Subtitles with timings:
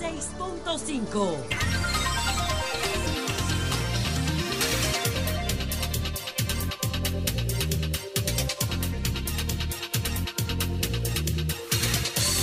[0.00, 1.36] 96.5.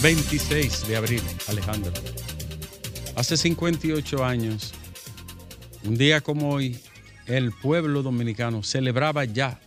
[0.03, 1.91] ...26 de abril, Alejandro.
[3.15, 4.71] Hace 58 años,
[5.83, 6.79] un día como hoy,
[7.25, 9.59] el pueblo dominicano celebraba ya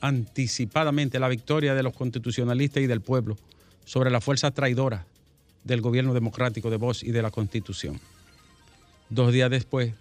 [0.00, 3.36] anticipadamente la victoria de los constitucionalistas y del pueblo
[3.84, 5.06] sobre la fuerza traidora
[5.64, 8.00] del gobierno democrático de Bosch y de la Constitución.
[9.10, 9.94] Dos días después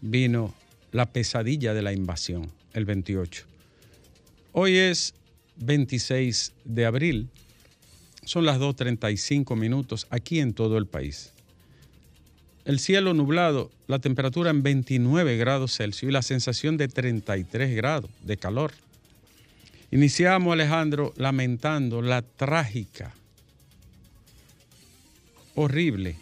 [0.00, 0.54] vino
[0.92, 3.44] la pesadilla de la invasión, el 28.
[4.52, 5.14] Hoy es
[5.56, 7.28] 26 de abril,
[8.24, 11.32] son las 2.35 minutos aquí en todo el país.
[12.64, 18.10] El cielo nublado, la temperatura en 29 grados Celsius y la sensación de 33 grados
[18.22, 18.72] de calor.
[19.92, 23.14] Iniciamos, Alejandro, lamentando la trágica,
[25.56, 26.16] horrible,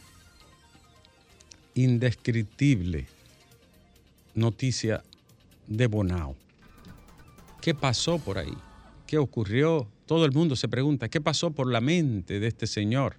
[1.75, 3.07] indescriptible
[4.35, 5.03] noticia
[5.67, 6.37] de Bonao.
[7.61, 8.55] ¿Qué pasó por ahí?
[9.07, 9.89] ¿Qué ocurrió?
[10.07, 13.17] Todo el mundo se pregunta, ¿qué pasó por la mente de este señor?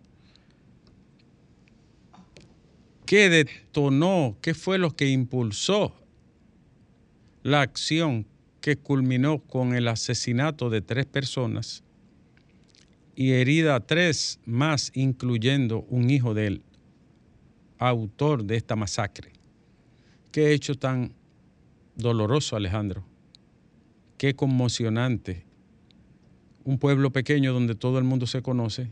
[3.06, 4.38] ¿Qué detonó?
[4.42, 5.94] ¿Qué fue lo que impulsó
[7.44, 8.26] la acción
[8.62, 11.84] que culminó con el asesinato de tres personas
[13.16, 16.62] y herida tres más, incluyendo un hijo del
[17.78, 19.32] autor de esta masacre.
[20.32, 21.14] Qué hecho tan
[21.96, 23.06] doloroso, Alejandro.
[24.18, 25.46] Qué conmocionante.
[26.66, 28.92] Un pueblo pequeño donde todo el mundo se conoce.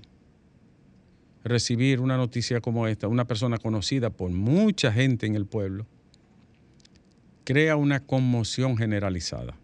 [1.43, 5.85] Recibir una noticia como esta, una persona conocida por mucha gente en el pueblo,
[7.43, 9.57] crea una conmoción generalizada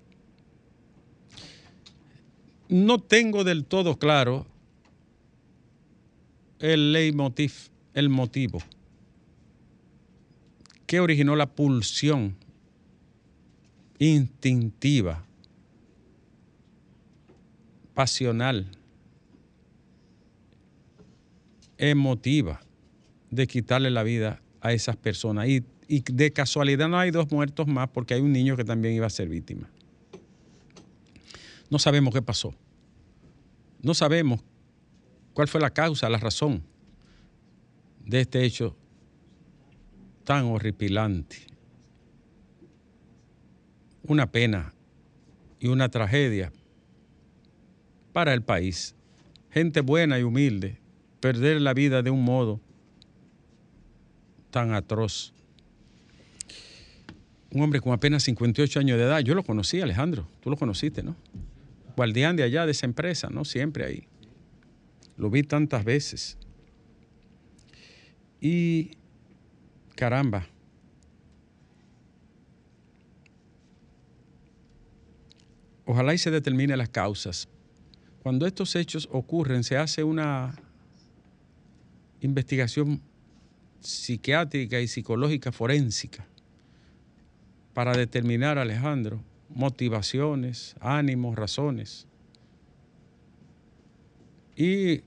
[2.70, 4.46] no tengo del todo claro
[6.60, 7.54] el leitmotiv,
[7.94, 8.62] el motivo
[10.86, 12.36] que originó la pulsión
[14.00, 15.24] instintiva,
[17.94, 18.66] pasional,
[21.78, 22.60] emotiva
[23.30, 25.48] de quitarle la vida a esas personas.
[25.48, 28.96] Y, y de casualidad no hay dos muertos más porque hay un niño que también
[28.96, 29.70] iba a ser víctima.
[31.70, 32.54] No sabemos qué pasó.
[33.82, 34.42] No sabemos
[35.34, 36.64] cuál fue la causa, la razón
[38.06, 38.76] de este hecho
[40.24, 41.38] tan horripilante.
[44.04, 44.74] Una pena
[45.60, 46.52] y una tragedia
[48.14, 48.96] para el país.
[49.52, 50.78] Gente buena y humilde,
[51.20, 52.60] perder la vida de un modo
[54.52, 55.34] tan atroz.
[57.52, 61.02] Un hombre con apenas 58 años de edad, yo lo conocí, Alejandro, tú lo conociste,
[61.02, 61.16] ¿no?
[62.00, 63.44] Guardián de allá, de esa empresa, ¿no?
[63.44, 64.08] Siempre ahí.
[65.18, 66.38] Lo vi tantas veces.
[68.40, 68.92] Y
[69.96, 70.48] caramba.
[75.84, 77.50] Ojalá y se determine las causas.
[78.24, 80.56] Cuando estos hechos ocurren, se hace una
[82.22, 83.02] investigación
[83.82, 86.26] psiquiátrica y psicológica forénsica
[87.74, 92.08] para determinar, Alejandro, motivaciones, ánimos, razones.
[94.56, 95.02] Y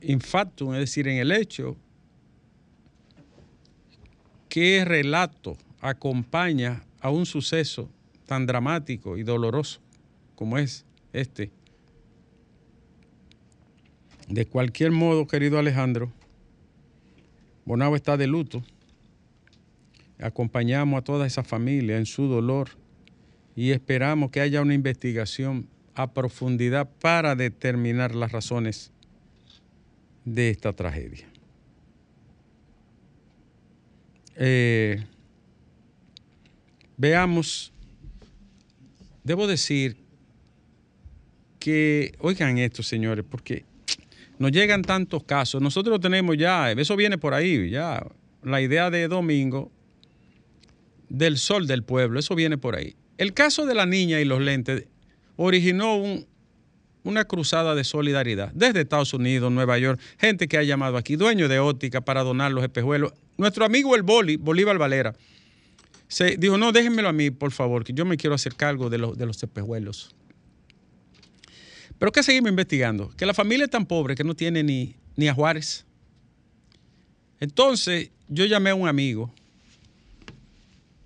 [0.00, 1.76] infactum, es decir, en el hecho,
[4.48, 7.88] qué relato acompaña a un suceso
[8.26, 9.80] tan dramático y doloroso
[10.34, 11.50] como es este.
[14.28, 16.12] De cualquier modo, querido Alejandro,
[17.64, 18.62] Bonao está de luto
[20.22, 22.70] acompañamos a toda esa familia en su dolor
[23.54, 28.92] y esperamos que haya una investigación a profundidad para determinar las razones
[30.24, 31.26] de esta tragedia.
[34.36, 35.04] Eh,
[36.96, 37.72] veamos,
[39.22, 39.96] debo decir
[41.58, 43.64] que, oigan esto, señores, porque
[44.38, 48.04] nos llegan tantos casos, nosotros tenemos ya, eso viene por ahí, ya,
[48.42, 49.70] la idea de domingo
[51.12, 52.96] del sol del pueblo, eso viene por ahí.
[53.18, 54.86] El caso de la niña y los lentes
[55.36, 56.02] originó
[57.04, 61.48] una cruzada de solidaridad desde Estados Unidos, Nueva York, gente que ha llamado aquí, dueño
[61.48, 63.12] de óptica para donar los espejuelos.
[63.36, 65.14] Nuestro amigo el Boli, Bolívar Valera,
[66.08, 68.96] se dijo, no, déjenmelo a mí, por favor, que yo me quiero hacer cargo de,
[68.96, 70.14] los, de los espejuelos.
[71.98, 75.28] Pero que seguimos investigando, que la familia es tan pobre que no tiene ni, ni
[75.28, 75.84] a Juárez.
[77.38, 79.32] Entonces, yo llamé a un amigo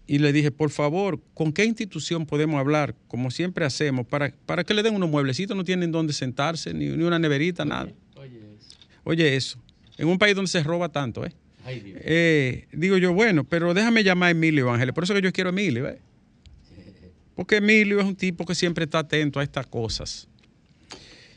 [0.06, 4.62] y le dije, por favor, ¿con qué institución podemos hablar, como siempre hacemos, para, para
[4.62, 5.56] que le den unos mueblecitos?
[5.56, 7.92] No tienen dónde sentarse, ni, una neverita, nada.
[8.14, 8.76] Oye eso.
[9.02, 9.58] Oye eso.
[9.98, 11.32] en un país donde se roba tanto, ¿eh?
[11.66, 14.94] eh digo yo, bueno, pero déjame llamar a Emilio Ángeles.
[14.94, 15.98] Por eso que yo quiero a Emilio, ¿eh?
[17.34, 20.28] Porque Emilio es un tipo que siempre está atento a estas cosas.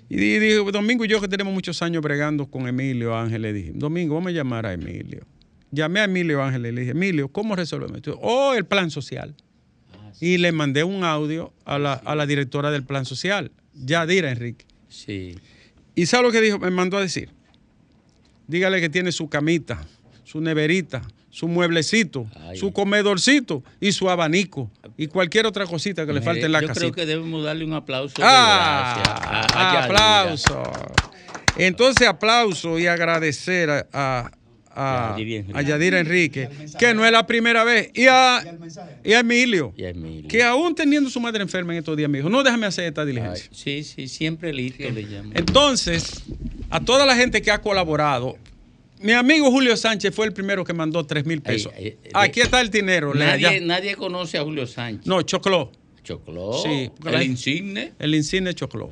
[0.09, 4.15] Y dije, Domingo y yo que tenemos muchos años bregando con Emilio Ángeles, dije, Domingo,
[4.15, 5.25] vamos a llamar a Emilio.
[5.71, 8.17] Llamé a Emilio Ángeles y le dije, Emilio, ¿cómo resolvemos esto?
[8.21, 9.35] Oh, el plan social.
[9.93, 14.31] Ah, y le mandé un audio a la, a la directora del plan social, Yadira
[14.31, 14.65] Enrique.
[14.87, 15.37] Sí.
[15.95, 16.59] ¿Y sabe lo que dijo?
[16.59, 17.29] Me mandó a decir.
[18.47, 19.85] Dígale que tiene su camita,
[20.23, 26.21] su neverita, su mueblecito, su comedorcito y su abanico y cualquier otra cosita que le
[26.21, 26.73] falte en la casa.
[26.73, 28.15] Yo creo que debemos darle un aplauso.
[28.21, 30.63] Ah, aplauso.
[31.57, 34.31] Entonces, aplauso y agradecer a,
[34.79, 38.41] a, Yadira Enrique, que no es la primera vez, y a,
[39.03, 39.73] y Emilio,
[40.27, 43.05] que aún teniendo su madre enferma en estos días me dijo, no, déjame hacer esta
[43.05, 43.49] diligencia.
[43.51, 45.31] sí, sí, siempre listo le llamo.
[45.35, 46.23] Entonces,
[46.69, 48.37] a toda la gente que ha colaborado,
[49.01, 51.73] mi amigo Julio Sánchez fue el primero que mandó 3 mil pesos.
[52.13, 53.13] Aquí está el dinero.
[53.13, 55.05] Nadie, nadie, conoce a Julio Sánchez.
[55.05, 55.71] No, Chocló.
[56.03, 56.61] Chocló.
[56.63, 56.89] Sí.
[57.05, 57.93] El insigne.
[57.99, 58.91] El insigne Chocló.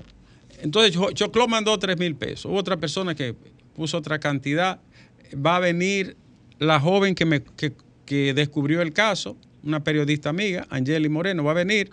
[0.62, 2.46] Entonces, Chocló mandó 3 mil pesos.
[2.46, 3.36] Hubo otra persona que
[3.76, 4.80] puso otra cantidad.
[5.34, 6.18] Va a venir
[6.60, 7.42] la joven que, me,
[8.06, 11.90] que, descubrió el caso, una periodista amiga, Angeli Moreno, va a venir,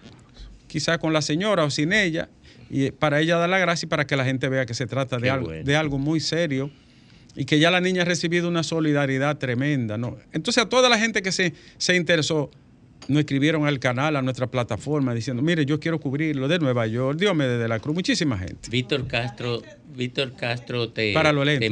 [0.66, 2.28] quizás con la señora o sin ella,
[2.70, 5.18] y para ella dar la gracia y para que la gente vea que se trata
[5.18, 6.70] de algo, de algo muy serio
[7.36, 9.98] y que ya la niña ha recibido una solidaridad tremenda.
[9.98, 10.16] ¿no?
[10.32, 12.50] Entonces a toda la gente que se, se interesó,
[13.08, 17.18] nos escribieron al canal, a nuestra plataforma, diciendo, mire, yo quiero cubrirlo de Nueva York,
[17.18, 18.70] Dios me de la Cruz, muchísima gente.
[18.70, 19.62] Víctor Castro,
[19.94, 21.12] Víctor Castro te...
[21.12, 21.66] Para lo lento.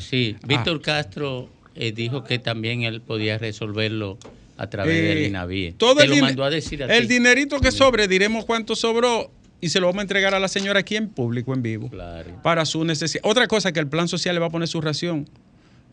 [0.00, 0.46] Sí, ah.
[0.46, 4.18] Víctor Castro eh, dijo que también él podía resolverlo
[4.56, 5.74] a través del eh, INAVIE.
[5.76, 9.30] Todo el lo mandó a decir El dinerito que sobre, diremos cuánto sobró
[9.60, 11.88] y se lo vamos a entregar a la señora aquí en público, en vivo.
[11.88, 12.40] Claro.
[12.42, 13.22] Para su necesidad.
[13.24, 15.28] Otra cosa que el plan social le va a poner su ración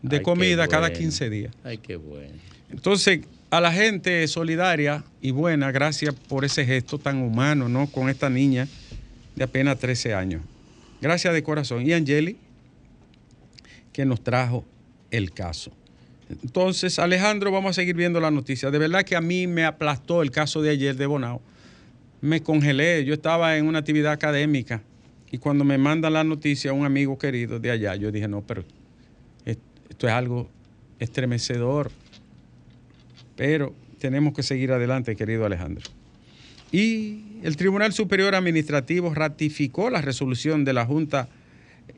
[0.02, 1.54] de comida cada 15 días.
[1.64, 2.34] Ay, qué bueno.
[2.70, 3.20] Entonces,
[3.50, 7.86] a la gente solidaria y buena, gracias por ese gesto tan humano, ¿no?
[7.86, 8.68] Con esta niña
[9.34, 10.42] de apenas 13 años.
[11.00, 11.86] Gracias de corazón.
[11.86, 12.36] Y Angeli,
[13.96, 14.62] que nos trajo
[15.10, 15.72] el caso.
[16.28, 18.70] Entonces, Alejandro, vamos a seguir viendo la noticia.
[18.70, 21.40] De verdad que a mí me aplastó el caso de ayer de Bonao
[22.20, 23.06] me congelé.
[23.06, 24.82] Yo estaba en una actividad académica
[25.30, 28.64] y cuando me mandan la noticia un amigo querido de allá, yo dije, no, pero
[29.46, 30.50] esto es algo
[30.98, 31.90] estremecedor.
[33.34, 35.90] Pero tenemos que seguir adelante, querido Alejandro.
[36.70, 41.30] Y el Tribunal Superior Administrativo ratificó la resolución de la Junta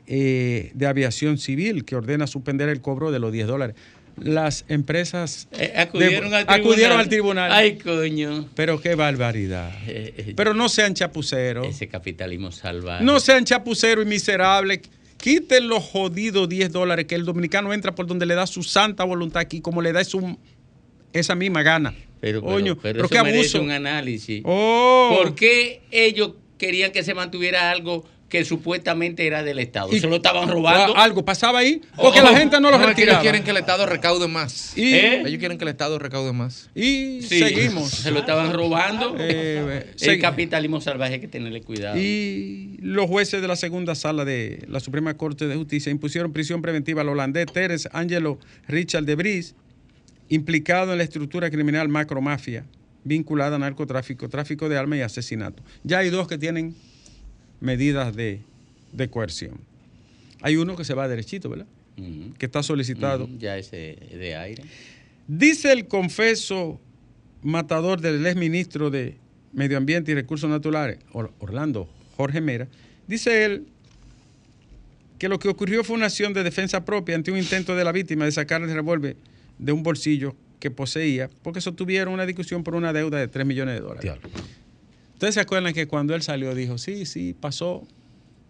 [0.07, 3.75] eh, de Aviación Civil que ordena suspender el cobro de los 10 dólares
[4.23, 7.51] las empresas eh, acudieron, al tribunal.
[7.51, 8.47] Ay, coño.
[8.55, 9.71] Pero qué barbaridad.
[9.87, 11.67] Eh, Pero no sean chapuceros.
[11.67, 13.03] Ese capitalismo salvaje.
[13.03, 14.81] No sean chapuceros y miserables.
[15.17, 19.03] Quiten los jodidos 10 dólares que el dominicano entra por donde le da su santa
[19.03, 20.01] voluntad aquí, como le da
[21.13, 21.93] esa misma gana.
[22.21, 23.61] Pero, Coño, pero, qué abuso.
[23.61, 24.41] un análisis.
[24.45, 25.17] Oh.
[25.17, 29.89] ¿Por qué ellos querían que se mantuviera algo que supuestamente era del Estado.
[29.91, 30.95] Y se lo estaban robando.
[30.95, 31.81] Algo pasaba ahí.
[31.95, 33.19] Porque la gente no lo retiraba.
[33.19, 34.77] ellos quieren que el Estado recaude más.
[34.77, 35.23] Y, ¿Eh?
[35.25, 36.69] Ellos quieren que el Estado recaude más.
[36.75, 37.89] Y seguimos.
[37.89, 39.15] Se lo estaban robando.
[39.19, 41.97] Eh, el capitalismo salvaje hay que tenerle cuidado.
[41.99, 46.61] Y los jueces de la segunda sala de la Suprema Corte de Justicia impusieron prisión
[46.61, 49.55] preventiva al holandés Teres Angelo Richard de Bris,
[50.29, 52.63] implicado en la estructura criminal macromafia
[53.03, 55.63] vinculada a narcotráfico, tráfico de armas y asesinato.
[55.83, 56.75] Ya hay dos que tienen
[57.59, 58.41] medidas de,
[59.09, 59.59] coerción.
[60.41, 61.67] Hay uno que se va derechito, ¿verdad?
[62.37, 63.29] Que está solicitado.
[63.37, 64.63] Ya ese de aire.
[65.27, 66.79] Dice el confeso
[67.43, 69.17] matador del exministro de
[69.53, 72.67] Medio Ambiente y Recursos Naturales, Orlando Jorge Mera,
[73.07, 73.67] dice él
[75.17, 77.91] que lo que ocurrió fue una acción de defensa propia ante un intento de la
[77.91, 79.17] víctima de sacar el revólver
[79.57, 83.75] de un bolsillo que poseía, porque sostuvieron una discusión por una deuda de 3 millones
[83.75, 84.13] de dólares.
[85.19, 87.85] Ustedes se acuerdan que cuando él salió dijo, sí, sí, pasó.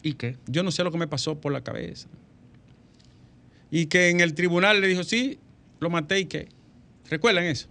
[0.04, 0.38] ¿Y qué?
[0.46, 2.08] Yo no sé lo que me pasó por la cabeza.
[3.72, 5.40] Y que en el tribunal le dijo, sí,
[5.80, 6.48] lo maté y qué.
[7.10, 7.68] ¿Recuerdan eso?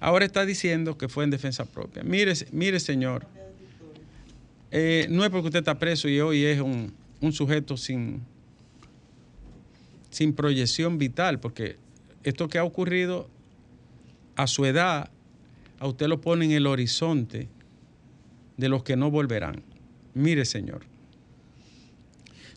[0.00, 2.02] Ahora está diciendo que fue en defensa propia.
[2.02, 3.24] Mire, mire señor,
[4.72, 8.22] eh, no es porque usted está preso y hoy es un, un sujeto sin,
[10.10, 11.76] sin proyección vital, porque
[12.24, 13.30] esto que ha ocurrido
[14.34, 15.08] a su edad,
[15.78, 17.48] a usted lo pone en el horizonte
[18.58, 19.62] de los que no volverán.
[20.12, 20.82] Mire, Señor,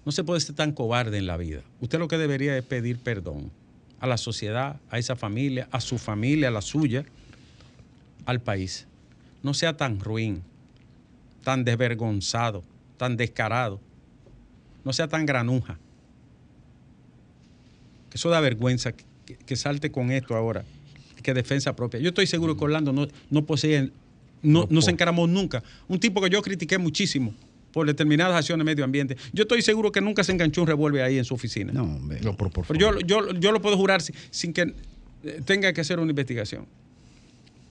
[0.04, 1.62] no se puede ser tan cobarde en la vida.
[1.80, 3.52] Usted lo que debería es pedir perdón
[4.00, 7.06] a la sociedad, a esa familia, a su familia, a la suya,
[8.26, 8.88] al país.
[9.44, 10.42] No sea tan ruin,
[11.44, 12.64] tan desvergonzado,
[12.98, 13.80] tan descarado.
[14.84, 15.78] no sea tan granuja.
[18.10, 20.66] Que eso da vergüenza que, salte con esto ahora,
[21.22, 22.00] que defensa propia.
[22.00, 23.92] Yo estoy seguro que Orlando no, no posee,
[24.44, 25.64] no, no se encaramó nunca.
[25.88, 27.34] Un tipo que yo critiqué muchísimo
[27.72, 29.16] por determinadas acciones de medio ambiente.
[29.34, 31.72] Yo estoy seguro que nunca se enganchó un revólver ahí en su oficina.
[31.74, 32.20] No, hombre.
[32.22, 34.74] No, por, por Pero yo, yo, yo lo puedo jurar sin, sin que
[35.24, 36.66] eh, tenga que hacer una investigación.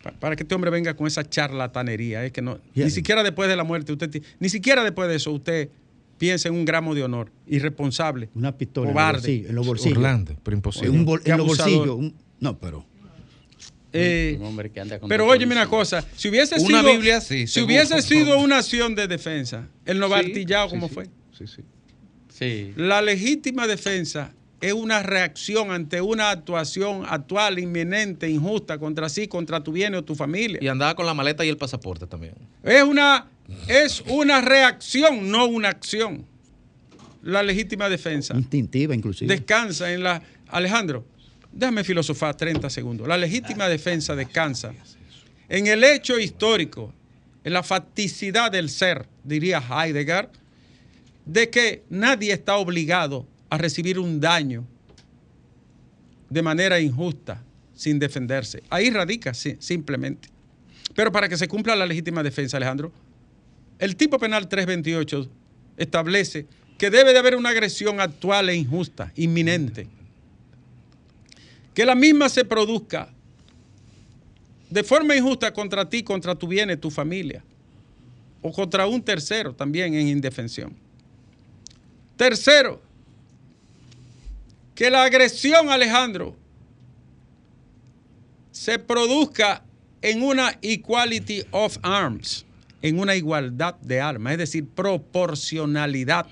[0.02, 2.24] Pa- Para que este hombre venga con esa charlatanería.
[2.24, 2.58] Es que no.
[2.74, 5.68] Ni siquiera después de la muerte, usted, ni siquiera después de eso, usted
[6.16, 7.30] piensa en un gramo de honor.
[7.46, 8.30] Irresponsable.
[8.34, 9.18] Una pistola en los Cobarde.
[9.20, 9.48] bolsillos.
[9.50, 9.96] En los bolsillos.
[9.98, 10.90] Orlando, pero imposible.
[10.90, 11.88] Un bol- Qué en los bolsillos.
[11.96, 12.86] un- no, pero.
[13.92, 17.20] Eh, Un hombre que anda con pero óyeme una cosa, si hubiese Una sido, Biblia,
[17.20, 20.88] sí, si hubiese sido una acción de defensa, él no va Sí, artillado sí, como
[20.88, 20.94] sí.
[20.94, 21.04] fue.
[21.36, 21.62] Sí, sí.
[22.32, 22.72] Sí.
[22.76, 29.62] La legítima defensa es una reacción ante una actuación actual, inminente, injusta contra sí, contra
[29.62, 30.58] tu bien o tu familia.
[30.62, 32.34] Y andaba con la maleta y el pasaporte también.
[32.62, 33.26] Es una,
[33.68, 36.24] es una reacción, no una acción.
[37.22, 39.34] La legítima defensa Instintiva, inclusive.
[39.34, 40.22] descansa en la...
[40.48, 41.04] Alejandro,
[41.52, 43.08] déjame filosofar 30 segundos.
[43.08, 44.72] La legítima defensa descansa
[45.48, 46.92] en el hecho histórico,
[47.42, 50.28] en la facticidad del ser, diría Heidegger,
[51.24, 54.64] de que nadie está obligado a recibir un daño
[56.28, 57.42] de manera injusta
[57.74, 58.62] sin defenderse.
[58.70, 60.28] Ahí radica sí, simplemente.
[60.94, 62.92] Pero para que se cumpla la legítima defensa, Alejandro,
[63.78, 65.30] el tipo penal 328
[65.76, 66.46] establece
[66.78, 69.88] que debe de haber una agresión actual e injusta, inminente.
[71.80, 73.08] Que la misma se produzca
[74.68, 77.42] de forma injusta contra ti, contra tu bienes, tu familia,
[78.42, 80.76] o contra un tercero también en indefensión.
[82.18, 82.82] Tercero,
[84.74, 86.36] que la agresión, Alejandro,
[88.50, 89.64] se produzca
[90.02, 92.44] en una equality of arms,
[92.82, 96.26] en una igualdad de armas, es decir, proporcionalidad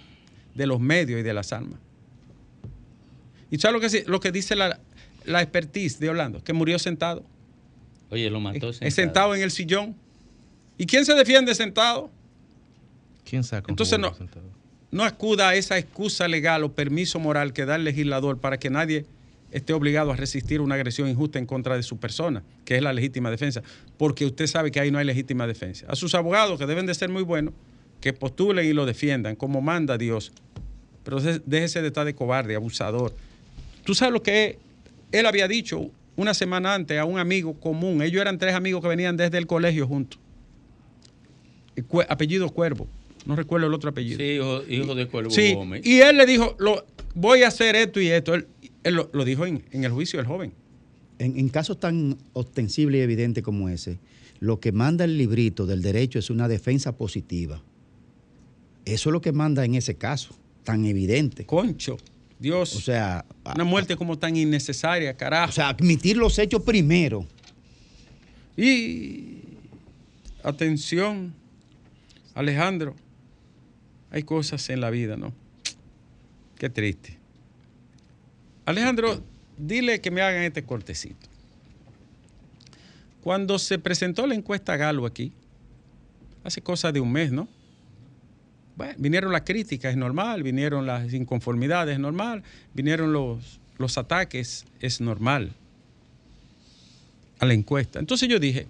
[0.54, 1.80] de los medios y de las armas.
[3.50, 4.78] ¿Y sabes lo que, lo que dice la,
[5.28, 6.42] la expertise de Orlando?
[6.42, 7.24] Que murió sentado.
[8.10, 9.94] Oye, lo mató Es sentado en el sillón.
[10.78, 12.10] ¿Y quién se defiende sentado?
[13.24, 13.66] ¿Quién saca?
[13.66, 14.14] un Entonces no.
[14.14, 14.46] sentado?
[14.90, 18.70] No acuda a esa excusa legal o permiso moral que da el legislador para que
[18.70, 19.04] nadie
[19.52, 22.92] esté obligado a resistir una agresión injusta en contra de su persona, que es la
[22.92, 23.62] legítima defensa,
[23.98, 25.84] porque usted sabe que ahí no hay legítima defensa.
[25.88, 27.52] A sus abogados, que deben de ser muy buenos,
[28.00, 30.32] que postulen y lo defiendan, como manda Dios.
[31.04, 33.14] Pero dé- déjese de estar de cobarde, abusador.
[33.84, 34.58] Tú sabes lo que
[35.12, 38.02] él había dicho una semana antes a un amigo común.
[38.02, 40.18] Ellos eran tres amigos que venían desde el colegio juntos.
[42.08, 42.88] Apellido Cuervo.
[43.26, 44.18] No recuerdo el otro apellido.
[44.18, 45.84] Sí, hijo, hijo de Cuervo Sí, Gómez.
[45.86, 46.84] y él le dijo, lo,
[47.14, 48.34] voy a hacer esto y esto.
[48.34, 48.46] Él,
[48.84, 50.52] él lo, lo dijo en, en el juicio del joven.
[51.18, 53.98] En, en casos tan ostensibles y evidentes como ese,
[54.40, 57.62] lo que manda el librito del derecho es una defensa positiva.
[58.84, 60.34] Eso es lo que manda en ese caso,
[60.64, 61.44] tan evidente.
[61.44, 61.98] Concho,
[62.38, 65.50] Dios, O sea, una muerte como tan innecesaria, carajo.
[65.50, 67.26] o sea, admitir los hechos primero.
[68.56, 69.38] y
[70.42, 71.34] atención,
[72.34, 72.94] Alejandro,
[74.10, 75.32] hay cosas en la vida, ¿no?
[76.56, 77.18] Qué triste.
[78.64, 79.22] Alejandro,
[79.56, 81.26] dile que me hagan este cortecito.
[83.22, 85.32] Cuando se presentó la encuesta Galo aquí,
[86.44, 87.48] hace cosa de un mes, ¿no?
[88.96, 92.42] Vinieron las críticas, es normal, vinieron las inconformidades, es normal,
[92.74, 95.52] vinieron los, los ataques, es normal,
[97.38, 97.98] a la encuesta.
[97.98, 98.66] Entonces yo dije,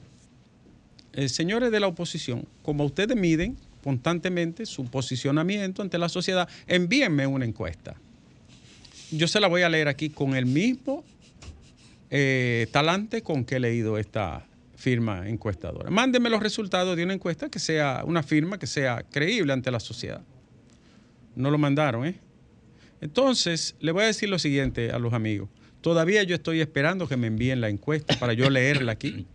[1.12, 7.26] eh, señores de la oposición, como ustedes miden constantemente su posicionamiento ante la sociedad, envíenme
[7.26, 7.96] una encuesta.
[9.10, 11.04] Yo se la voy a leer aquí con el mismo
[12.10, 14.47] eh, talante con que he leído esta
[14.78, 15.90] firma encuestadora.
[15.90, 19.80] Mándenme los resultados de una encuesta que sea una firma que sea creíble ante la
[19.80, 20.22] sociedad.
[21.34, 22.20] No lo mandaron, ¿eh?
[23.00, 25.48] Entonces, le voy a decir lo siguiente a los amigos.
[25.80, 29.26] Todavía yo estoy esperando que me envíen la encuesta para yo leerla aquí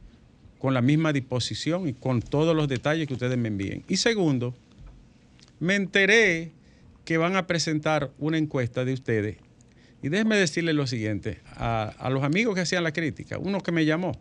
[0.59, 3.83] con la misma disposición y con todos los detalles que ustedes me envíen.
[3.89, 4.55] Y segundo,
[5.59, 6.53] me enteré
[7.03, 9.37] que van a presentar una encuesta de ustedes.
[10.01, 13.73] Y déjenme decirles lo siguiente, a, a los amigos que hacían la crítica, uno que
[13.73, 14.17] me llamó,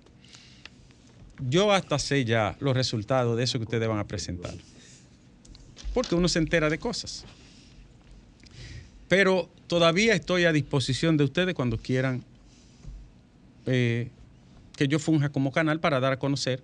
[1.40, 4.54] yo hasta sé ya los resultados de eso que ustedes van a presentar.
[5.94, 7.24] Porque uno se entera de cosas.
[9.08, 12.24] Pero todavía estoy a disposición de ustedes cuando quieran
[13.66, 14.10] eh,
[14.76, 16.62] que yo funja como canal para dar a conocer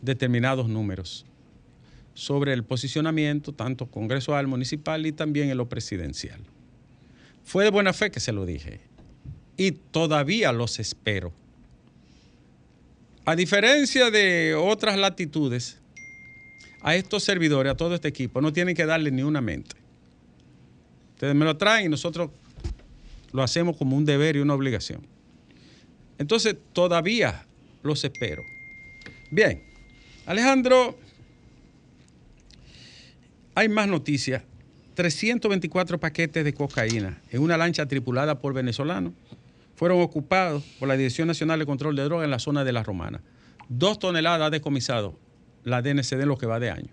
[0.00, 1.24] determinados números
[2.14, 6.40] sobre el posicionamiento, tanto congresual, municipal y también en lo presidencial.
[7.44, 8.80] Fue de buena fe que se lo dije
[9.56, 11.32] y todavía los espero.
[13.24, 15.78] A diferencia de otras latitudes,
[16.80, 19.76] a estos servidores, a todo este equipo, no tienen que darle ni una mente.
[21.14, 22.30] Ustedes me lo traen y nosotros
[23.32, 25.06] lo hacemos como un deber y una obligación.
[26.18, 27.46] Entonces, todavía
[27.84, 28.42] los espero.
[29.30, 29.62] Bien,
[30.26, 30.98] Alejandro,
[33.54, 34.42] hay más noticias.
[34.94, 39.12] 324 paquetes de cocaína en una lancha tripulada por venezolanos
[39.82, 42.84] fueron ocupados por la Dirección Nacional de Control de Drogas en la zona de La
[42.84, 43.20] Romana.
[43.68, 45.18] Dos toneladas ha decomisado
[45.64, 46.92] la DNCD en lo que va de año.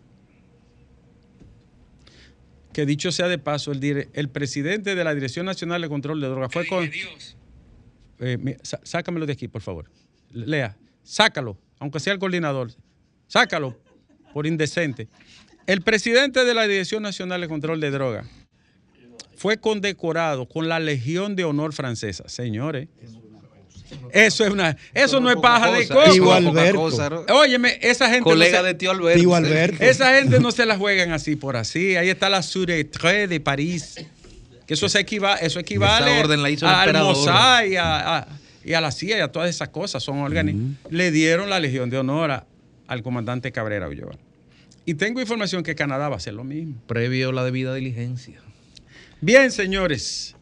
[2.73, 6.19] Que dicho sea de paso, el, dire- el presidente de la Dirección Nacional de Control
[6.19, 6.89] de Drogas fue con...
[8.21, 9.91] Eh, sácamelo de aquí, por favor.
[10.31, 12.71] Lea, sácalo, aunque sea el coordinador.
[13.27, 13.79] Sácalo,
[14.33, 15.09] por indecente.
[15.67, 18.27] El presidente de la Dirección Nacional de Control de Drogas
[19.39, 22.27] fue condecorado con la Legión de Honor Francesa.
[22.27, 22.89] Señores,
[24.11, 26.11] eso es una, eso no es paja de coco.
[26.11, 27.25] Tío Alberto.
[27.33, 29.19] Óyeme, esa gente no Colega se- de tío Alberto.
[29.19, 29.81] Tío Alberto.
[29.83, 31.95] esa gente no se la juegan así por así.
[31.95, 33.95] Ahí está la Suretre de París.
[34.67, 37.15] Que eso, se equiva- eso equivale Esa orden la hizo el al emperador.
[37.15, 38.27] Mossad y a, a-
[38.63, 40.03] y a la CIA y a todas esas cosas.
[40.03, 40.75] Son organismos.
[40.91, 42.45] Le dieron la Legión de Honor a-
[42.87, 44.17] al comandante Cabrera Ulloa.
[44.85, 46.75] Y tengo información que Canadá va a hacer lo mismo.
[46.87, 48.41] Previo a la debida diligencia.
[49.21, 50.35] Bien, señores.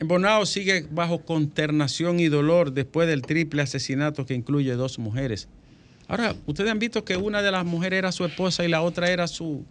[0.00, 5.48] Bonao sigue bajo consternación y dolor después del triple asesinato que incluye dos mujeres.
[6.06, 9.10] Ahora, ustedes han visto que una de las mujeres era su esposa y la otra
[9.10, 9.64] era su,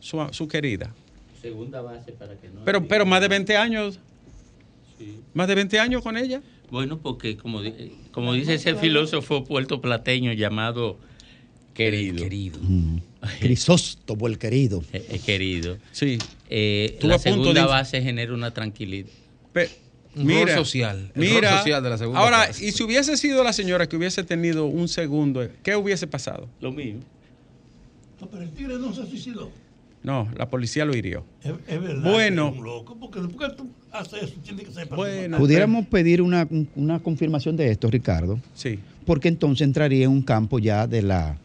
[0.00, 0.92] su, su querida.
[1.40, 2.64] Segunda base para que no.
[2.64, 4.00] Pero, pero más de 20 años,
[4.98, 5.20] Sí.
[5.34, 6.40] más de 20 años con ella.
[6.70, 7.60] Bueno, porque como,
[8.12, 10.98] como dice ese filósofo puertoplateño llamado
[11.74, 12.16] querido.
[12.22, 12.58] Querido.
[12.62, 12.96] Mm.
[13.40, 14.82] Crisóstomo el querido.
[14.92, 15.76] eh, eh, querido.
[15.92, 16.18] Sí.
[16.48, 19.08] Eh, la segunda de- base genera una tranquilidad.
[20.16, 22.64] Mira, rol social, Mira, rol social de la segunda ahora, clase.
[22.66, 26.48] y si hubiese sido la señora que hubiese tenido un segundo, ¿qué hubiese pasado?
[26.60, 27.00] Lo mismo.
[28.20, 29.50] No, pero el tigre no se suicidó.
[30.04, 31.24] No, la policía lo hirió.
[31.42, 32.12] Es, es verdad.
[32.12, 32.50] Bueno.
[32.52, 35.36] es un loco, porque después que tú haces eso, tiene que ser Bueno.
[35.38, 36.46] Pudiéramos pedir una,
[36.76, 38.78] una confirmación de esto, Ricardo, Sí.
[39.06, 41.38] porque entonces entraría en un campo ya de la,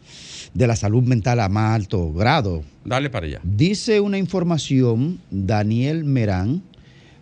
[0.53, 2.63] de la salud mental a más alto grado.
[2.85, 3.39] Dale para allá.
[3.43, 6.61] Dice una información, Daniel Merán,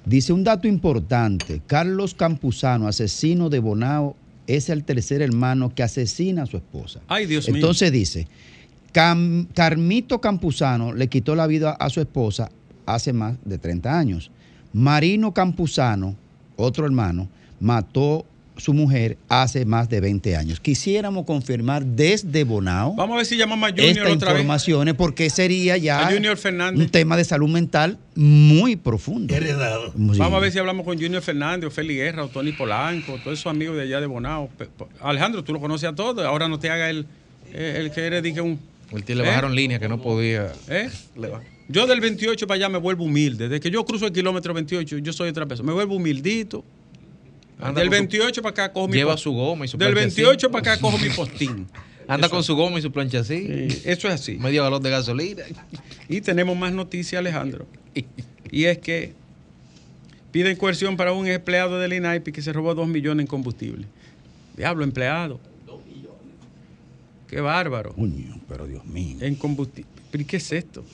[0.05, 4.15] dice un dato importante, Carlos Campuzano, asesino de Bonao,
[4.47, 7.01] es el tercer hermano que asesina a su esposa.
[7.07, 7.55] Ay, Dios mío.
[7.57, 8.27] Entonces dice,
[8.93, 12.49] Cam- Carmito Campuzano le quitó la vida a su esposa
[12.85, 14.31] hace más de 30 años.
[14.71, 16.15] Marino Campuzano,
[16.55, 17.27] otro hermano,
[17.59, 18.25] mató
[18.58, 20.60] su mujer hace más de 20 años.
[20.60, 24.41] Quisiéramos confirmar desde Bonao Vamos a ver si llamamos a Junior estas otra vez.
[24.41, 26.80] informaciones porque sería ya A Junior Fernández.
[26.86, 29.34] un tema de salud mental muy profundo.
[29.36, 29.88] heredado.
[29.93, 30.17] Sí.
[30.17, 33.39] Vamos a ver si hablamos con Junior Fernández, o Félix Guerra, o Tony Polanco, todos
[33.39, 34.50] esos amigos de allá de Bonao.
[35.02, 36.26] Alejandro, tú lo conoces a todos.
[36.26, 37.06] Ahora no te haga el,
[37.54, 38.60] eh, el que eres, dije un.
[38.91, 39.28] El tío le ¿Eh?
[39.28, 40.52] bajaron línea que no podía.
[40.70, 40.89] ¿eh?
[41.67, 43.50] Yo del 28 para allá me vuelvo humilde.
[43.50, 45.67] Desde que yo cruzo el kilómetro 28, yo soy otra persona.
[45.67, 46.63] Me vuelvo humildito.
[47.60, 49.93] Anda del con su- 28 para acá cojo mi Lleva su goma y su Del
[49.93, 50.52] plancha 28 así.
[50.54, 51.67] para acá cojo mi postín.
[52.08, 53.48] Anda Eso- con su goma y su plancha así.
[53.70, 54.38] Sí, Eso es así.
[54.38, 55.43] Medio galón de gasolina.
[56.10, 57.65] Y tenemos más noticias, Alejandro.
[58.52, 59.13] Y es que
[60.32, 63.86] piden coerción para un empleado del INAIPI que se robó dos millones en combustible.
[64.56, 65.39] Diablo, empleado.
[67.28, 67.91] Qué bárbaro.
[67.93, 69.17] Coño, pero Dios mío.
[69.20, 69.89] En combustible.
[70.12, 70.86] ¿Pero y qué es esto?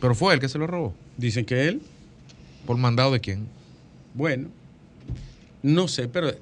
[0.00, 0.92] Pero fue él que se lo robó.
[1.16, 1.80] Dicen que él,
[2.66, 3.46] ¿Por mandado de quién?
[4.14, 4.48] bueno,
[5.62, 6.32] no sé, pero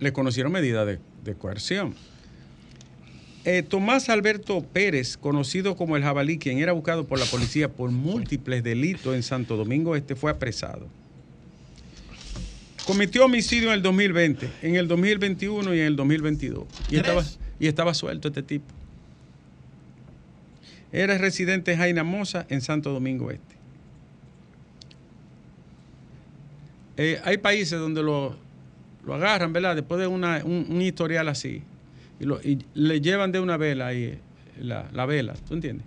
[0.00, 1.94] le conocieron medidas de, de coerción.
[3.50, 7.90] Eh, Tomás Alberto Pérez, conocido como el jabalí, quien era buscado por la policía por
[7.90, 10.86] múltiples delitos en Santo Domingo Este, fue apresado.
[12.84, 16.66] Cometió homicidio en el 2020, en el 2021 y en el 2022.
[16.90, 17.24] Y estaba,
[17.58, 18.66] y estaba suelto este tipo.
[20.92, 23.56] Era residente en Jaina Mosa, en Santo Domingo Este.
[26.98, 28.36] Eh, hay países donde lo,
[29.08, 29.74] lo agarran, ¿verdad?
[29.74, 31.62] Después de una- un, un historial así.
[32.20, 34.18] Y, lo- y le llevan de una vela ahí, eh,
[34.60, 35.86] la, la vela, ¿tú entiendes?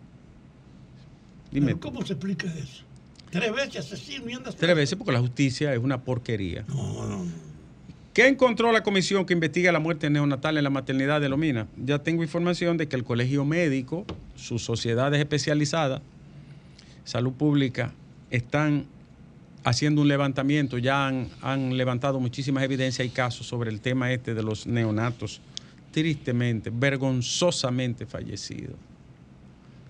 [1.52, 1.68] Dime.
[1.68, 2.84] Pero ¿Cómo se explica eso?
[3.30, 6.66] Tres veces asesino y andas Tres veces porque la justicia es una porquería.
[6.68, 6.76] No,
[7.08, 7.26] no, no.
[8.14, 11.68] ¿Qué encontró la comisión que investiga la muerte neonatal en la maternidad de Lomina?
[11.78, 14.06] Ya tengo información de que el Colegio Médico,
[14.36, 16.02] sus sociedades especializadas,
[17.06, 17.94] Salud Pública,
[18.30, 18.86] están
[19.64, 24.44] haciendo un levantamiento, ya han, levantado muchísimas evidencias y casos sobre el tema este de
[24.44, 25.42] los neonatos,
[25.92, 28.76] tristemente, vergonzosamente fallecidos.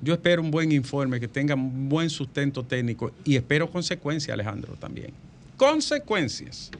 [0.01, 4.73] Yo espero un buen informe, que tenga un buen sustento técnico y espero consecuencias, Alejandro,
[4.73, 5.11] también.
[5.57, 6.71] Consecuencias.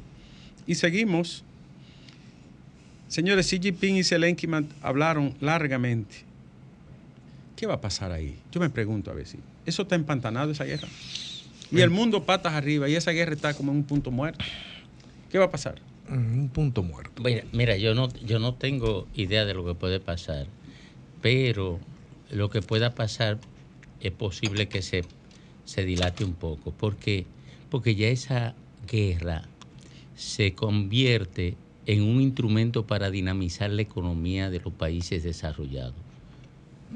[0.65, 1.43] Y seguimos.
[3.07, 4.47] Señores, Xi Jinping y Zelensky
[4.81, 6.15] hablaron largamente.
[7.55, 8.39] ¿Qué va a pasar ahí?
[8.51, 9.37] Yo me pregunto a ver si.
[9.67, 10.87] ¿Eso está empantanado esa guerra?
[11.71, 14.43] Y el mundo patas arriba y esa guerra está como en un punto muerto.
[15.29, 15.75] ¿Qué va a pasar?
[16.09, 17.23] Un punto muerto.
[17.23, 20.47] Mira, mira, yo no, yo no tengo idea de lo que puede pasar,
[21.21, 21.79] pero
[22.29, 23.37] lo que pueda pasar
[24.01, 25.05] es posible que se,
[25.63, 27.25] se dilate un poco, porque,
[27.69, 28.55] porque ya esa
[28.89, 29.43] guerra
[30.15, 31.55] se convierte
[31.85, 35.95] en un instrumento para dinamizar la economía de los países desarrollados.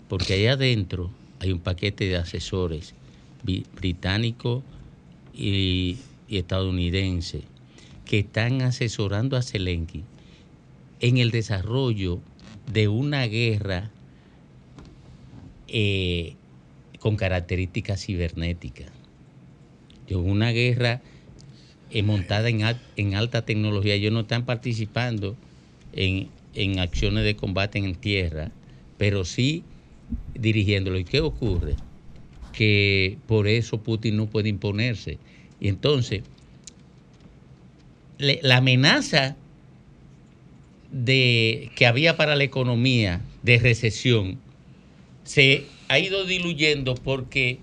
[0.09, 1.09] Porque allá adentro
[1.39, 2.93] hay un paquete de asesores
[3.45, 4.63] británicos
[5.33, 7.43] y, estadounidenses
[8.03, 10.03] que están asesorando a Zelensky
[10.99, 12.19] en el desarrollo
[12.71, 13.91] de una guerra
[15.67, 16.33] eh,
[16.99, 18.87] con características cibernéticas.
[20.07, 21.01] De una guerra
[21.91, 23.93] eh, montada en alta tecnología.
[23.93, 25.35] Ellos no están participando
[25.93, 28.51] en, en acciones de combate en tierra,
[28.97, 29.63] pero sí
[30.33, 30.97] dirigiéndolo.
[30.97, 31.75] ¿Y qué ocurre?
[32.55, 35.17] Que por eso Putin no puede imponerse.
[35.59, 36.23] Y entonces,
[38.17, 39.35] la amenaza
[40.91, 44.39] de, que había para la economía de recesión
[45.25, 47.59] se ha ido diluyendo porque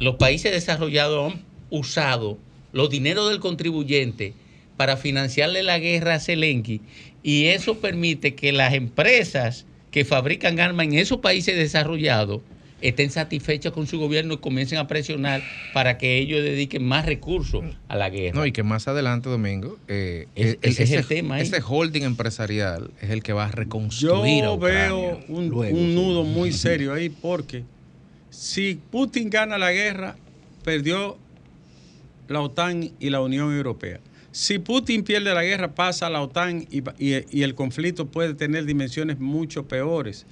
[0.00, 2.38] los países desarrollados han usado
[2.72, 4.34] los dineros del contribuyente
[4.76, 6.80] para financiarle la guerra a Zelensky
[7.22, 12.42] y eso permite que las empresas que fabrican armas en esos países desarrollados
[12.80, 15.42] estén satisfechas con su gobierno y comiencen a presionar
[15.74, 18.38] para que ellos dediquen más recursos a la guerra.
[18.38, 21.42] No, y que más adelante, Domingo, eh, Es- el- ese es el tema ahí.
[21.42, 25.76] ese holding empresarial es el que va a Yo reconstruir a Ucrania veo un, luego,
[25.76, 25.94] un sí.
[25.94, 27.64] nudo muy serio ahí porque
[28.30, 30.16] si Putin gana la guerra,
[30.64, 31.18] perdió
[32.28, 34.00] la OTAN y la Unión Europea.
[34.30, 38.66] Si Putin pierde la guerra, pasa la OTAN y, y- y el conflicto puede tener
[38.66, 40.26] dimensiones mucho peores.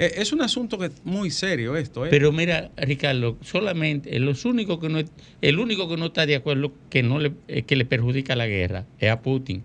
[0.00, 2.06] Eh, es un asunto que es muy serio esto.
[2.06, 2.08] ¿eh?
[2.10, 5.00] Pero mira, Ricardo, solamente eh, los únicos que no,
[5.42, 8.46] el único que no está de acuerdo que no le, eh, que le perjudica la
[8.46, 9.64] guerra es a Putin.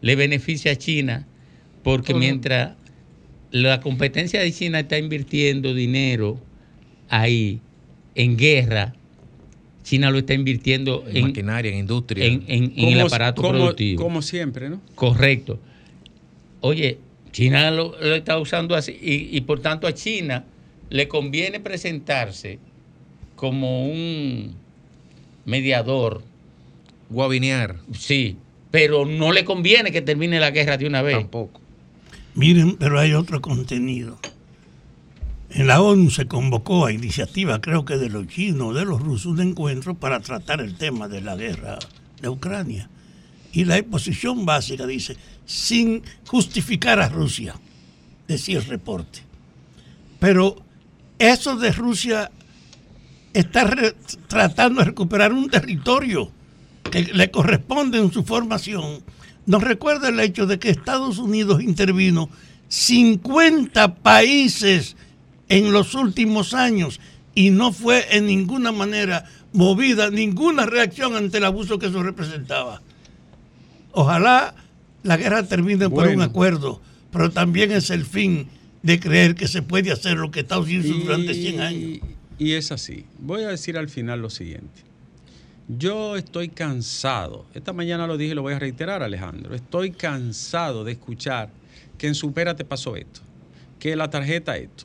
[0.00, 1.26] Le beneficia a China
[1.84, 2.18] porque Todo.
[2.20, 2.74] mientras
[3.52, 6.38] la competencia de China está invirtiendo dinero
[7.08, 7.60] ahí
[8.16, 8.94] en guerra,
[9.84, 12.24] China lo está invirtiendo en, en, maquinaria, en industria.
[12.26, 14.02] en- en- en el aparato como- productivo.
[14.02, 14.82] Como siempre, ¿no?
[14.96, 15.58] Correcto.
[16.60, 16.98] Oye,
[17.30, 20.44] China lo, lo está usando así y, y por tanto a China
[20.90, 22.58] le conviene presentarse
[23.36, 24.54] como un
[25.44, 26.22] mediador,
[27.10, 28.36] Guavinear sí,
[28.70, 31.16] pero no le conviene que termine la guerra de una vez.
[31.16, 31.60] tampoco.
[32.34, 34.18] Miren, pero hay otro contenido.
[35.50, 39.32] En la ONU se convocó a iniciativa, creo que de los chinos, de los rusos,
[39.32, 41.78] un encuentro para tratar el tema de la guerra
[42.20, 42.90] de Ucrania.
[43.52, 45.16] Y la exposición básica dice,
[45.48, 47.54] sin justificar a Rusia,
[48.28, 49.20] decía el reporte.
[50.20, 50.56] Pero
[51.18, 52.30] eso de Rusia
[53.32, 53.66] está
[54.26, 56.30] tratando de recuperar un territorio
[56.90, 59.02] que le corresponde en su formación.
[59.46, 62.28] Nos recuerda el hecho de que Estados Unidos intervino
[62.68, 64.96] 50 países
[65.48, 67.00] en los últimos años
[67.34, 72.82] y no fue en ninguna manera movida ninguna reacción ante el abuso que eso representaba.
[73.92, 74.54] Ojalá
[75.02, 76.80] la guerra termine por un acuerdo,
[77.12, 78.48] pero también es el fin
[78.82, 82.00] de creer que se puede hacer lo que Estados Unidos durante 100 años.
[82.38, 83.04] Y es así.
[83.18, 84.82] Voy a decir al final lo siguiente.
[85.68, 90.82] Yo estoy cansado, esta mañana lo dije y lo voy a reiterar, Alejandro, estoy cansado
[90.82, 91.50] de escuchar
[91.98, 93.20] que en Supérate pasó esto,
[93.78, 94.84] que la tarjeta esto,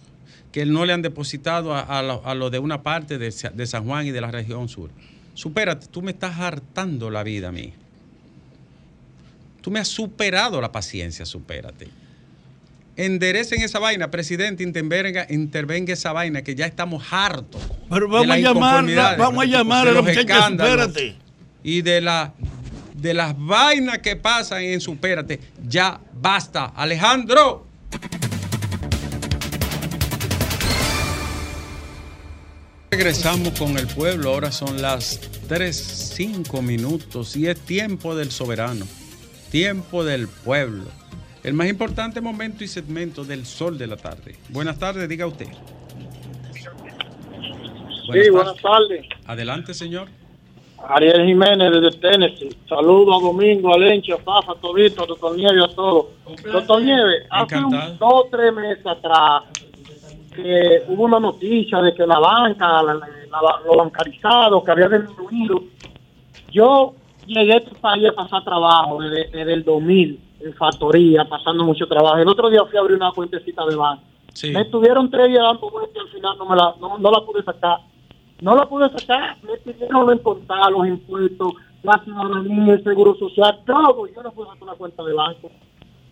[0.51, 3.85] que no le han depositado a, a lo, a lo de una parte de San
[3.85, 4.89] Juan y de la región sur.
[5.35, 7.73] Supérate, tú me estás hartando la vida a mí.
[9.63, 11.87] Tú me has superado la paciencia, supérate.
[12.97, 17.61] Enderecen esa vaina, presidente, intervenga, intervenga esa vaina, que ya estamos hartos.
[17.89, 21.15] Pero vamos a llamar, vamos a llamar a los los espérate.
[21.63, 22.33] Y de, la,
[22.93, 25.39] de las vainas que pasan en Supérate.
[25.65, 26.65] Ya basta.
[26.75, 27.65] Alejandro.
[32.91, 34.31] Regresamos con el pueblo.
[34.31, 38.85] Ahora son las 3, 5 minutos y es tiempo del soberano.
[39.53, 40.85] Tiempo del pueblo.
[41.43, 44.35] El más importante momento y segmento del sol de la tarde.
[44.49, 45.45] Buenas tardes, diga usted.
[48.11, 49.05] Sí, buenas tardes.
[49.27, 50.07] Adelante, señor.
[50.89, 52.49] Ariel Jiménez desde Tennessee.
[52.67, 56.07] Saludo a Domingo, a Lencho, a Fafa, a Tobito, a Doctor Nieve, a todos.
[56.51, 59.43] Doctor Nieve, hace un, dos o tres meses atrás
[60.35, 64.89] que hubo una noticia de que la banca, la, la- la- lo bancarizado, que había
[64.89, 65.63] disminuido.
[66.51, 66.95] Yo
[67.27, 71.87] llegué a este país a pasar trabajo desde, desde el 2000 en factoría, pasando mucho
[71.87, 72.17] trabajo.
[72.17, 74.03] El otro día fui a abrir una cuentecita de banco.
[74.33, 74.51] Sí.
[74.51, 77.21] Me estuvieron tres días dando vueltas y al final no, me la, no, no la
[77.21, 77.79] pude sacar.
[78.41, 83.59] No lo pude sacar, me pidieron en contar los impuestos, la ciudadanía, el seguro social,
[83.65, 84.05] todo.
[84.07, 85.51] Yo no pude sacar una cuenta de banco.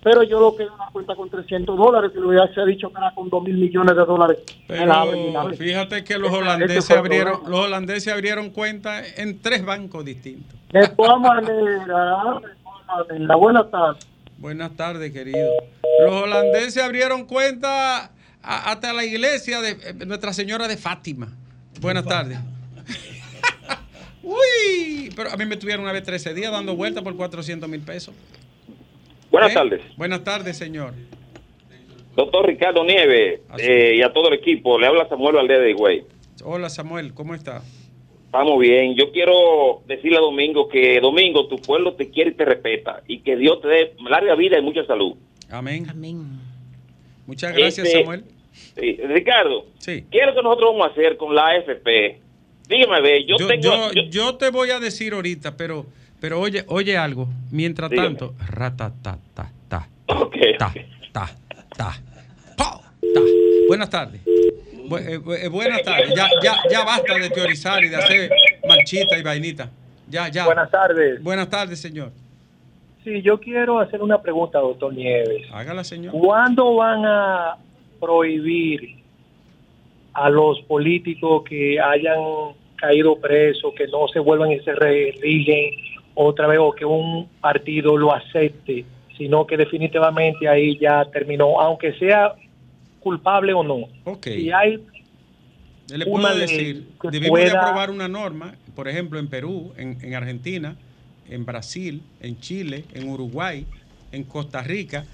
[0.04, 3.14] Pero yo lo que una cuenta con 300 dólares, que le hubiese dicho que era
[3.14, 4.40] con 2 mil millones de dólares.
[4.48, 7.50] y Pero fíjate que los Ese- ese holandeses abrieron, problema.
[7.58, 10.58] los holandeses abrieron cuenta en tres bancos distintos.
[10.72, 14.08] De todas maneras, de todas maneras, buenas tardes.
[14.40, 15.50] Buenas tardes, querido.
[16.04, 21.28] Los holandeses abrieron cuenta a- hasta la iglesia de eh, Nuestra Señora de Fátima.
[21.80, 22.40] Buenas tardes.
[24.24, 27.82] Uy, pero a mí me tuvieron una vez 13 días dando vueltas por 400 mil
[27.82, 28.14] pesos.
[29.32, 29.54] Buenas ¿Eh?
[29.56, 30.94] tardes, Buenas tardes, señor.
[32.16, 33.64] doctor Ricardo Nieves Así.
[33.66, 34.78] eh, y a todo el equipo.
[34.78, 36.04] Le habla Samuel Valdés de Higüey.
[36.44, 37.62] Hola, Samuel, ¿cómo está?
[38.26, 38.96] Estamos bien.
[38.96, 43.02] Yo quiero decirle a Domingo que, Domingo, tu pueblo te quiere y te respeta.
[43.08, 45.16] Y que Dios te dé larga vida y mucha salud.
[45.50, 45.88] Amén.
[45.90, 46.40] Amén.
[47.28, 48.24] Muchas gracias, Este- Samuel.
[48.52, 50.06] Sí, Ricardo, Sí.
[50.12, 52.20] ¿qué es lo que nosotros vamos a hacer con la AFP?
[52.68, 53.62] Dígame, a ver, yo, Yo, tengo...
[53.64, 55.86] yo- yo- yo te voy a decir ahorita, pero,
[56.22, 57.28] pero oye, oye algo.
[57.52, 58.08] Mientras Dígame.
[58.10, 60.78] tanto, ratatata, ta, Ok, ta, ok.
[61.12, 61.30] ta,
[61.76, 61.92] ta,
[62.56, 62.72] ta.
[63.68, 64.22] Buenas tardes.
[64.88, 66.14] Bu- eh, eh, buenas tardes.
[66.16, 68.30] Ya, ya, ya basta de teorizar y de hacer
[68.68, 69.70] marchita y vainita.
[70.10, 70.46] Ya, ya.
[70.46, 71.22] Buenas tardes.
[71.24, 72.12] Buenas tardes, señor.
[73.04, 75.48] Sí, yo quiero hacer una pregunta, doctor Nieves.
[75.52, 76.12] Hágala, señor.
[76.14, 77.56] ¿Cuándo van a
[78.00, 78.98] prohibir
[80.14, 82.20] a los políticos que hayan
[82.76, 85.72] caído presos, que no se vuelvan y se reeligen
[86.16, 88.86] otra vez o que un partido lo acepte,
[89.18, 92.34] sino que definitivamente ahí ya terminó, aunque sea
[93.00, 93.88] culpable o no?
[94.06, 94.28] Ok.
[94.28, 94.80] Si hay
[95.90, 100.76] Le puedo decir, debimos de aprobar una norma, por ejemplo, en Perú, en, en Argentina,
[101.30, 103.66] en Brasil, en Chile, en Uruguay,
[104.12, 105.06] en Costa Rica.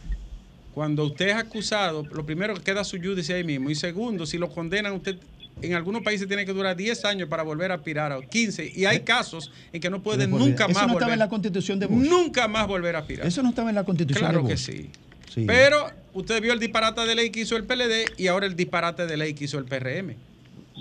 [0.74, 3.70] Cuando usted es acusado, lo primero que queda su judice ahí mismo.
[3.70, 5.18] Y segundo, si lo condenan, usted
[5.62, 8.72] en algunos países tiene que durar 10 años para volver a aspirar a 15.
[8.76, 10.66] Y hay casos en que no puede por nunca.
[10.66, 10.98] Eso más no volver.
[10.98, 12.08] estaba en la constitución de Bush.
[12.10, 13.26] Nunca más volver a aspirar.
[13.28, 14.66] Eso no estaba en la constitución Claro de que Bush.
[14.66, 14.90] sí.
[15.34, 15.44] Sí.
[15.46, 19.06] Pero usted vio el disparate de ley que hizo el PLD y ahora el disparate
[19.06, 20.16] de ley que hizo el PRM.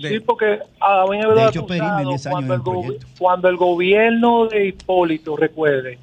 [0.01, 2.59] De- Sí, porque a mí me De veo hecho, Perín, en 10 años cuando, en
[2.59, 5.97] el go- cuando el gobierno de Hipólito, recuerde,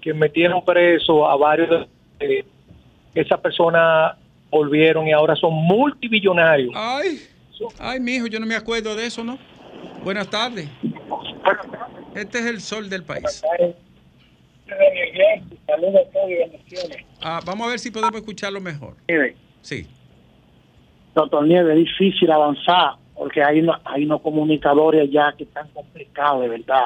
[0.00, 1.86] que metieron preso a varios
[2.18, 2.44] de
[3.14, 4.14] esas personas
[4.50, 6.72] volvieron y ahora son multimillonarios.
[6.76, 7.20] Ay,
[7.78, 9.38] ay, mijo, yo no me acuerdo de eso, ¿no?
[10.04, 10.68] Buenas tardes.
[12.14, 13.42] Este es el sol del país.
[17.22, 18.94] Ah, vamos a ver si podemos escucharlo mejor.
[19.62, 19.86] Sí.
[21.14, 26.42] Doctor Nieves, es difícil avanzar porque hay, uno- hay unos comunicadores ya que están complicados,
[26.42, 26.82] de verdad.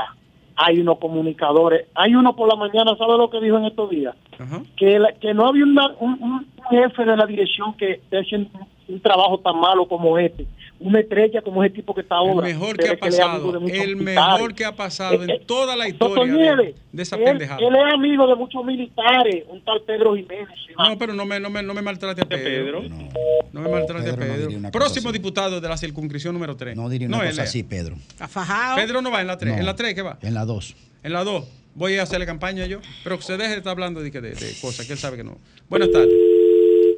[0.57, 1.87] Hay unos comunicadores.
[1.95, 4.15] Hay uno por la mañana, ¿sabe lo que dijo en estos días?
[4.39, 4.63] Ajá.
[4.77, 8.51] Que, la- que no había una- un, un jefe de la dirección que esté haciendo
[8.93, 10.47] un, trabajo tan malo como este.
[10.79, 12.47] Una estrella como ese tipo que está El ahora.
[12.47, 16.39] mejor Pero que ha pasado, el mejor que ha pasado en toda la historia de,
[16.41, 17.61] Nieves, de esa él, pendejada.
[17.61, 20.49] él es amigo de muchos militares, un tal Pedro Jiménez.
[20.79, 22.83] No, pero no me, no me, no me maltrate a Pedro.
[22.83, 23.09] No,
[23.53, 24.71] No me maltrate Pedro a no Pedro.
[24.73, 25.19] Próximo así.
[25.19, 26.75] diputado de la circunscripción número 3.
[26.77, 27.49] no diría una él cosa es.
[27.51, 27.97] así, Pedro.
[28.09, 28.77] Está fajado.
[28.77, 29.53] Pedro no va en la 3.
[29.53, 29.61] No.
[29.61, 30.19] ¿En la 3 qué va?
[30.23, 30.77] En la 2.
[31.03, 31.45] En la 2.
[31.75, 32.81] Voy a hacerle campaña yo.
[33.05, 35.19] Pero que se deje de estar hablando de, que de, de cosas que él sabe
[35.19, 35.37] que no.
[35.69, 36.09] Buenas tardes.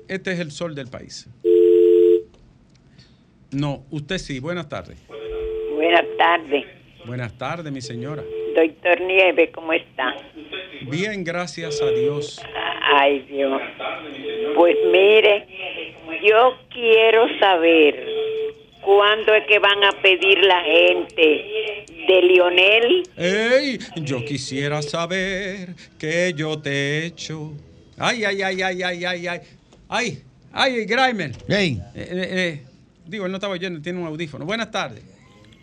[0.09, 1.29] Este es el sol del país.
[3.53, 4.41] No, usted sí.
[4.41, 4.97] Buenas tardes.
[5.75, 6.65] Buenas tardes,
[7.05, 8.23] Buenas tardes, mi señora.
[8.55, 10.15] doctor Nieve, ¿cómo está?
[10.89, 12.41] Bien, gracias a Dios.
[12.95, 13.61] Ay, Dios.
[14.55, 15.47] Pues mire,
[16.25, 18.07] yo quiero saber
[18.83, 23.03] cuándo es que van a pedir la gente de Lionel.
[23.17, 23.79] ¡Ey!
[23.97, 27.53] Yo quisiera saber que yo te he hecho.
[27.99, 29.41] ¡Ay, ay, ay, ay, ay, ay, ay!
[29.89, 30.19] ¡Ay!
[30.53, 31.33] ¡Ay, Grimer!
[31.49, 32.63] Hey, Eh, eh, eh,
[33.07, 34.45] digo, él no estaba oyendo, tiene un audífono.
[34.45, 35.03] Buenas tardes.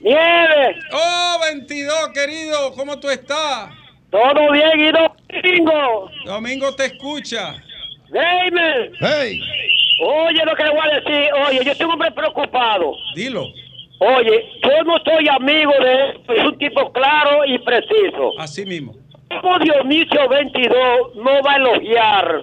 [0.02, 2.72] Nieves, ¡Oh, 22, querido!
[2.74, 3.70] ¿Cómo tú estás?
[4.10, 6.10] todo bien y domingo.
[6.26, 7.56] Domingo te escucha.
[8.10, 9.40] Gamer, hey.
[10.02, 11.30] oye lo que le voy a decir.
[11.48, 12.94] Oye, yo soy un hombre preocupado.
[13.14, 13.46] Dilo.
[14.00, 18.32] Oye, yo no soy amigo de él, es un tipo claro y preciso.
[18.40, 18.96] Así mismo.
[19.42, 22.42] ¿Cómo Dionisio 22 no va a elogiar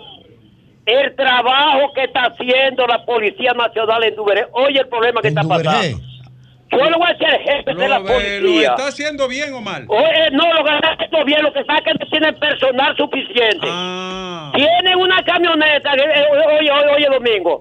[0.87, 4.46] el trabajo que está haciendo la Policía Nacional en Duvergé?
[4.53, 5.99] Oye, el problema que está pasando.
[6.68, 8.68] Yo le voy a decir jefe Lo, de la eh, ¿lo policía.
[8.70, 9.85] está haciendo bien o mal?
[9.88, 12.96] Oye, no, lo que está haciendo bien, lo que pasa es que no tienen personal
[12.96, 13.66] suficiente.
[13.70, 14.51] Ah.
[14.55, 16.25] Tienen una camioneta, eh,
[16.59, 17.61] oye, oye, oye, Domingo.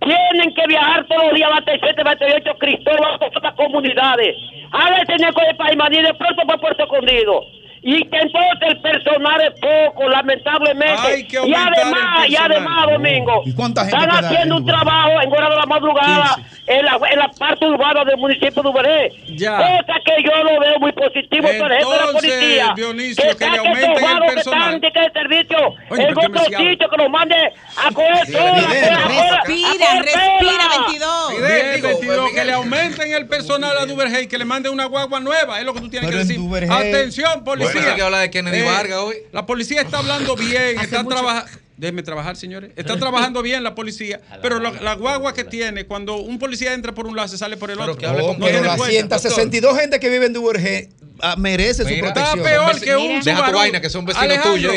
[0.00, 4.36] Tienen que viajar todos los días a 27, 28 Cristóbal a todas las comunidades.
[4.72, 7.42] A veces en el país Maní, de pronto para Puerto Escondido.
[7.86, 11.26] Y que entonces el personal es poco, lamentablemente.
[11.30, 12.52] Y además, el y personal.
[12.52, 16.34] además, Domingo, ¿Y cuánta gente están haciendo en un trabajo en hora de la madrugada.
[16.36, 16.54] 15.
[16.66, 19.12] en la, en la parte urbana del municipio de Uberé.
[19.36, 19.56] Ya.
[19.58, 22.72] Cosa que yo lo veo muy positivo, por ejemplo, la Entonces, policía.
[22.74, 24.74] Dionisio, que le aumenten el vagos que personal.
[24.74, 25.58] están de que servicio
[25.90, 28.38] Oye, en ¿por qué me otro sitio, que nos mande a coger todo.
[28.38, 30.68] a coger- a coger- a Respira, respira, pela.
[30.86, 31.30] 22.
[31.36, 32.34] Bien, digo, 22, Miguel.
[32.34, 35.74] que le aumenten el personal a Duvergey, que le manden una guagua nueva, es lo
[35.74, 36.72] que tú tienes Pero que decir.
[36.72, 37.73] Atención, policía.
[37.80, 39.16] Que de Kennedy Eh, Vargas hoy.
[39.32, 41.50] La policía está hablando bien, está mucho- trabajando.
[41.76, 42.70] Déjenme trabajar, señores.
[42.76, 46.92] Está trabajando bien la policía, pero la, la guagua que tiene, cuando un policía entra
[46.94, 47.98] por un lado, se sale por el Pero otro.
[48.00, 48.92] que hable Oh, con No pero tiene las puerta.
[49.18, 50.90] 162 gente que vive en Duvergé
[51.36, 52.44] merece su Mira, Está protección.
[52.44, 53.08] peor Son que un.
[53.20, 53.58] Deja tu Subaru.
[53.58, 54.72] vaina, que son vecinos tuyos,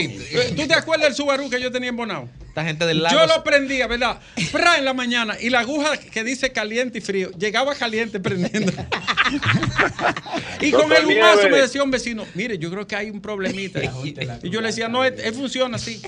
[0.55, 2.29] ¿Tú te acuerdas del Subaru que yo tenía en Bonao?
[2.57, 3.15] Esta gente del lago.
[3.15, 4.19] Yo lo prendía, ¿verdad?
[4.51, 8.73] Fra en la mañana y la aguja que dice caliente y frío llegaba caliente prendiendo.
[10.61, 13.79] y con el humazo me decía un vecino, mire, yo creo que hay un problemita.
[13.83, 16.01] Y, y yo le decía, no, él, él funciona así.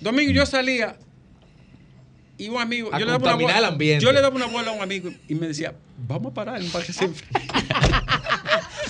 [0.00, 0.98] Domingo, yo salía
[2.36, 4.04] y un amigo, A yo le, daba una el ambiente.
[4.04, 6.84] yo le daba una bola a un amigo y me decía, vamos a parar para
[6.84, 7.30] que se enfríe".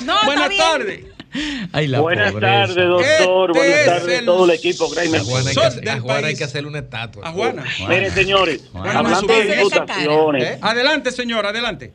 [0.05, 1.05] No, está Buenas tardes.
[1.73, 3.51] Ay, la Buenas tardes, doctor.
[3.51, 4.85] Este Buenas es tardes el todo el equipo.
[4.85, 6.39] A Juana, hay que, hacer- a del Juana hay país.
[6.39, 7.29] que hacerle una estatua.
[7.29, 7.65] A Juana.
[7.89, 10.59] Miren, señores, Juana, hablando de diputaciones, ¿Eh?
[10.63, 11.93] Adelante, señor, adelante.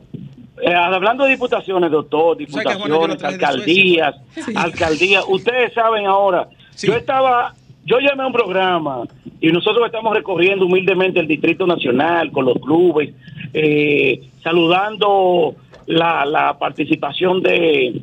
[0.62, 4.14] eh, hablando de diputaciones, doctor, ¿Sabes que Juana diputaciones, alcaldías,
[4.54, 6.86] alcaldías, ustedes saben ahora, Sí.
[6.86, 9.02] yo estaba, yo llamé a un programa
[9.40, 13.10] y nosotros estamos recorriendo humildemente el Distrito Nacional con los clubes,
[13.52, 15.54] eh, saludando
[15.86, 18.00] la, la participación de,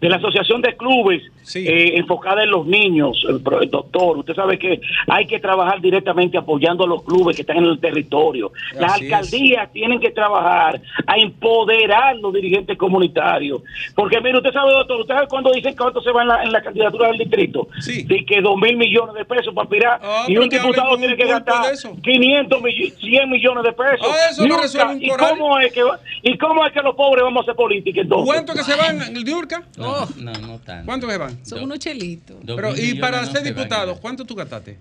[0.00, 1.66] de la Asociación de Clubes Sí.
[1.66, 4.18] eh, enfocada en los niños, el, doctor.
[4.18, 7.80] Usted sabe que hay que trabajar directamente apoyando a los clubes que están en el
[7.80, 8.52] territorio.
[8.74, 9.12] Las Así es.
[9.12, 13.62] alcaldías tienen que trabajar a empoderar los dirigentes comunitarios.
[13.94, 16.52] Porque, mire, usted sabe, doctor, usted sabe cuándo dicen cuánto se va en la, en
[16.52, 17.68] la candidatura del distrito.
[17.80, 18.02] Sí.
[18.04, 20.00] De que dos mil millones de pesos para aspirar.
[20.02, 21.96] Ah, y un diputado tiene un que gastar de eso.
[22.02, 24.06] 500 millones, 100 millones de pesos.
[24.08, 25.82] Ah, eso resuelve un ¿Y cómo, es que,
[26.22, 28.26] ¿Y cómo es que los pobres vamos a hacer política entonces?
[28.26, 29.62] ¿Cuánto que se van en el Diurca?
[29.76, 30.86] No, no, no tanto.
[30.86, 31.37] ¿Cuánto que van?
[31.42, 32.36] Son unos chelitos.
[32.44, 33.98] Pero, y para ser diputado.
[34.00, 34.78] ¿cuánto tú gastaste?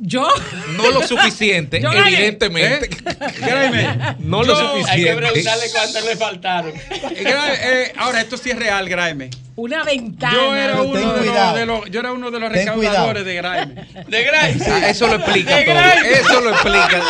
[0.00, 0.28] Yo.
[0.76, 2.86] No lo suficiente, Yo evidentemente.
[2.86, 3.16] ¿Eh?
[3.40, 4.16] Graeme.
[4.18, 4.90] No lo suficiente.
[4.90, 6.72] Hay que preguntarle cuánto le faltaron.
[6.76, 9.30] Eh, eh, ahora, esto sí es real, Graeme.
[9.56, 10.32] Una ventana.
[10.34, 13.74] Yo era, uno de, los, de los- yo era uno de los recaudadores de Graeme.
[14.08, 14.70] De Grace.
[14.70, 15.78] Ah, eso lo explica De todo.
[15.78, 17.02] Eso lo explica.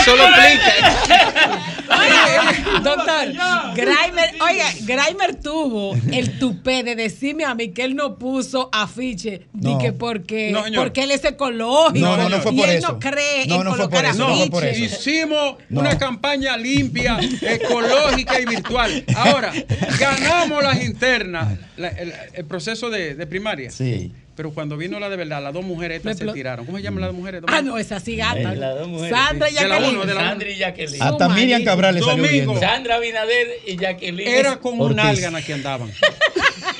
[0.00, 1.52] Eso lo explica.
[1.90, 8.16] Oiga, doctor, Graimer, oiga, Graimer tuvo el tupé de decirme a mí que él no
[8.16, 9.70] puso afiche, No.
[9.78, 12.01] di que porque, No, porque él es ecológico.
[12.02, 12.92] No, no, no fue y por él eso.
[12.92, 14.66] no cree No, en no fue colocar eso, no.
[14.76, 15.80] Hicimos No.
[15.80, 19.04] una campaña limpia, ecológica y virtual.
[19.16, 19.52] Ahora,
[19.98, 23.70] ganamos las internas, la- el, el proceso de, de primaria.
[23.70, 24.12] Sí.
[24.34, 26.64] Pero cuando vino la de verdad, las dos mujeres estas se tiraron.
[26.64, 27.42] ¿Cómo se llaman las dos mujeres?
[27.48, 28.54] Ah, no, esa sí gata.
[28.54, 29.58] Las dos mujeres, Sandra y sí.
[29.58, 29.94] De la Jacqueline.
[29.98, 31.02] uno, de la Sandra y Jacqueline.
[31.02, 31.64] Hasta Miriam.
[31.64, 32.58] Cabral le salió Domingo.
[32.58, 34.26] Sandra Binader y Jacqueline.
[34.28, 35.90] Era con un álgana que andaban.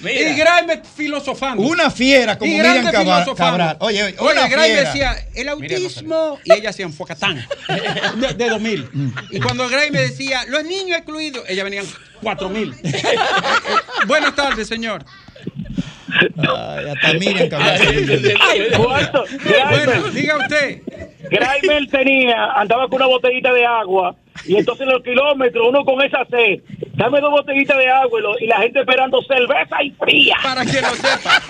[0.00, 1.62] Mira, Y Graeme filosofando.
[1.62, 3.26] Una fiera como y Miriam Cabral.
[3.36, 3.76] Cabral.
[3.80, 5.14] Oye, oye, Oye, una Graeme fiera.
[5.14, 7.44] decía, el autismo, y ella hacía un focatán
[8.16, 8.90] de, de 2000.
[9.30, 11.84] Y cuando Graeme decía, los niños excluidos, ella venían
[12.22, 12.74] 4000.
[14.06, 15.04] Buenas tardes, señor.
[16.36, 17.78] Ay, hasta Miriam Cabral.
[18.78, 20.82] Bueno, diga usted.
[21.30, 26.02] Graimer tenía, andaba con una botellita de agua y entonces en los kilómetros uno con
[26.02, 26.60] esa sed,
[26.94, 30.36] dame dos botellitas de agua y, lo- y la gente esperando cerveza y fría.
[30.42, 31.42] Para que lo sepa.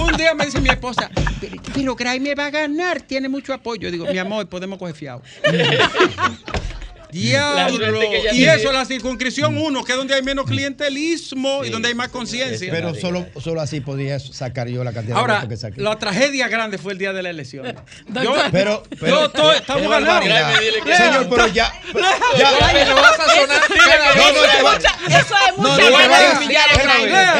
[0.00, 3.90] Un día me dice mi esposa, pero, pero Graeme va a ganar, tiene mucho apoyo.
[3.90, 5.22] Digo, mi amor, podemos coger fiado.
[7.10, 8.00] Diablo.
[8.32, 12.08] Y eso, la circunscripción 1, que es donde hay menos clientelismo y donde hay más
[12.08, 12.68] conciencia.
[12.70, 15.80] Pero solo, solo así podía sacar yo la cantidad de Ahora, votos que saqué.
[15.80, 17.66] la tragedia grande fue el día de la elección.
[18.22, 18.34] Yo.
[18.50, 20.26] Pero, pero yo todo- estamos ganando.
[20.96, 21.72] Señor, pero ya.
[22.38, 23.60] ya Me lo vas a sonar
[24.16, 24.86] No, no, va- Eso
[25.18, 25.92] es No, mucha no, el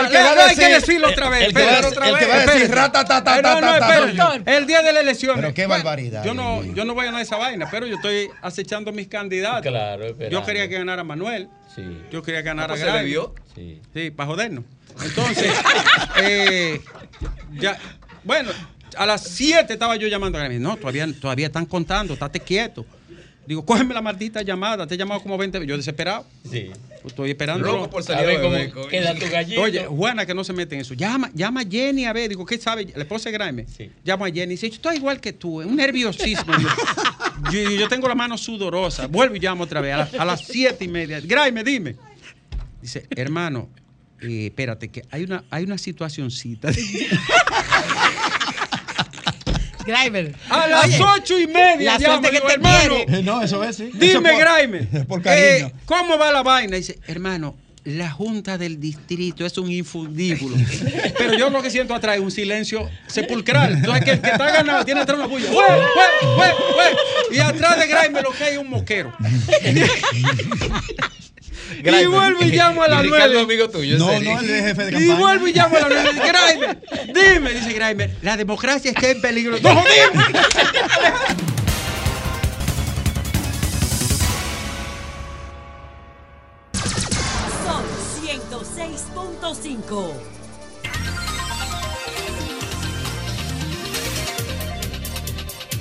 [0.09, 1.49] que va de a- hay que decir- decirlo otra vez.
[1.49, 4.41] el que va a decir- rata, ta, ta, Eh, ta.
[4.47, 5.37] El día de la elección.
[5.37, 9.09] Pero qué barbaridad, yo no voy a ganar esa vaina, pero yo estoy acechando mis
[9.09, 9.58] candidatos.
[9.63, 10.41] Claro, esperando.
[10.41, 11.49] Yo quería que ganara Manuel.
[11.75, 11.85] Sí.
[12.11, 13.35] Yo quería que ganara pues se le vio.
[13.55, 13.81] Sí.
[13.95, 14.65] Sí, para jodernos.
[15.05, 15.53] Entonces,
[16.23, 16.81] eh,
[17.53, 17.79] ya,
[18.25, 18.51] bueno,
[18.97, 20.61] a las 7 estaba yo llamando a Graeme.
[20.61, 22.85] No, todavía, todavía están contando, estate quieto.
[23.49, 24.87] Digo, cógeme la maldita llamada.
[24.87, 25.69] Te he llamado como 20 veces.
[25.71, 26.27] Yo desesperado.
[26.51, 26.71] Sí.
[27.07, 27.67] Estoy esperando.
[27.67, 29.63] Loco por A salir ver cómo queda tu gallito.
[29.63, 30.93] Oye, Juana, que no se mete en eso.
[30.93, 32.29] Llama, llama a Jenny a ver.
[32.29, 32.93] Digo, ¿qué sabe?
[32.95, 33.65] La esposa de Graeme.
[33.67, 33.91] Sí.
[34.05, 36.53] Llamo a Jenny y dice, estoy igual que tú, un nerviosismo.
[36.59, 36.69] yo,
[37.63, 39.07] yo- yo tengo la mano sudorosa.
[39.07, 41.19] Vuelvo y llamo otra vez a, la- a las siete y media.
[41.23, 41.97] Graeme, dime.
[42.83, 43.71] Dice, hermano,
[44.21, 46.71] eh, espérate, que hay una, hay una situacioncita.
[49.89, 50.35] Grimer.
[50.51, 52.95] A las Oye, ocho y media la suerte que digo, te hermano.
[52.97, 53.19] tiene.
[53.19, 53.91] Eh, No, eso es, sí.
[53.95, 54.79] Dime, por- Graime.
[55.09, 55.67] Por cariño.
[55.69, 56.77] eh, ¿Cómo va la vaina?
[56.77, 60.57] Dice, hermano, la Junta del Distrito es un infundíbulo.
[61.19, 63.73] Pero yo lo que siento atrás es un silencio sepulcral.
[63.75, 65.51] Entonces, que el que está ganado tiene atrás una bulla.
[65.51, 66.53] ¡Hue, hue, hue,
[67.31, 67.37] hue!
[67.37, 69.13] Y atrás de Graime lo que hay es un moquero.
[72.03, 73.41] y vuelvo y llamo a las Y Ricardo, nueve.
[73.43, 74.35] amigo tuyo, en No, serio.
[74.35, 75.15] no, él es jefe de Y campaña.
[75.19, 76.21] vuelvo y llamo a las nueve.
[76.29, 76.79] Graime,
[77.13, 79.59] dime, dice Graime, la democracia está en peligro.
[79.63, 80.25] ¡No jodimos!
[87.65, 87.85] Son
[88.23, 90.15] 106.5.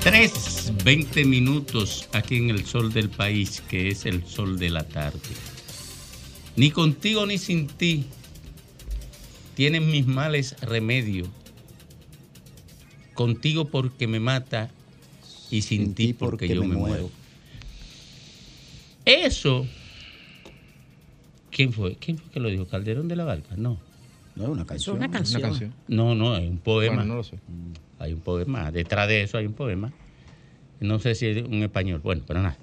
[0.02, 4.84] Tres, 20 minutos aquí en el sol del país, que es el sol de la
[4.88, 5.20] tarde.
[6.58, 8.06] Ni contigo ni sin ti
[9.56, 11.28] tienen mis males remedio.
[13.14, 14.70] Contigo porque me mata
[15.50, 17.10] y sin, ti porque, yo me, muero.
[19.06, 19.66] Eso.
[21.52, 21.96] ¿Quién fue?
[21.96, 22.68] ¿Quién fue que lo dijo?
[22.68, 23.56] ¿Calderón de la Barca?
[23.56, 23.80] No.
[24.36, 24.98] No es una Es canción.
[24.98, 25.42] una canción.
[25.42, 25.74] Una canción.
[25.88, 26.98] No, no, es un poema.
[26.98, 27.38] Bueno, no lo sé.
[28.00, 28.72] Hay un poema.
[28.72, 29.94] Detrás de eso hay un poema.
[30.80, 32.02] No sé si es un español.
[32.04, 32.58] Bueno, pero nada.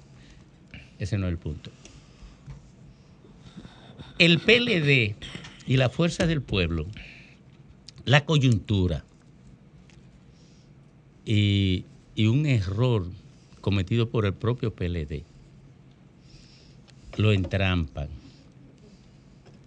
[0.99, 1.71] Ese no es el punto.
[4.17, 5.13] El PLD
[5.67, 6.87] y la fuerza del pueblo,
[8.05, 9.03] la coyuntura
[11.25, 11.83] y,
[12.17, 13.05] un error
[13.59, 15.23] cometido por el propio PLD
[17.17, 18.07] lo entrampan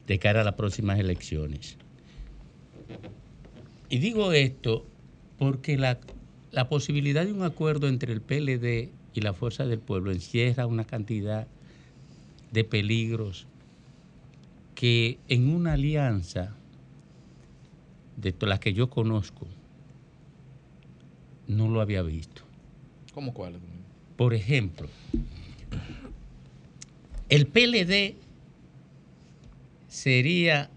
[0.06, 1.76] de cara a las próximas elecciones.
[3.90, 4.86] Y digo esto
[5.38, 6.00] porque la,
[6.52, 10.84] la posibilidad de un acuerdo entre el PLD y la Fuerza del Pueblo encierra una
[10.84, 11.46] cantidad
[12.50, 13.46] de peligros
[14.78, 16.54] que en una alianza
[18.16, 19.48] de las que yo conozco
[21.48, 22.42] no lo había visto.
[23.12, 23.58] ¿Cómo cuál?
[24.16, 24.86] Por ejemplo,
[27.28, 28.14] el PLD
[29.88, 30.70] sería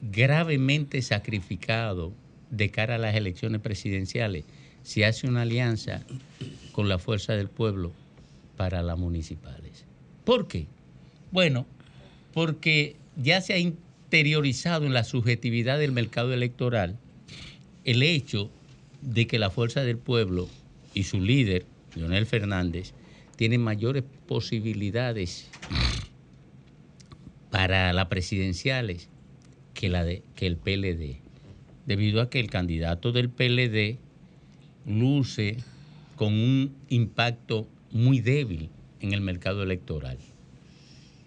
[0.00, 2.12] gravemente sacrificado
[2.52, 4.44] de cara a las elecciones presidenciales
[4.84, 6.04] si hace una alianza
[6.70, 7.90] con la fuerza del pueblo
[8.56, 9.84] para las municipales.
[10.24, 10.68] ¿Por qué?
[11.32, 11.66] Bueno,
[12.36, 16.98] porque ya se ha interiorizado en la subjetividad del mercado electoral
[17.84, 18.50] el hecho
[19.00, 20.46] de que la fuerza del pueblo
[20.92, 21.64] y su líder,
[21.94, 22.92] Leonel Fernández,
[23.36, 25.48] tienen mayores posibilidades
[27.50, 29.08] para las presidenciales
[29.72, 31.22] que, la de, que el PLD,
[31.86, 33.96] debido a que el candidato del PLD
[34.84, 35.56] luce
[36.16, 38.68] con un impacto muy débil
[39.00, 40.18] en el mercado electoral.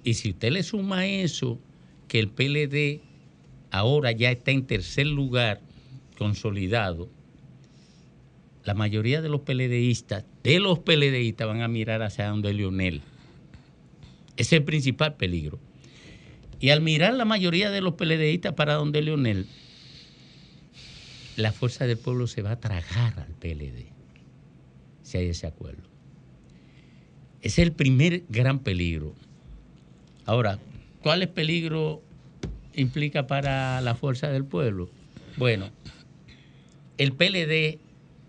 [0.10, 1.60] Y si usted le suma eso,
[2.08, 3.02] que el PLD
[3.70, 5.62] ahora ya está en tercer lugar
[6.18, 7.12] consolidado,
[8.64, 13.04] la mayoría de los PLDistas, de los PLDistas van a mirar hacia donde Leonel.
[14.36, 15.60] Ese es el principal peligro.
[16.60, 19.46] Y al mirar la mayoría de los PLDistas para donde Leonel,
[21.36, 23.86] la fuerza del pueblo se va a tragar al PLD,
[25.04, 25.84] si hay ese acuerdo.
[27.42, 29.14] Ese es el primer gran peligro.
[30.30, 30.60] Ahora,
[31.02, 32.04] ¿cuál es peligro
[32.76, 34.88] implica para la fuerza del pueblo?
[35.38, 35.72] Bueno,
[37.00, 37.80] el PLD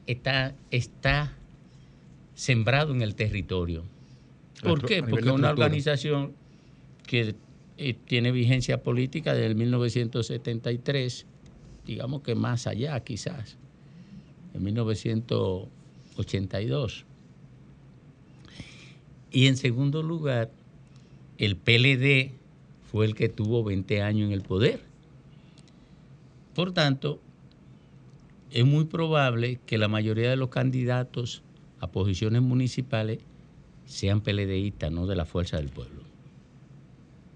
[0.06, 1.36] está, está
[2.34, 3.84] sembrado en el territorio.
[4.62, 5.02] ¿Por qué?
[5.02, 6.32] Porque es una organización
[7.06, 7.34] que
[7.76, 11.26] eh, tiene vigencia política desde el 1973,
[11.84, 13.58] digamos que más allá quizás,
[14.54, 17.04] en 1982.
[19.32, 20.50] Y en segundo lugar,
[21.40, 22.32] el PLD
[22.92, 24.80] fue el que tuvo 20 años en el poder.
[26.54, 27.18] Por tanto,
[28.50, 31.42] es muy probable que la mayoría de los candidatos
[31.80, 33.20] a posiciones municipales
[33.86, 36.02] sean PLDistas, no de la fuerza del pueblo,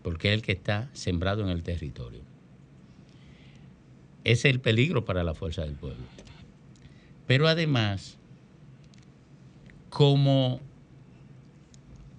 [0.03, 2.21] porque es el que está sembrado en el territorio.
[4.23, 6.05] Ese es el peligro para la fuerza del pueblo.
[7.27, 8.19] Pero además,
[9.89, 10.61] como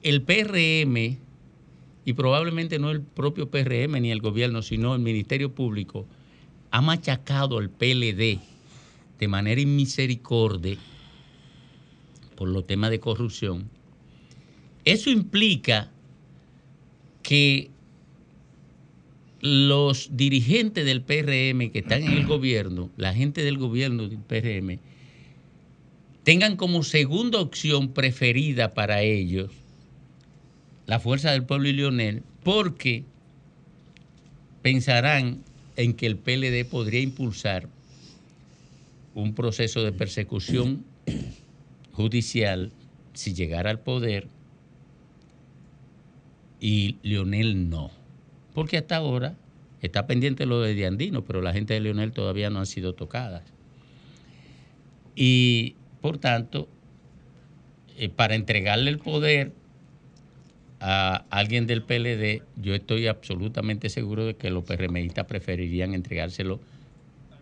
[0.01, 1.24] el PRM,
[2.05, 6.05] y probablemente no el propio PRM ni el gobierno, sino el Ministerio Público,
[6.69, 8.39] ha machacado al PLD
[9.19, 10.77] de manera inmisericordia
[12.35, 13.69] por los temas de corrupción,
[14.83, 15.91] eso implica
[17.23, 17.71] que
[19.39, 24.79] los dirigentes del PRM que están en el gobierno, la gente del gobierno del PRM,
[26.23, 29.51] tengan como segunda opción preferida para ellos
[30.85, 33.03] la fuerza del pueblo y Lionel, porque
[34.61, 35.43] pensarán
[35.75, 37.67] en que el PLD podría impulsar
[39.13, 40.85] un proceso de persecución
[41.93, 42.71] judicial
[43.13, 44.27] si llegara al poder
[46.59, 47.91] y Leonel no.
[48.53, 49.35] Porque hasta ahora
[49.81, 53.43] está pendiente lo de Diandino, pero la gente de Leonel todavía no han sido tocadas.
[55.15, 56.67] Y por tanto,
[57.97, 59.53] eh, para entregarle el poder
[60.87, 66.59] a alguien del PLD, yo estoy absolutamente seguro de que los PRMistas preferirían entregárselo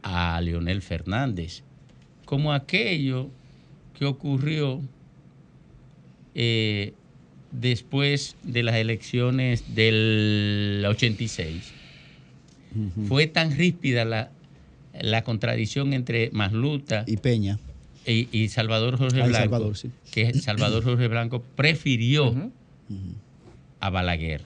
[0.01, 1.61] a Leonel Fernández,
[2.23, 3.29] como aquello
[3.99, 4.79] que ocurrió
[6.35, 6.93] eh,
[7.51, 11.73] después de las elecciones del 86.
[13.09, 14.31] Fue tan ríspida la,
[14.93, 17.59] la contradicción entre Masluta y Peña.
[18.07, 19.91] y, y Salvador Jorge Blanco, Salvador, sí.
[20.11, 22.51] que Salvador Jorge Blanco prefirió
[23.83, 24.41] a Balaguer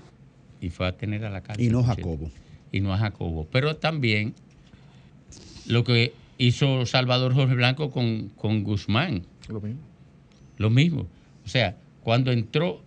[0.62, 1.66] y fue a tener a la cárcel.
[1.66, 2.32] Y no por Jacobo.
[2.72, 3.48] Y no a Jacobo.
[3.52, 4.34] Pero también
[5.68, 9.24] lo que hizo Salvador Jorge Blanco con, con Guzmán.
[9.48, 9.82] Lo mismo.
[10.58, 11.08] Lo mismo.
[11.46, 12.82] O sea, cuando entró,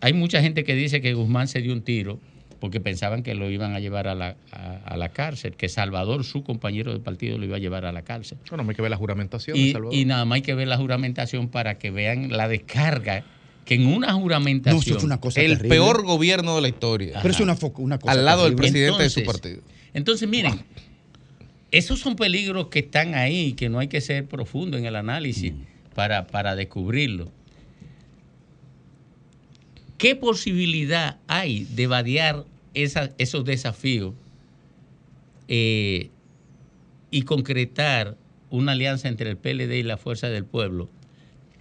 [0.00, 2.20] hay mucha gente que dice que Guzmán se dio un tiro
[2.60, 6.24] porque pensaban que lo iban a llevar a la, a, a la cárcel, que Salvador,
[6.24, 8.38] su compañero de partido, lo iba a llevar a la cárcel.
[8.48, 9.94] Bueno, hay que ver la juramentación de Y, Salvador.
[9.94, 13.24] y nada más hay que ver la juramentación para que vean la descarga,
[13.64, 14.76] que en una juramentación...
[14.76, 15.68] No, eso fue una cosa el terrible.
[15.70, 17.18] peor gobierno de la historia.
[17.22, 19.62] Pero es una, cosa Al lado del presidente de su partido.
[19.94, 20.60] Entonces, miren,
[21.70, 24.96] esos son peligros que están ahí y que no hay que ser profundo en el
[24.96, 25.54] análisis
[25.94, 27.30] para, para descubrirlo.
[29.98, 32.44] ¿Qué posibilidad hay de vadear
[32.74, 34.14] esa- esos desafíos
[35.48, 36.10] eh,
[37.10, 38.16] y concretar
[38.50, 40.90] una alianza entre el PLD y la Fuerza del Pueblo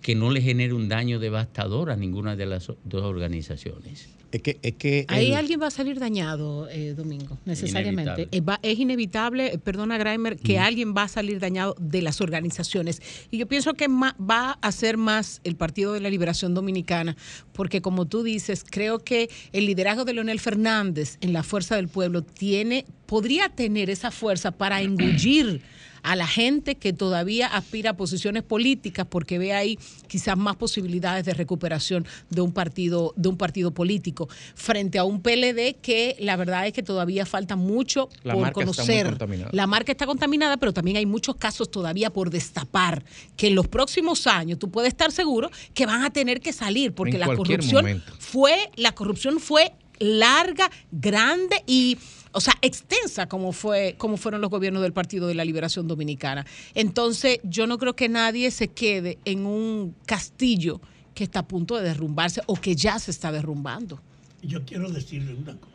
[0.04, 4.10] que no le genere un daño devastador a ninguna de las dos organizaciones?
[4.32, 8.02] Es que, es que Ahí el- alguien va a salir dañado, eh, Domingo, necesariamente.
[8.24, 8.30] Inevitable.
[8.38, 12.20] Eh, va- es inevitable, eh, perdona Grimer, que alguien va a salir dañado de las
[12.20, 13.00] organizaciones.
[13.30, 17.16] Y yo pienso que ma- va a ser más el Partido de la Liberación Dominicana,
[17.52, 21.88] porque como tú dices, creo que el liderazgo de Leonel Fernández en la Fuerza del
[21.88, 25.62] Pueblo tiene, podría tener esa fuerza para engullir
[26.04, 31.26] a la gente que todavía aspira a posiciones políticas porque ve ahí quizás más posibilidades
[31.26, 36.36] de recuperación de un partido de un partido político frente a un PLD que la
[36.36, 39.54] verdad es que todavía falta mucho La por marca está muy conocer.
[39.54, 43.04] La marca está contaminada, pero también hay muchos casos todavía por destapar
[43.38, 46.94] que en los próximos años tú puedes estar seguro que van a tener que salir
[46.94, 48.14] porque En la corrupción momento.
[48.20, 51.98] fue la corrupción fue larga, grande y
[52.34, 56.46] o sea, extensa como fue como fueron los gobiernos del Partido de la Liberación Dominicana.
[56.74, 60.82] Entonces, yo no creo que nadie se quede en un castillo
[61.14, 64.02] que está a punto de derrumbarse o que ya se está derrumbando.
[64.42, 65.72] Yo quiero decirle una cosa.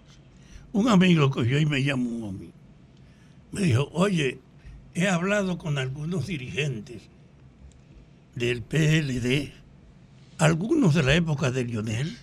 [0.72, 2.50] Un amigo yo y me llamó a mí,
[3.52, 4.38] me dijo, oye,
[4.94, 7.02] he hablado con algunos dirigentes
[8.34, 9.52] del PLD,
[10.36, 12.16] algunos de la época de Lionel,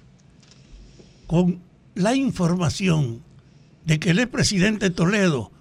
[1.26, 1.60] con
[1.96, 3.25] la información
[3.86, 5.52] de que el expresidente Toledo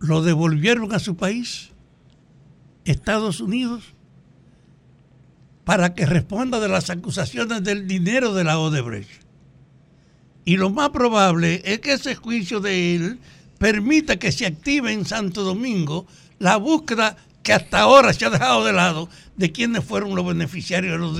[0.00, 1.70] lo devolvieron a su país,
[2.84, 3.94] Estados Unidos,
[5.64, 9.22] para que responda de las acusaciones del dinero de la Odebrecht.
[10.44, 13.18] Y lo más probable es que ese juicio de él
[13.58, 16.06] permita que se active en Santo Domingo
[16.38, 20.92] la búsqueda que hasta ahora se ha dejado de lado de quiénes fueron los beneficiarios
[20.92, 21.18] de los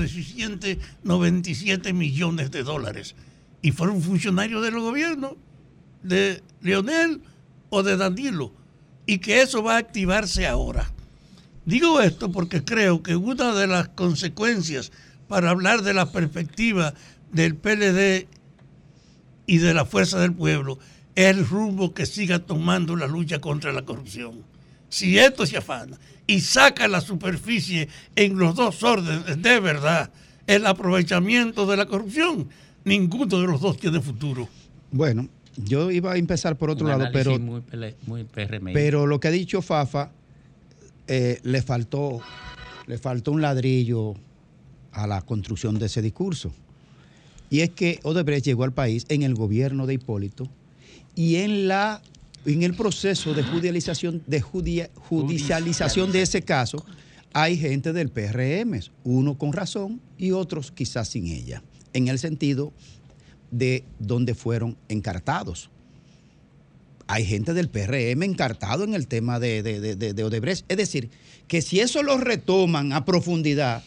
[1.03, 3.15] 97 millones de dólares.
[3.61, 5.37] Y fueron funcionarios del gobierno
[6.03, 7.21] de Leonel
[7.69, 8.53] o de Danilo.
[9.05, 10.91] Y que eso va a activarse ahora.
[11.65, 14.91] Digo esto porque creo que una de las consecuencias
[15.27, 16.93] para hablar de la perspectiva
[17.31, 18.27] del PLD
[19.45, 20.79] y de la fuerza del pueblo
[21.15, 24.43] es el rumbo que siga tomando la lucha contra la corrupción.
[24.89, 30.11] Si esto se afana y saca la superficie en los dos órdenes de verdad
[30.47, 32.49] el aprovechamiento de la corrupción,
[32.83, 34.49] ninguno de los dos tiene futuro.
[34.91, 35.29] Bueno,
[35.65, 37.61] yo iba a empezar por otro Un lado, pero, muy,
[38.07, 38.25] muy
[38.73, 40.11] pero lo que ha dicho Fafa,
[41.07, 42.21] eh, le, faltó,
[42.87, 44.13] le faltó un ladrillo
[44.91, 46.51] a la construcción de ese discurso.
[47.49, 50.47] Y es que Odebrecht llegó al país en el gobierno de Hipólito
[51.15, 52.01] y en, la,
[52.45, 56.85] en el proceso de judicialización, de judia- judicialización de ese caso
[57.33, 61.61] hay gente del PRM, uno con razón y otros quizás sin ella,
[61.93, 62.71] en el sentido
[63.51, 65.69] de donde fueron encartados.
[67.07, 70.63] Hay gente del PRM encartado en el tema de, de- de- de- de Odebrecht.
[70.69, 71.09] Es decir,
[71.47, 73.83] que si eso lo retoman a profundidad,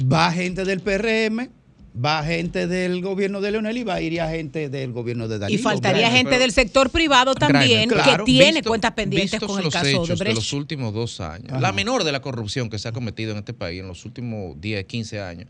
[0.00, 1.48] va gente del PRM
[1.92, 5.38] va gente del gobierno de Leonel y va a ir gente del gobierno de Y
[5.40, 5.62] Danilo.
[5.64, 8.24] faltaría Bueno, gente pero- del sector privado también claro.
[8.24, 10.36] que tiene Visto- cuentas pendientes con el los caso de hechos de Odebrecht.
[10.36, 11.60] los últimos dos años, Ajá.
[11.60, 14.60] la menor de la corrupción que se ha cometido en este país en los últimos
[14.60, 15.48] 10, 15 años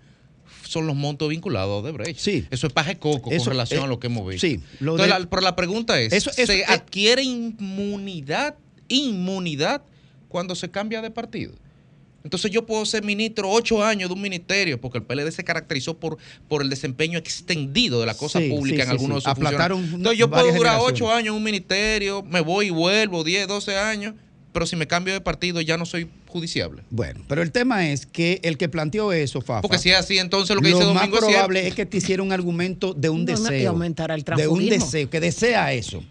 [0.63, 2.19] son los montos vinculados a Odebrecht.
[2.21, 2.47] Sí.
[2.51, 4.47] Eso es paje coco Eso, con relación eh, a lo que hemos visto.
[4.47, 8.55] sí, lo Entonces, de- la- pero la pregunta es, Eso- eso- ¿se eh, adquiere inmunidad,
[8.89, 9.83] inmunidad
[10.29, 11.53] cuando se cambia de partido?
[12.23, 15.99] Entonces yo puedo ser ministro ocho años de un ministerio, porque el PLD se caracterizó
[15.99, 19.31] por, por el desempeño extendido de la cosa Sí, pública sí, en algunos sí.
[19.31, 19.95] de sus.
[19.95, 23.75] Entonces yo puedo durar ocho años en un ministerio, me voy y vuelvo, 10, 12
[23.79, 24.15] años,
[24.53, 26.83] pero si me cambio de partido ya no soy judiciable.
[26.91, 29.63] Bueno, pero el tema es que el que planteó eso, Fafa.
[29.63, 31.97] Porque si es así, entonces lo que dice más Domingo es probable es que te
[31.99, 33.83] hiciera un argumento de un No, no, y deseo.
[33.83, 36.03] el de un deseo, que desea eso.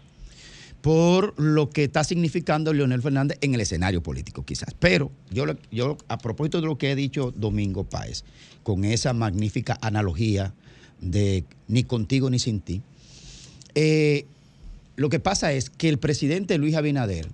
[0.80, 4.74] Por lo que está significando Leonel Fernández en el escenario político, quizás.
[4.78, 8.24] Pero yo, lo- yo a propósito de lo que ha dicho Domingo Páez,
[8.62, 10.54] con esa magnífica analogía
[11.02, 12.80] de ni contigo ni sin ti,
[13.74, 14.24] eh,
[14.96, 17.28] lo que pasa es que el presidente Luis Abinader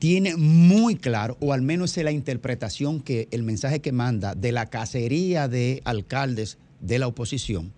[0.00, 4.50] tiene muy claro, o al menos es la interpretación que el mensaje que manda de
[4.50, 7.72] la cacería de alcaldes de la oposición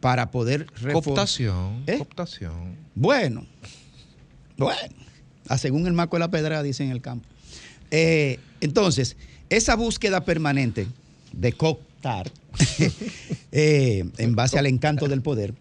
[0.00, 0.66] para poder.
[0.92, 1.96] Cooptación, ¿Eh?
[1.98, 2.74] cooptación.
[2.96, 3.46] Bueno,
[4.58, 4.94] bueno,
[5.48, 7.28] a según el marco de la pedra, dicen en el campo.
[7.92, 9.16] Eh, entonces,
[9.50, 10.88] esa búsqueda permanente
[11.32, 12.30] de cooptar,
[13.52, 15.54] eh, en base al encanto del poder,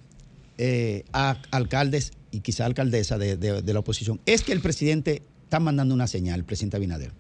[0.58, 5.22] eh, a alcaldes y quizá alcaldesa de, de- de la oposición, es que el presidente
[5.50, 7.12] está mandando una señal, el presidente Abinader.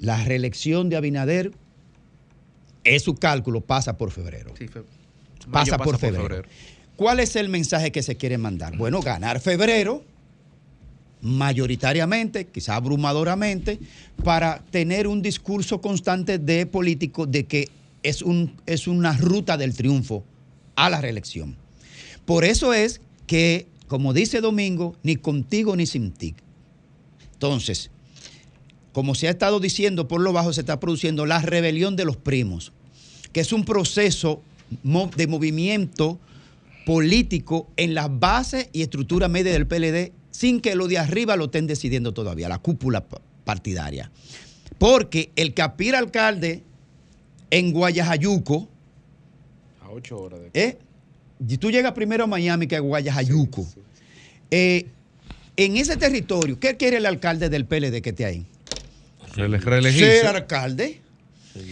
[0.00, 1.50] La reelección de Abinader
[2.84, 4.54] es su cálculo, pasa por febrero.
[4.56, 4.80] Sí, fe-
[5.52, 6.42] Pasa, por, febrero.
[6.96, 8.76] ¿Cuál es el mensaje que se quiere mandar?
[8.78, 10.02] Bueno, ganar febrero,
[11.20, 13.78] mayoritariamente, quizá abrumadoramente,
[14.24, 17.68] para tener un discurso constante de político de que
[18.02, 20.24] es, un, es una ruta del triunfo
[20.76, 21.56] a la reelección.
[22.24, 26.34] Por eso es que, como dice Domingo, ni contigo ni sin ti.
[27.38, 27.90] Entonces,
[28.92, 32.16] como se ha estado diciendo por lo bajo, se está produciendo la rebelión de los
[32.16, 32.72] primos,
[33.32, 34.42] que es un proceso
[35.16, 36.18] de movimiento
[36.84, 41.44] político en las bases y estructura media del PLD sin que lo de arriba lo
[41.44, 44.10] estén decidiendo todavía, la cúpula pa- partidaria.
[44.78, 46.62] Porque el que aspira a alcalde
[47.50, 48.68] en Guayajayuco,
[49.82, 50.50] A ocho horas de...
[50.54, 50.78] ¿eh?
[51.48, 53.64] Y tú llegas primero a Miami que a Guayajayuco.
[54.50, 54.86] Eh,
[55.58, 58.46] en ese territorio, ¿qué quiere el alcalde del PLD que esté ahí?
[59.34, 60.20] Reelegirse.
[60.20, 61.00] Ser alcalde.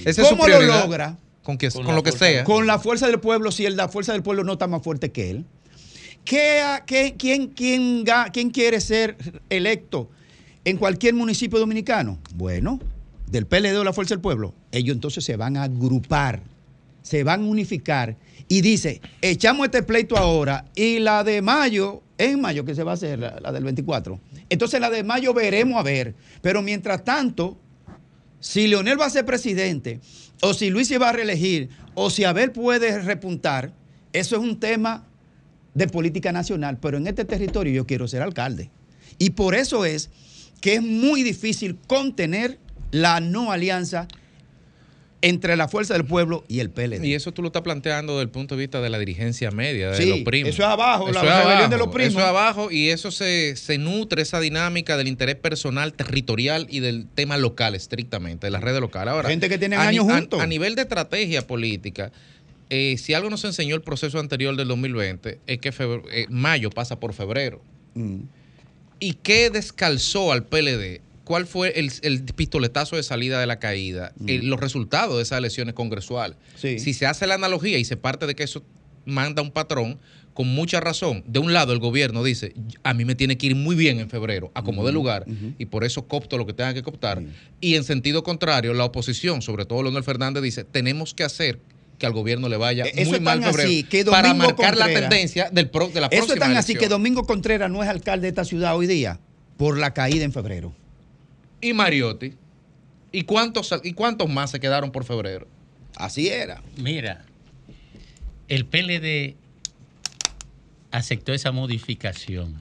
[0.05, 1.17] Esa es su ¿Cómo lo logra?
[1.45, 2.45] Con, que, con, la lo que fuerza sea.
[2.45, 5.13] Con la fuerza del pueblo, si el- la fuerza del pueblo no está más fuerte
[5.13, 5.45] que él.
[6.25, 9.17] ¿Qué, quién, quién quiere ser
[9.49, 10.11] electo
[10.65, 12.19] en cualquier municipio dominicano?
[12.35, 12.81] Bueno,
[13.31, 14.53] del PLD o la fuerza del pueblo.
[14.73, 16.43] Ellos entonces se van a agrupar,
[17.03, 18.17] se van a unificar
[18.49, 22.93] y dice, echamos este pleito ahora y la de mayo, en mayo que se va
[22.93, 24.21] a hacer, la, del 24.
[24.49, 26.15] Entonces la de mayo veremos a ver.
[26.43, 27.59] Pero mientras tanto,
[28.39, 30.01] si Leonel va a ser presidente,
[30.43, 33.73] o si Luis se va a reelegir, o si Abel puede repuntar,
[34.13, 35.05] eso es un tema
[35.75, 38.71] de política nacional, pero en este territorio yo quiero ser alcalde.
[39.19, 40.11] Y por eso es
[40.61, 42.59] que es muy difícil contener
[42.93, 44.09] la no alianza
[45.23, 47.03] entre la fuerza del pueblo y el PLD.
[47.05, 49.91] Y eso tú lo estás planteando desde el punto de vista de la dirigencia media,
[49.91, 50.51] de Sí, los primos.
[50.51, 52.11] eso es abajo, la es rebelión de abajo, los primos.
[52.13, 56.81] Eso es abajo y eso se, se nutre, esa dinámica del interés personal, territorial y
[56.81, 59.13] del tema local, estrictamente, de las redes locales.
[59.13, 60.41] Ahora, Gente que ni- años a- juntos.
[60.41, 62.13] A, nivel de estrategia política,
[62.69, 66.69] eh, si algo nos enseñó el proceso anterior del 2020, es que febrero- eh, mayo
[66.71, 67.63] pasa por febrero.
[67.95, 68.21] Mm.
[69.01, 71.01] ¿Y qué descalzó al PLD?
[71.27, 74.13] ¿Cuál fue el, el pistoletazo de salida de la caída?
[74.29, 76.37] Eh, los resultados de esas elecciones congresuales.
[76.39, 76.59] Mm.
[76.61, 76.79] Sí.
[76.79, 78.63] Si se hace la analogía y se parte de que eso
[79.05, 79.99] manda un patrón,
[80.35, 82.55] con mucha razón, de un lado el gobierno dice,
[82.85, 85.25] a mí me tiene que ir muy bien en febrero, a como de lugar,
[85.59, 87.21] y por eso copto lo que tenga que coptar.
[87.61, 91.59] Y en sentido contrario, la oposición, sobre todo Leonel Fernández, dice, tenemos que hacer
[91.99, 95.49] que al gobierno le vaya eso muy mal febrero así que para marcar la tendencia
[95.51, 98.23] del pro- de la próxima Eso es tan así que Domingo Contreras no es alcalde
[98.27, 99.19] de esta ciudad hoy día
[99.57, 100.75] por la caída en febrero.
[101.61, 102.33] Y Mariotti.
[103.13, 105.47] ¿Y cuántos, ¿Y cuántos más se quedaron por febrero?
[105.97, 106.63] Así era.
[106.77, 107.25] Mira,
[108.49, 109.35] el PLD
[110.91, 112.55] aceptó esa modificación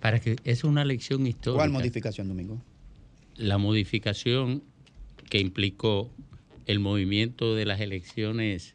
[0.00, 1.58] para que es una lección histórica.
[1.58, 2.60] ¿Cuál modificación, Domingo?
[3.36, 4.62] La modificación
[5.30, 6.10] que implicó
[6.66, 8.74] el movimiento de las elecciones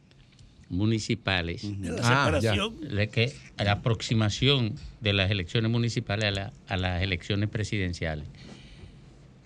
[0.68, 1.62] municipales.
[1.80, 2.76] De la Ah, separación.
[2.82, 8.26] la, que, a la aproximación de las elecciones municipales a, la- a las elecciones presidenciales,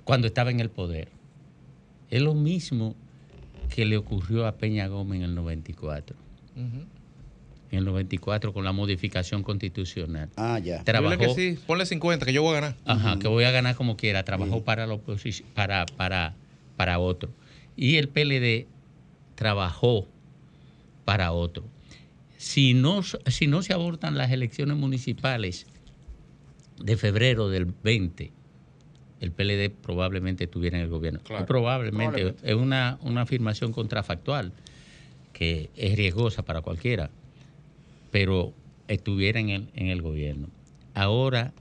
[0.05, 1.09] cuando estaba en el poder.
[2.11, 2.95] Es lo mismo
[3.75, 6.17] que le ocurrió a Peña Gómez en el 94.
[6.57, 6.85] Ujú.
[7.71, 10.29] En el 94 con la modificación constitucional.
[10.37, 10.85] Ah, ya.
[10.85, 12.77] Trabajó, que sí, ponle 50, que yo voy a ganar.
[12.85, 14.25] Ajá, que voy a ganar como quiera.
[14.25, 16.37] Trabajó para la oposición, para, para,
[16.77, 17.31] para otro.
[17.77, 18.69] Y el PLD
[19.35, 20.07] trabajó
[21.05, 21.65] para otro.
[22.37, 25.67] Si no, si no se abortan las elecciones municipales
[26.79, 28.31] de febrero del 20,
[29.25, 31.21] el PLD probablemente estuviera en el gobierno.
[31.25, 31.47] Claro.
[31.47, 32.21] Probablemente.
[32.21, 32.51] Probablemente.
[32.51, 34.53] Es una, una afirmación contrafactual
[35.33, 37.11] que es riesgosa para cualquiera,
[38.11, 38.55] pero
[38.89, 40.49] estuviera en el, en el gobierno.
[40.95, 41.53] Ahora,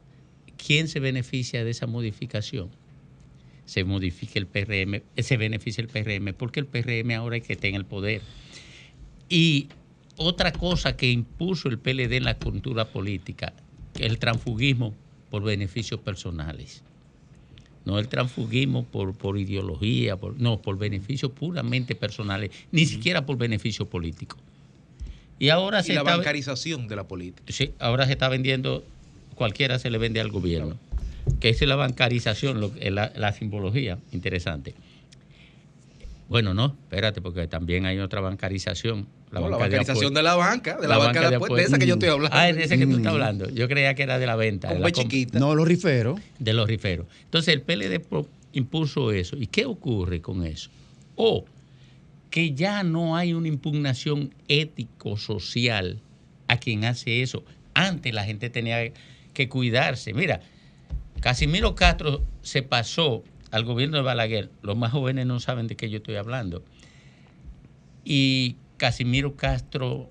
[0.57, 2.69] ¿quién se beneficia de esa modificación?
[3.65, 7.53] Se modifica el PRM, eh, se beneficia el PRM, porque el PRM ahora es que
[7.53, 8.21] está en el poder.
[9.29, 9.69] Y
[10.17, 13.53] otra cosa que impuso el PLD en la cultura política,
[13.99, 14.93] el transfugismo
[15.31, 16.83] por beneficios personales.
[17.85, 23.37] No el transfugismo por, por ideología, por- no, por beneficios puramente personales, ni siquiera por
[23.37, 24.37] beneficio político.
[25.39, 27.43] Y ahora Y se la está, bancarización de la política.
[27.51, 28.85] sí, ahora se está vendiendo,
[29.35, 30.77] cualquiera se le vende al gobierno.
[31.39, 34.75] Que es la bancarización, lo- la, la simbología, interesante.
[36.33, 39.07] Bueno, no, espérate, porque también hay otra bancarización.
[39.31, 41.77] No, la banca de bancarización de la banca, de la, banca, de apuestas, de esa
[41.77, 42.35] que yo estoy hablando.
[42.35, 43.49] Ah, es de esa que tú estás hablando.
[43.51, 44.69] Yo creía que era de la venta.
[44.69, 45.37] de Con la chiquita.
[45.37, 46.19] No, los riferos.
[46.39, 47.05] de los riferos.
[47.25, 48.03] Entonces el PLD
[48.53, 49.37] impuso eso.
[49.37, 50.71] ¿Y qué ocurre con eso?
[51.17, 51.45] O
[52.31, 55.99] que ya no hay una impugnación ético-social
[56.47, 57.43] a quien hace eso.
[57.75, 58.91] Antes la gente tenía
[59.35, 60.15] que cuidarse.
[60.15, 60.41] Mira,
[61.19, 63.23] Casimiro Castro se pasó
[63.53, 64.49] al gobierno de Balaguer.
[64.63, 66.63] Los más jóvenes no saben de qué yo estoy hablando.
[68.03, 70.09] Y Casimiro Castro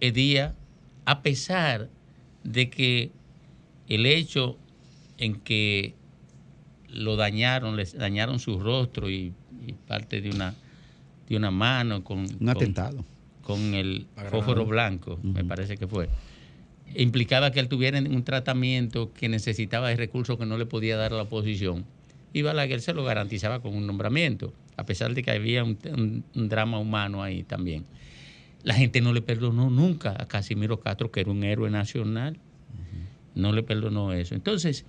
[0.00, 0.54] Edía,
[1.04, 1.88] a pesar
[2.42, 3.10] de que
[3.88, 4.58] el hecho
[5.18, 5.94] en que
[6.88, 9.32] lo dañaron, les dañaron su rostro y,
[9.66, 10.54] y parte de una,
[11.28, 13.04] de una mano con, Un con- atentado.
[13.42, 16.08] con el fósforo blanco, me parece que fue.
[16.96, 21.12] Implicaba que él tuviera un tratamiento que necesitaba de recursos que no le podía dar
[21.12, 21.84] la oposición.
[22.32, 26.24] Y Balaguer se lo garantizaba con un nombramiento, a pesar de que había un, un-
[26.34, 27.84] un drama humano ahí también.
[28.62, 32.36] La gente no le perdonó nunca a Casimiro Castro, que era un héroe nacional.
[33.34, 34.34] No le perdonó eso.
[34.34, 34.84] Entonces,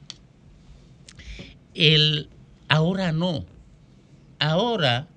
[1.73, 2.27] el,
[2.67, 3.45] ahora no.
[4.39, 5.07] Ahora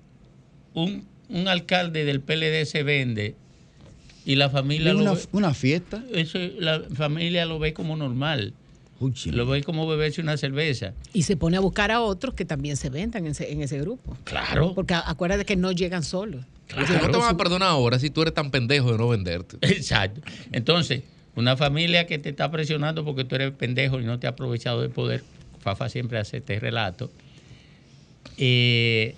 [0.73, 3.35] un, un alcalde del PLD se vende
[4.25, 6.03] y la familia lo Una, ve- una fiesta.
[6.13, 8.53] eso, la familia lo ve como normal.
[9.25, 10.93] Lo ve como beberse una cerveza.
[11.13, 13.79] Y se pone a buscar a otros que también se vendan en ese, en ese
[13.79, 14.17] grupo.
[14.23, 14.73] Claro.
[14.73, 16.45] Porque acuérdate que no llegan solos.
[16.75, 19.57] No te van a perdonar ahora si tú eres tan pendejo de no venderte.
[19.61, 20.21] Exacto.
[20.51, 21.03] Entonces,
[21.35, 24.81] una familia que te está presionando porque tú eres pendejo y no te has aprovechado
[24.81, 25.23] del poder,
[25.59, 27.11] Fafa siempre hace este relato.
[28.37, 29.15] Eh,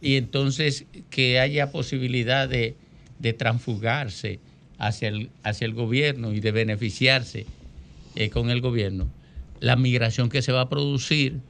[0.00, 2.76] y entonces que haya posibilidad de,
[3.18, 4.40] de transfugarse
[4.78, 7.46] hacia el, hacia el gobierno y de beneficiarse
[8.14, 9.08] eh, con el gobierno,
[9.60, 11.40] la migración que se va a producir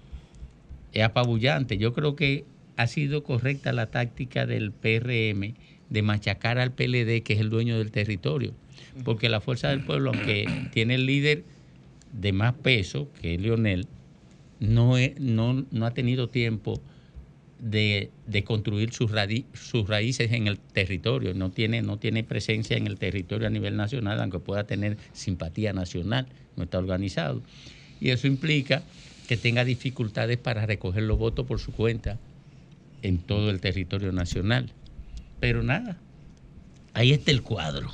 [0.93, 1.79] es apabullante.
[1.79, 2.45] Yo creo que
[2.77, 5.55] ha sido correcta la táctica del PRM
[5.91, 8.55] de machacar al PLD, que es el dueño del territorio.
[9.05, 11.45] Porque la Fuerza del Pueblo, aunque tiene el líder
[12.13, 13.87] de más peso, que es Lionel,
[14.61, 16.81] no, no, no ha tenido tiempo
[17.63, 19.13] de, de construir sus,
[19.55, 21.33] sus raíces en el territorio.
[21.33, 25.73] No tiene, no tiene presencia en el territorio a nivel nacional, aunque pueda tener simpatía
[25.73, 26.27] nacional.
[26.57, 27.41] No está organizado.
[28.01, 28.83] Y eso implica
[29.29, 32.19] que tenga dificultades para recoger los votos por su cuenta
[33.01, 34.73] en todo el territorio nacional.
[35.39, 35.97] Pero nada,
[36.95, 37.91] ahí está el cuadro.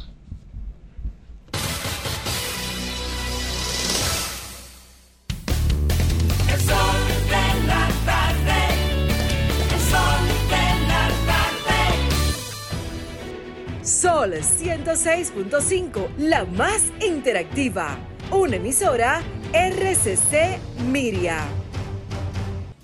[13.88, 17.96] Sol 106.5, la más interactiva.
[18.30, 19.22] Una emisora
[19.54, 20.60] RCC
[20.90, 21.38] Miria.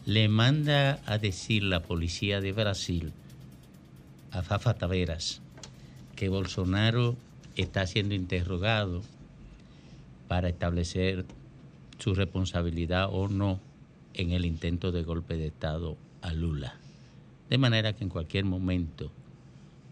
[0.07, 3.13] Le manda a decir la policía de Brasil
[4.31, 5.43] a Fafa Taveras
[6.17, 7.17] que Bolsonaro
[7.55, 9.03] está siendo interrogado
[10.27, 11.27] para establecer
[11.99, 13.61] su responsabilidad o no
[14.15, 16.77] en el intento de golpe de Estado a Lula.
[17.51, 19.13] De manera que en cualquier momento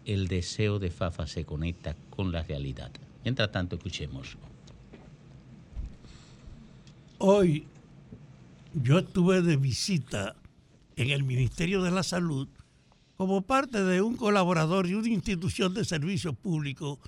[0.05, 2.91] el deseo de Fafa se conecta con la realidad.
[3.23, 4.37] Mientras tanto, escuchemos.
[7.19, 7.65] Hoy
[8.73, 10.35] yo estuve de visita
[10.95, 12.47] en el Ministerio de la Salud
[13.15, 16.99] como parte de un colaborador de una institución de servicio público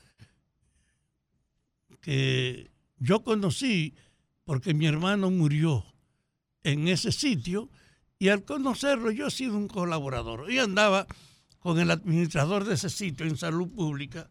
[2.02, 2.70] que
[3.00, 3.96] yo conocí
[4.46, 5.84] porque mi hermano murió
[6.64, 7.70] en ese sitio
[8.20, 10.50] y al conocerlo yo he sido un colaborador.
[10.52, 11.08] Y andaba
[11.66, 14.30] con el administrador de ese sitio en salud pública.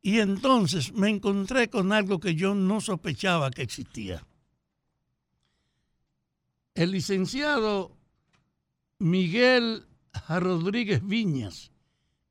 [0.00, 4.24] Y entonces me encontré con algo que yo no sospechaba que existía.
[6.72, 7.96] El licenciado
[9.00, 9.88] Miguel
[10.28, 11.72] Rodríguez Viñas,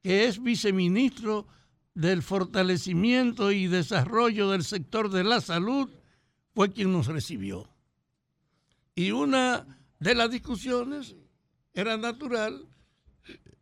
[0.01, 1.45] que es viceministro
[1.93, 5.89] del fortalecimiento y desarrollo del sector de la salud,
[6.55, 7.69] fue quien nos recibió.
[8.95, 11.17] Y una de las discusiones
[11.73, 12.65] era natural,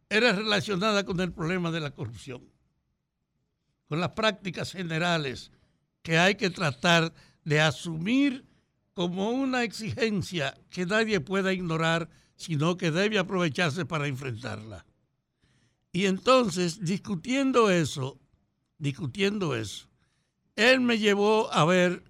[0.10, 2.44] era relacionada con el problema de la corrupción,
[3.88, 5.52] con las prácticas generales
[6.02, 8.46] que hay que tratar de asumir
[8.94, 14.86] como una exigencia que nadie pueda ignorar, sino que debe aprovecharse para enfrentarla.
[15.92, 18.20] Y entonces, discutiendo eso,
[18.78, 19.88] discutiendo eso,
[20.56, 22.04] él me llevó a ver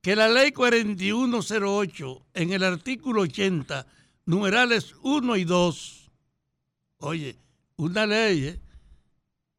[0.00, 3.86] que la ley 4108, en el artículo 80,
[4.26, 6.03] numerales 1 y 2,
[7.04, 7.36] oye,
[7.76, 8.60] una ley ¿eh?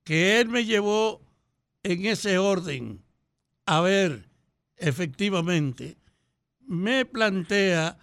[0.04, 1.22] que él me llevó
[1.84, 3.04] en ese orden
[3.66, 4.28] a ver
[4.78, 5.98] efectivamente,
[6.68, 7.98] me plantea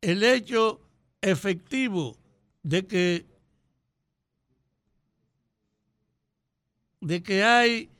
[0.00, 0.80] el hecho
[1.20, 2.16] efectivo
[2.62, 3.26] de que
[7.00, 7.90] de que hay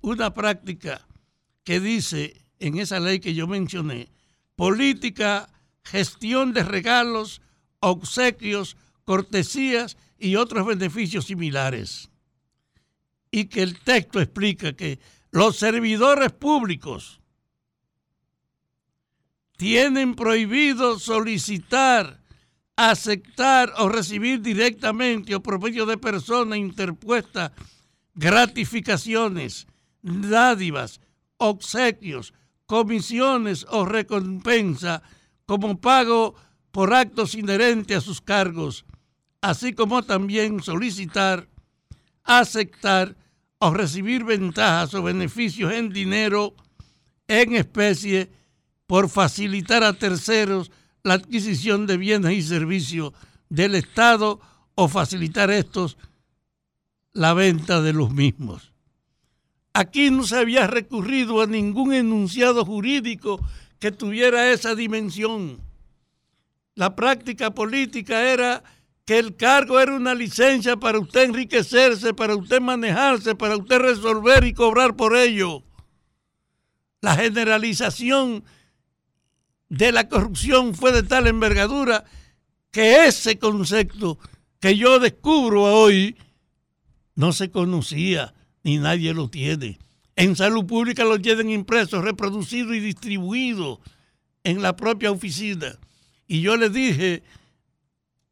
[0.00, 1.06] una práctica
[1.64, 4.08] que dice en esa ley que yo mencioné,
[4.56, 5.48] política,
[5.82, 7.42] gestión de regalos,
[7.80, 8.76] obsequios,
[9.08, 12.10] cortesías y otros beneficios similares.
[13.30, 14.98] Y que el texto explica que
[15.30, 17.18] los servidores públicos
[19.56, 22.20] tienen prohibido solicitar,
[22.76, 27.54] aceptar o recibir directamente o por medio de persona interpuesta
[28.14, 29.66] gratificaciones,
[30.02, 31.00] dádivas,
[31.38, 32.34] obsequios,
[32.66, 35.02] comisiones o recompensa
[35.46, 36.34] como pago
[36.72, 38.84] por actos inherentes a sus cargos,
[39.40, 41.48] así como también solicitar,
[42.24, 43.16] aceptar
[43.58, 46.54] o recibir ventajas o beneficios en dinero,
[47.26, 48.30] en especie,
[48.86, 50.70] por facilitar a terceros
[51.02, 53.12] la adquisición de bienes y servicios
[53.48, 54.40] del Estado
[54.74, 55.96] o facilitar estos
[57.12, 58.72] la venta de los mismos.
[59.72, 63.40] Aquí no se había recurrido a ningún enunciado jurídico
[63.78, 65.60] que tuviera esa dimensión.
[66.74, 68.62] La práctica política era
[69.08, 74.44] que el cargo era una licencia para usted enriquecerse, para usted manejarse, para usted resolver
[74.44, 75.62] y cobrar por ello.
[77.00, 78.44] La generalización
[79.70, 82.04] de la corrupción fue de tal envergadura
[82.70, 84.18] que ese concepto
[84.60, 86.14] que yo descubro hoy
[87.14, 89.78] no se conocía ni nadie lo tiene.
[90.16, 93.80] En salud pública lo tienen impresos, reproducido y distribuido
[94.44, 95.78] en la propia oficina.
[96.26, 97.22] Y yo le dije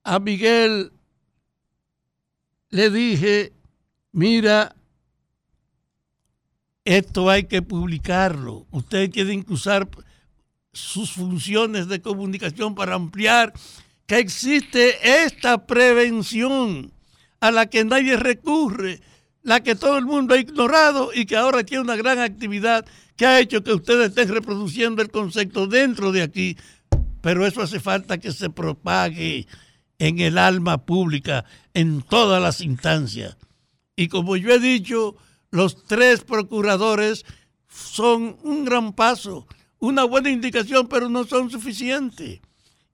[0.07, 0.93] a Miguel,
[2.71, 3.53] le dije,
[4.13, 4.77] mira,
[6.85, 8.69] esto hay que publicarlo.
[8.71, 9.89] Ustedes quieren usar
[10.73, 13.53] sus funciones de comunicación para ampliar
[14.07, 16.93] que existe esta prevención
[17.41, 19.01] a la que nadie recurre,
[19.43, 22.87] la que todo el mundo ha ignorado y que ahora tiene una gran actividad
[23.17, 26.57] que ha hecho que ustedes estén reproduciendo el concepto dentro de aquí.
[27.23, 29.49] Pero eso hace falta que se propague
[29.99, 31.45] en el alma pública,
[31.75, 33.37] en todas las instancias.
[33.97, 35.17] Y como yo he dicho,
[35.51, 37.25] los tres procuradores
[37.69, 39.47] son un gran paso
[39.79, 42.41] una buena indicación, pero no son suficientes.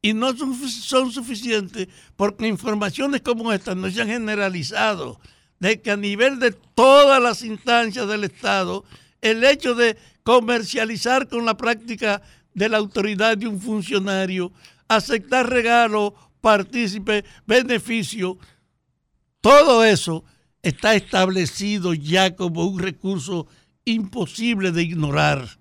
[0.05, 1.87] Y no son, suficientes
[2.17, 5.21] porque informaciones como estas no se han generalizado,
[5.61, 8.85] de que a nivel de todas las instancias del Estado,
[9.21, 12.21] el hecho de comercializar con la práctica
[12.53, 14.53] de la autoridad de un funcionario,
[14.89, 18.37] aceptar regalo, partícipe, beneficio,
[19.41, 20.25] todo eso
[20.63, 23.47] está establecido ya como un recurso
[23.87, 25.59] imposible de ignorar.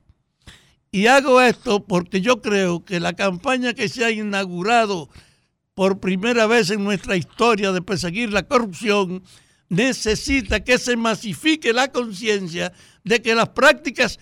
[0.92, 5.10] Y hago esto porque yo creo que la campaña que se ha inaugurado
[5.74, 9.24] por primera vez en nuestra historia de perseguir la corrupción
[9.70, 12.74] necesita que se masifique la conciencia
[13.06, 14.20] de que las prácticas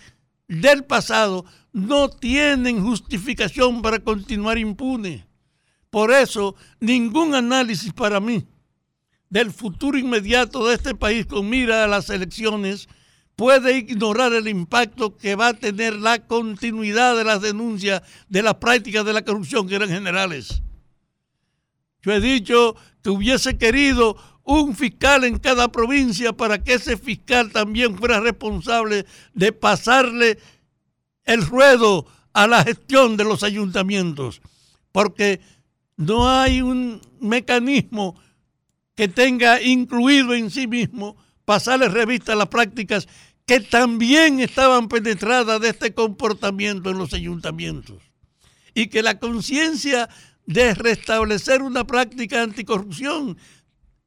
[0.48, 5.29] del pasado no tienen justificación para continuar impunes.
[5.90, 8.46] Por eso, ningún análisis para mí
[9.30, 12.88] del futuro inmediato de este país con mira a las elecciones
[13.36, 18.56] puede ignorar el impacto que va a tener la continuidad de las denuncias de las
[18.56, 20.62] prácticas de la corrupción que eran generales.
[22.02, 27.52] Yo he dicho que hubiese querido un fiscal en cada provincia para que ese fiscal
[27.52, 30.40] también fuera responsable de pasarle
[31.24, 34.42] el ruedo a la gestión de los ayuntamientos,
[34.92, 35.40] porque
[36.00, 38.16] no hay un mecanismo
[38.96, 43.06] que tenga incluido en sí mismo pasarle revista a las prácticas
[43.46, 48.02] que también estaban penetradas de este comportamiento en los ayuntamientos.
[48.74, 50.08] Y que la conciencia
[50.46, 53.38] de restablecer una práctica anticorrupción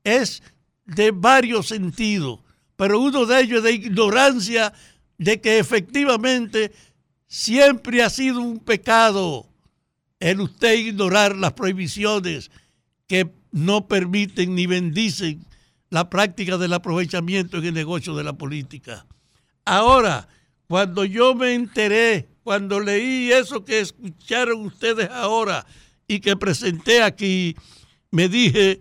[0.02, 0.42] es
[0.86, 2.40] de varios sentidos,
[2.74, 4.72] pero uno de ellos es de ignorancia
[5.18, 6.72] de que efectivamente
[7.26, 9.51] siempre ha sido un pecado
[10.22, 12.52] el usted ignorar las prohibiciones
[13.08, 15.44] que no permiten ni bendicen
[15.90, 19.04] la práctica del aprovechamiento en el negocio de la política.
[19.64, 20.28] Ahora,
[20.68, 25.66] cuando yo me enteré, cuando leí eso que escucharon ustedes ahora
[26.06, 27.56] y que presenté aquí,
[28.12, 28.80] me dije,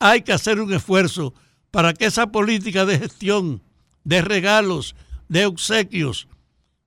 [0.00, 1.34] hay que hacer un esfuerzo
[1.70, 3.62] para que esa política de gestión,
[4.02, 4.96] de regalos,
[5.28, 6.26] de obsequios,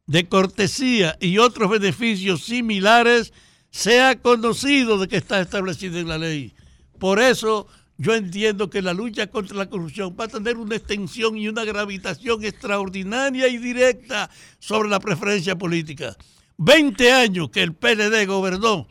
[0.08, 3.32] de cortesía y otros beneficios similares
[3.72, 6.54] sea conocido de que está establecido en la ley.
[7.00, 11.38] Por eso yo entiendo que la lucha contra la corrupción va a tener una extensión
[11.38, 16.16] y una gravitación extraordinaria y directa sobre la preferencia política.
[16.58, 18.88] 20 años que el PLD gobernó,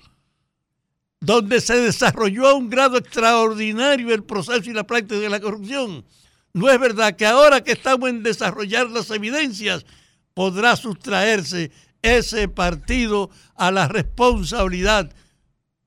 [1.20, 6.04] donde se desarrolló a un grado extraordinario el proceso y la práctica de la corrupción.
[6.52, 9.84] No es verdad que ahora que estamos en desarrollar las evidencias,
[10.34, 11.70] podrá sustraerse
[12.02, 15.12] ese partido a la responsabilidad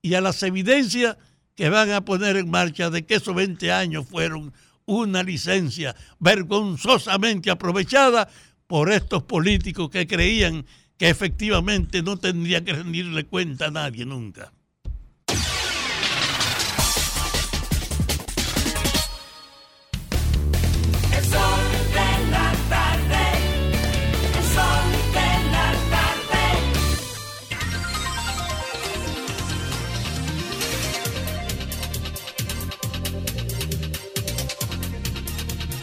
[0.02, 1.18] y a las evidencias
[1.56, 4.54] que van a poner en marcha de que esos 20 años fueron
[4.86, 8.30] una licencia vergonzosamente aprovechada
[8.66, 10.66] por estos políticos que creían
[10.98, 14.52] que efectivamente no tendría que rendirle cuenta a nadie nunca.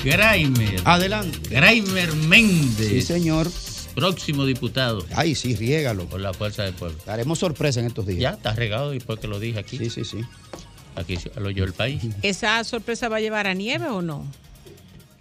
[0.07, 0.81] Graimer.
[0.85, 1.41] Adelante.
[1.51, 2.89] Graimer Méndez.
[2.89, 3.51] Sí, señor.
[3.97, 5.05] Próximo diputado.
[5.15, 6.07] Ay, sí, riégalo.
[6.07, 6.97] Por la fuerza del pueblo.
[7.05, 8.21] Daremos sorpresa en estos días.
[8.21, 9.79] Ya está regado después que lo dije aquí.
[9.79, 10.21] Sí, sí, sí.
[10.95, 12.03] Aquí lo oyó el país.
[12.23, 14.25] ¿Esa sorpresa va a llevar a nieve o no?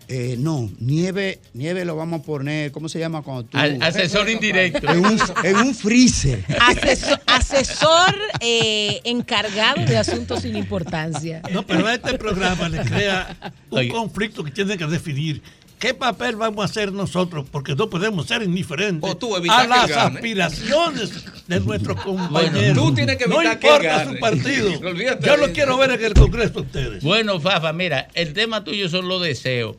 [0.08, 3.58] Eh, no, nieve, nieve lo vamos a poner, ¿cómo se llama cuando tú?
[3.58, 4.88] Al- asesor indirecto.
[4.92, 6.44] En un, en un freezer.
[6.60, 11.42] Asesor, asesor, eh, encargado de asuntos sin importancia.
[11.52, 13.36] No, pero a este programa le crea
[13.72, 15.42] un conflicto que tiene que definir.
[15.80, 17.46] ¿Qué papel vamos a hacer nosotros?
[17.52, 19.16] Porque no podemos ser indiferentes
[19.50, 22.76] a las aspiraciones de nuestros compañeros.
[22.78, 24.80] tú tienes que no evitar que importa su partido.
[24.88, 27.04] Olvídate Yo lo quiero ver en el Congreso de ustedes.
[27.04, 29.76] Bueno, Fafa, mira, el tema tuyo son los deseos.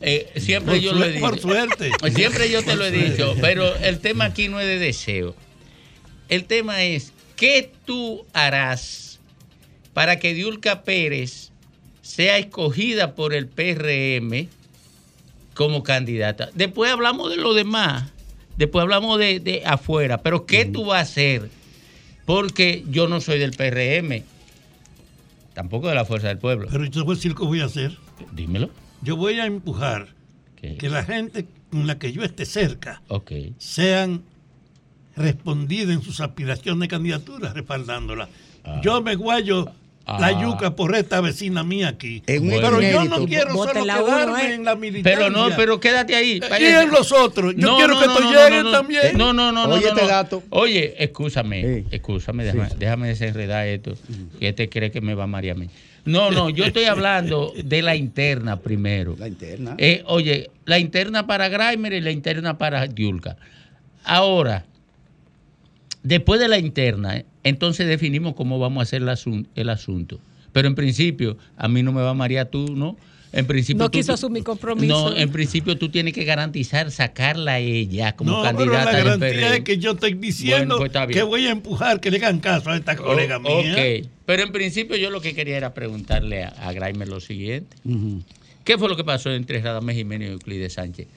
[0.00, 1.20] Eh, siempre Por yo lo he dicho.
[1.20, 1.90] por suerte.
[2.14, 3.10] Siempre yo te Por lo he suerte.
[3.10, 5.34] dicho, pero el tema aquí no es de deseo.
[6.28, 9.18] El tema es, ¿qué tú harás
[9.94, 11.50] para que Diulca Pérez
[12.02, 14.48] sea escogida por el PRM
[15.54, 16.50] como candidata?
[16.54, 18.12] Después hablamos de lo demás,
[18.56, 21.50] después hablamos de, de afuera, pero ¿qué tú vas a hacer?
[22.26, 24.22] Porque yo no soy del PRM,
[25.54, 26.68] tampoco de la Fuerza del Pueblo.
[26.70, 27.96] Pero yo te voy a decir que voy a hacer.
[28.32, 28.70] Dímelo.
[29.02, 30.08] Yo voy a empujar
[30.78, 33.02] que la gente con la que yo esté cerca
[33.58, 34.22] sean
[35.16, 38.28] respondidas en sus aspiraciones de candidatura respaldándola.
[38.82, 39.70] Yo me guayo
[40.06, 40.42] la Ah.
[40.42, 42.22] yuca por esta vecina mía aquí.
[42.26, 44.54] Pero yo no quiero solo uno, quedarme ¿eh?
[44.54, 45.18] en la militancia.
[45.18, 46.40] Pero no, pero quédate ahí.
[46.60, 47.54] Y en los otros.
[47.56, 49.16] Yo quiero que esto llegue no, también.
[49.16, 49.74] No, no, no, no.
[49.74, 50.08] Oye, no, este no.
[50.08, 50.42] dato.
[50.50, 53.94] Oye, escúchame, escúchame, déjame, déjame desenredar esto.
[54.38, 55.68] Que este cree que me va a marear a mí.
[56.04, 59.16] No, no, yo estoy hablando de la interna primero.
[59.18, 59.74] La interna.
[59.78, 63.36] Eh, oye, la interna para Grimer y la interna para Diulca.
[64.04, 64.66] Ahora,
[66.04, 70.20] después de la interna, eh, entonces definimos cómo vamos a hacer el, asun- el asunto.
[70.52, 72.96] Pero en principio, a mí no me va a marear tú, ¿no?
[73.32, 75.10] En principio No tú- quiso asumir compromiso.
[75.10, 78.96] No, en principio tú tienes que garantizar sacarla a ella como No, pero candidata la
[78.98, 82.18] del garantía es que yo estoy diciendo Bueno, pues que voy a empujar que le
[82.18, 83.72] hagan caso a esta colega Oh, mía.
[83.72, 84.08] ok.
[84.24, 87.76] Pero en principio yo lo que quería era preguntarle a, a Graimer lo siguiente.
[88.62, 91.08] ¿Qué fue lo que pasó entre Radamés Jiménez y Euclides Sánchez?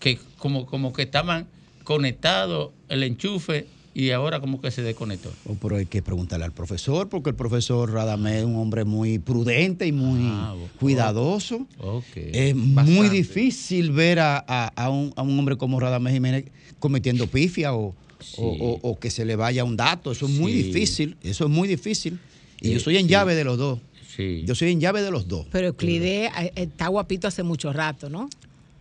[0.00, 1.46] Que como, como que estaban
[1.84, 3.66] conectados el enchufe
[3.98, 5.32] y ahora como que se desconectó.
[5.46, 9.18] Oh, pero hay que preguntarle al profesor, porque el profesor Radamés es un hombre muy
[9.18, 11.66] prudente y muy Ah, cuidadoso.
[12.14, 16.44] Es muy difícil ver a, a- a un, a un hombre como Radamés Jiménez
[16.78, 17.94] cometiendo pifia o,
[18.36, 20.12] o- o- o que se le vaya un dato.
[20.12, 21.16] Eso es muy difícil.
[21.22, 22.18] Eso es muy difícil.
[22.60, 23.08] Y Eh, yo soy en sí.
[23.12, 23.78] llave de los dos.
[24.14, 24.44] Sí.
[24.46, 25.46] Yo soy en llave de los dos.
[25.50, 28.28] Pero Euclides eh, está guapito hace mucho rato, ¿no?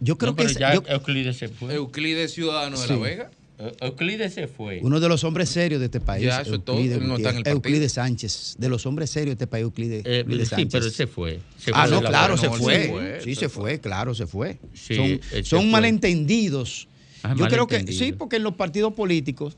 [0.01, 1.73] Yo creo No, que pero es- ya yo- Euclides se fue.
[1.75, 2.93] Euclides Ciudadano de Sí.
[2.93, 3.31] La Vega.
[3.81, 4.79] Euclides se fue.
[4.83, 6.25] Uno de los hombres serios de este país.
[6.25, 7.43] Ya, eso es todo, Euclides él no está en el Gutiérrez.
[7.43, 7.55] partido.
[7.75, 8.55] Euclides Sánchez.
[8.57, 10.71] De los hombres serios de este país, Euclides, Eh, Euclides sí, Sánchez.
[10.71, 11.39] pero se fue.
[11.57, 12.75] Se ah, fue no, claro, se fue.
[12.83, 14.59] Se fue, Sí, se fue, claro, se fue.
[14.73, 15.69] Sí, son él se son fue.
[15.71, 16.87] malentendidos.
[17.23, 19.55] Ah, yo creo que sí, porque en los partidos políticos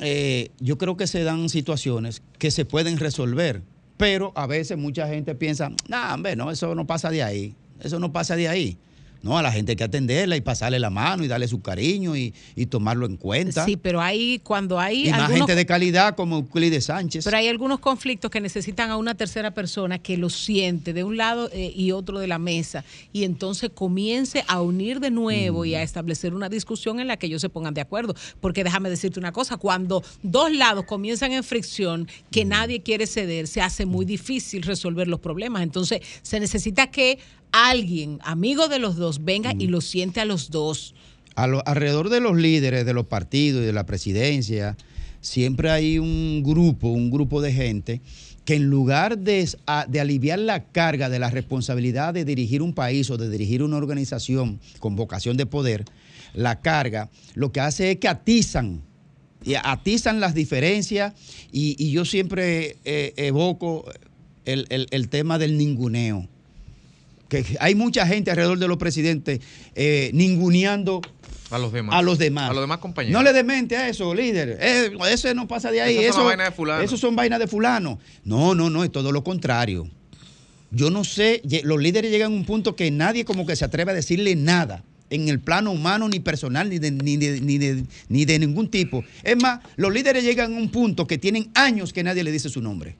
[0.00, 3.62] eh, yo creo que se dan situaciones que se pueden resolver,
[3.96, 7.98] pero a veces mucha gente piensa, nah, hombre, no, eso no pasa de ahí, eso
[7.98, 8.76] no pasa de ahí.
[9.22, 12.16] No, a la gente hay que atenderla y pasarle la mano y darle su cariño
[12.16, 13.64] y, y tomarlo en cuenta.
[13.64, 17.24] Sí, pero hay cuando hay y más gente de calidad como Euclides Sánchez.
[17.24, 21.16] Pero hay algunos conflictos que necesitan a una tercera persona que lo siente de un
[21.16, 25.74] lado eh, y otro de la mesa y entonces comience a unir de nuevo y
[25.74, 28.14] a establecer una discusión en la que ellos se pongan de acuerdo.
[28.40, 33.46] Porque déjame decirte una cosa, cuando dos lados comienzan en fricción, que nadie quiere ceder,
[33.46, 35.62] se hace muy difícil resolver los problemas.
[35.62, 37.18] Entonces se necesita que
[37.52, 40.94] alguien, amigo de los dos, venga y lo siente a los dos.
[41.34, 44.76] a lo- alrededor de los líderes de los partidos y de la presidencia,
[45.22, 48.00] siempre hay un grupo, un grupo de gente
[48.44, 49.48] que en lugar de,
[49.88, 53.76] de aliviar la carga de la responsabilidad de dirigir un país o de dirigir una
[53.76, 55.84] organización con vocación de poder,
[56.34, 58.82] la carga, lo que hace es que atizan,
[59.44, 61.14] y atizan las diferencias
[61.52, 63.84] y, y yo siempre eh, evoco
[64.44, 66.28] el, el- el tema del ninguneo
[67.32, 69.40] que hay mucha gente alrededor de los presidentes
[69.74, 71.00] eh, ninguneando
[71.50, 71.94] A los demás.
[71.96, 72.50] a los demás.
[72.50, 73.12] A los demás compañeros.
[73.18, 74.58] No le demente a eso, líder.
[74.60, 75.94] Eh, eso no pasa de ahí.
[75.96, 76.82] Son Eso, las vainas de fulano.
[76.82, 77.98] Eso son vainas de fulano.
[78.24, 79.88] No, no, no, es todo lo contrario.
[80.70, 83.92] Yo no sé, los líderes llegan a un punto que nadie como que se atreve
[83.92, 87.84] a decirle nada en el plano humano, ni personal, ni de, ni de- ni de-
[88.08, 89.04] ni de ningún tipo.
[89.22, 92.48] Es más, los líderes llegan a un punto que tienen años que nadie le dice
[92.48, 92.96] su nombre.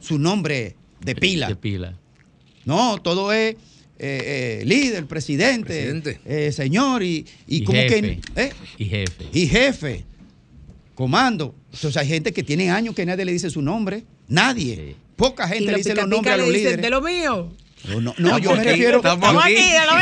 [0.00, 1.48] Su nombre de pila.
[1.48, 1.98] De pila.
[2.70, 3.56] No, todo es
[3.98, 8.20] eh, eh, líder, presidente, eh, señor y, y, Y como jefe.
[8.36, 8.42] que...
[8.42, 8.52] ¿eh?
[8.78, 9.26] Y jefe.
[9.32, 10.04] Y jefe,
[10.94, 11.52] comando.
[11.72, 14.04] Entonces hay gente que tiene años que nadie le dice su nombre.
[14.28, 14.94] Nadie.
[15.16, 16.82] Poca gente le dice los nombres a los dicen, líderes.
[16.82, 17.52] de lo mío.
[17.88, 19.56] No, no, no, yo me refiero, estamos aquí.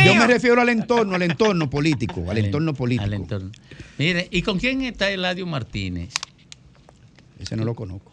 [0.05, 3.05] yo me refiero al entorno, al entorno político, al entorno político.
[3.05, 3.51] Al entorno.
[3.97, 6.13] Mire, ¿y con quién está Eladio Martínez?
[7.41, 8.13] Ese no lo conozco.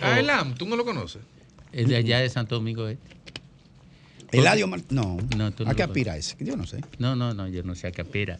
[0.00, 1.22] Ah, Elam, ¿tú no lo conoces?
[1.72, 3.12] Es de allá de Santo Domingo Este.
[4.32, 5.18] Eladio Mar- no.
[5.36, 6.36] No, tú no ¿A qué aspira ese?
[6.40, 6.78] Yo no sé.
[6.98, 8.38] No, no, no, yo no sé a qué aspira.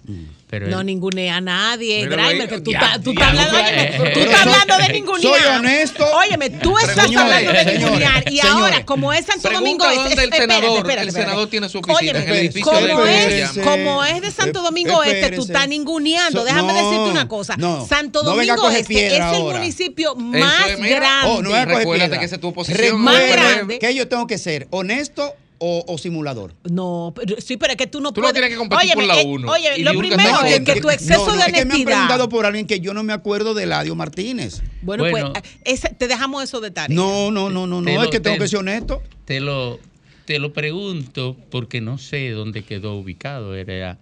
[0.49, 2.07] Pero No él- ningunea a nadie.
[2.07, 5.35] Grimer, que tú, Ya, estás- tú ya, estás hablando, eh, tú estás de ningunear.
[5.37, 6.07] soy honesto.
[6.17, 8.25] Óyeme, tú estás Señores, hablando de ningunear.
[8.33, 8.51] Y señores.
[8.53, 9.97] ahora, como es Santo Domingo Este.
[9.97, 11.31] dónde el espérate, senador, espérate, el espérate.
[11.31, 14.63] senador tiene su oficina Óyeme, en el edificio como de es, como es de Santo
[14.63, 16.45] Domingo Este, tú estás ninguneando.
[16.45, 17.57] Déjame decirte una cosa.
[17.89, 21.31] Santo Domingo Este es el municipio más es, grande.
[21.31, 23.01] Oh, no voy a coger Recuérdate que esa es tu oposición.
[23.01, 23.79] Más grande.
[23.79, 25.35] que yo tengo que ser honesto
[25.65, 26.55] o, o simulador.
[26.69, 28.33] No, pero, sí, pero es que tú no Tú no puedes.
[28.35, 29.53] tienes que competir Óyeme, por la eh, uno.
[29.53, 31.67] Oye, Y lo primero es que tu exceso no, no, de es que me han
[31.69, 31.85] honestidad.
[31.87, 34.61] preguntado por alguien que yo no me acuerdo de Eladio Martínez.
[34.83, 35.33] Bueno, Bueno.
[35.65, 36.95] pues te dejamos eso de tarea.
[36.97, 39.03] No, no, no, no, Te no, lo- es que tengo te- que ser honesto.
[39.25, 39.79] Te lo,
[40.25, 43.55] te lo pregunto porque no sé dónde quedó ubicado.
[43.55, 43.99] Era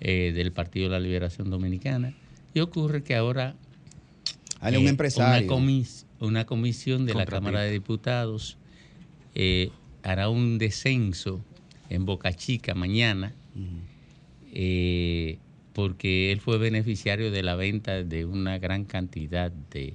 [0.00, 2.12] eh, del Partido de la Liberación Dominicana.
[2.54, 3.54] Y ocurre que ahora
[4.60, 5.46] Hay un eh, empresario.
[5.46, 7.24] Una, comis- una comisión de la.
[7.24, 8.56] Cámara de Diputados
[9.36, 9.70] eh,
[10.02, 11.44] hará un descenso
[11.90, 13.32] en Boca Chica mañana
[14.52, 15.38] eh,
[15.72, 19.94] porque él fue beneficiario de la venta de una gran cantidad de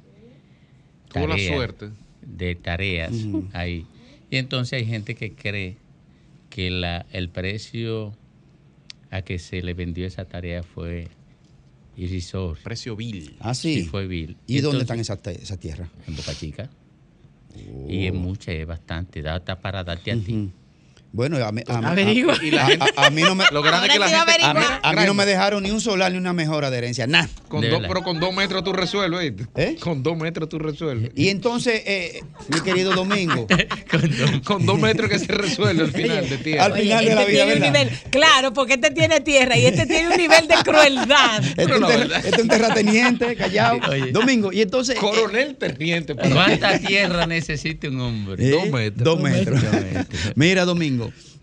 [1.14, 1.90] Tuvo la tareas- suerte.
[2.26, 3.14] de tareas
[3.54, 3.86] ahí.
[4.32, 5.78] Y entonces hay gente que cree
[6.50, 8.14] que la, el precio
[9.12, 11.08] a que se le vendió esa tarea fue
[11.96, 12.62] irrisorio.
[12.64, 13.36] Precio vil.
[13.40, 13.84] Ah, sí.
[13.84, 14.36] Sí, fue vil.
[14.48, 15.90] ¿Y dónde están esas esa tierra?
[16.08, 16.70] En Boca Chica.
[17.88, 19.22] Y es mucha, es bastante.
[19.22, 20.52] Da hasta para darte a ti.
[21.14, 22.34] Bueno, a mí, a, mí- Averigua.
[22.34, 24.22] a- a- a- a mí no me, Lo grande es que la gente.
[24.22, 24.80] a mí, averiguar.
[24.84, 27.28] a mí no me dejaron ni un solar ni una mejora de herencia, nada.
[27.48, 27.94] Con De dos, verdad.
[27.94, 29.34] pero con dos metros tú resuelves.
[29.56, 29.78] ¿Eh?
[29.80, 31.12] Con dos metros tú resuelves.
[31.16, 33.48] Y entonces, eh, mi querido Domingo,
[34.44, 36.66] Con dos metros que se resuelve al final de tierra.
[36.66, 39.66] Al final de este la vida, tiene un nivel, claro, porque este tiene tierra y
[39.66, 41.44] este tiene un nivel de crueldad.
[41.44, 43.80] este es un, no, este es un terrateniente, callado.
[43.90, 44.12] Oye.
[44.12, 44.96] Domingo, y entonces...
[44.96, 46.16] eh, Coronel teniente.
[46.16, 48.46] para- ¿Cuánta tierra necesita un hombre?
[48.46, 49.04] eh, Dos metros.
[49.04, 49.62] Dos metros.
[49.62, 50.06] Dos metros.
[50.36, 50.97] Mira, Domingo.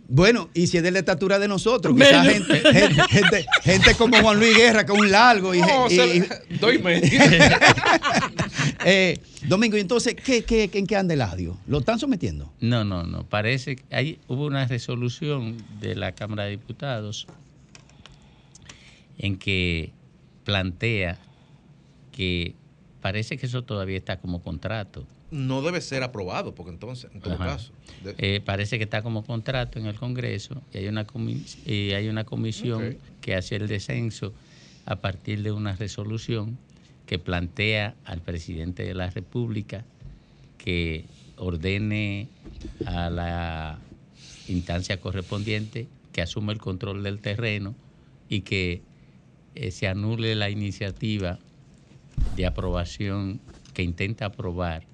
[0.06, 4.18] Bueno, y si es de la estatura de nosotros, quizás gente, gente, gente- gente como
[4.20, 7.08] Juan Luis Guerra, con un largo y, No, y- se- y- doy medio.
[8.84, 9.18] eh,
[9.48, 11.56] Domingo, y entonces, ¿qué, qué, ¿en qué anda el audio?
[11.66, 12.52] ¿Lo están sometiendo?
[12.60, 13.24] No, no, no.
[13.24, 17.26] Parece que hay, hubo una resolución de la Cámara de Diputados
[19.18, 19.92] en que
[20.44, 21.18] plantea
[22.12, 22.54] que
[23.00, 25.06] parece que eso todavía está como contrato.
[25.34, 27.44] No debe ser aprobado, porque entonces, en todo Ajá.
[27.46, 27.72] caso.
[28.04, 31.04] de- Eh, parece que está como contrato en el Congreso y hay una,
[31.66, 34.32] y hay una comisión que hace el descenso
[34.86, 36.56] a partir de una resolución
[37.06, 39.84] que plantea al presidente de la República
[40.56, 41.04] que
[41.36, 42.28] ordene
[42.86, 43.78] a la
[44.46, 47.74] instancia correspondiente que asuma el control del terreno
[48.28, 48.82] y que
[49.56, 51.40] eh, se anule la iniciativa
[52.36, 53.40] de aprobación
[53.72, 54.84] que intenta aprobar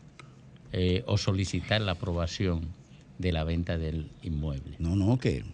[0.73, 2.69] eh, o solicitar la aprobación
[3.19, 4.77] de la venta del inmueble.
[4.79, 5.45] No, no, que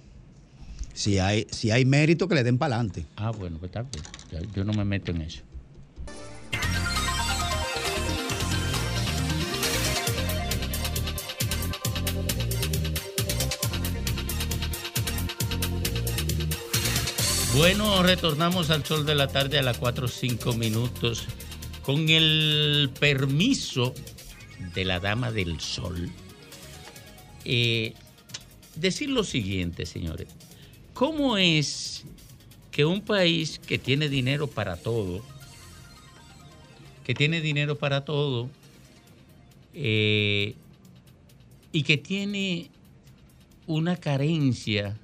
[0.92, 3.06] si hay, si hay mérito, que le den para adelante.
[3.16, 4.50] Ah, bueno, pues está bien.
[4.54, 5.42] Yo no me meto en eso.
[17.56, 21.24] Bueno, retornamos al sol de la tarde a las 4 o 5 minutos
[21.82, 23.94] con el permiso
[24.74, 26.10] de la dama del sol.
[27.44, 27.94] Eh,
[28.74, 30.28] decir lo siguiente, señores.
[30.94, 32.04] ¿Cómo es
[32.70, 35.22] que un país que tiene dinero para todo,
[37.04, 38.50] que tiene dinero para todo,
[39.74, 40.54] eh,
[41.72, 42.70] y que tiene
[43.66, 44.96] una carencia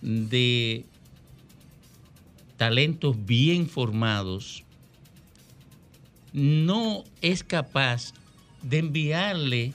[0.00, 0.84] de
[2.56, 4.64] talentos bien formados,
[6.32, 8.12] no es capaz
[8.64, 9.72] de enviarle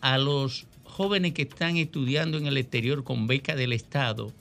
[0.00, 4.32] a los jóvenes que están estudiando en el exterior con beca del Estado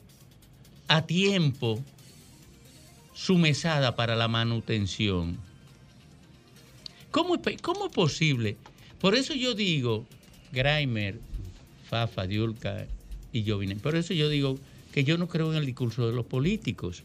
[0.88, 1.84] a tiempo
[3.14, 5.38] su mesada para la manutención.
[7.12, 8.58] ¿Cómo cómo es posible?
[9.02, 10.06] Por eso yo digo,
[10.52, 11.20] Grimer,
[11.90, 12.86] Fafa, Diulca
[13.34, 14.60] y Jovinen, por eso yo digo
[14.94, 17.04] que yo no creo en el discurso de los políticos.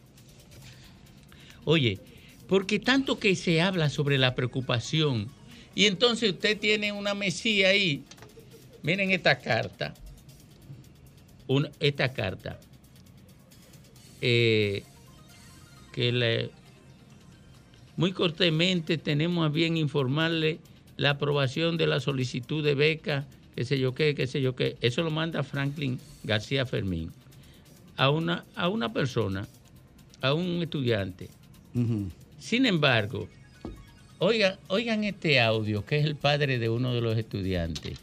[1.65, 1.99] Oye,
[2.47, 5.31] porque tanto que se habla sobre la preocupación
[5.75, 8.05] y entonces usted tiene una mesía ahí.
[8.83, 9.95] Miren esta carta.
[11.47, 12.59] Una- esta carta.
[14.25, 14.85] eh,
[15.93, 16.51] que le-
[17.97, 20.59] muy cortésmente tenemos a bien informarle
[20.97, 23.27] la aprobación de la solicitud de beca,
[23.57, 24.77] qué sé yo qué, qué sé yo qué.
[24.81, 27.11] Eso lo manda Franklin García Fermín
[27.97, 29.49] a una, a una persona,
[30.21, 31.29] a un estudiante.
[32.39, 33.29] Sin embargo,
[34.23, 37.99] oigan, oigan este audio, que es el padre de uno de los estudiantes,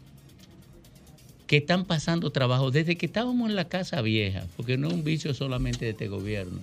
[1.48, 5.06] que están pasando trabajo desde que estábamos en la casa vieja, porque no es un
[5.06, 6.60] vicio solamente de este gobierno.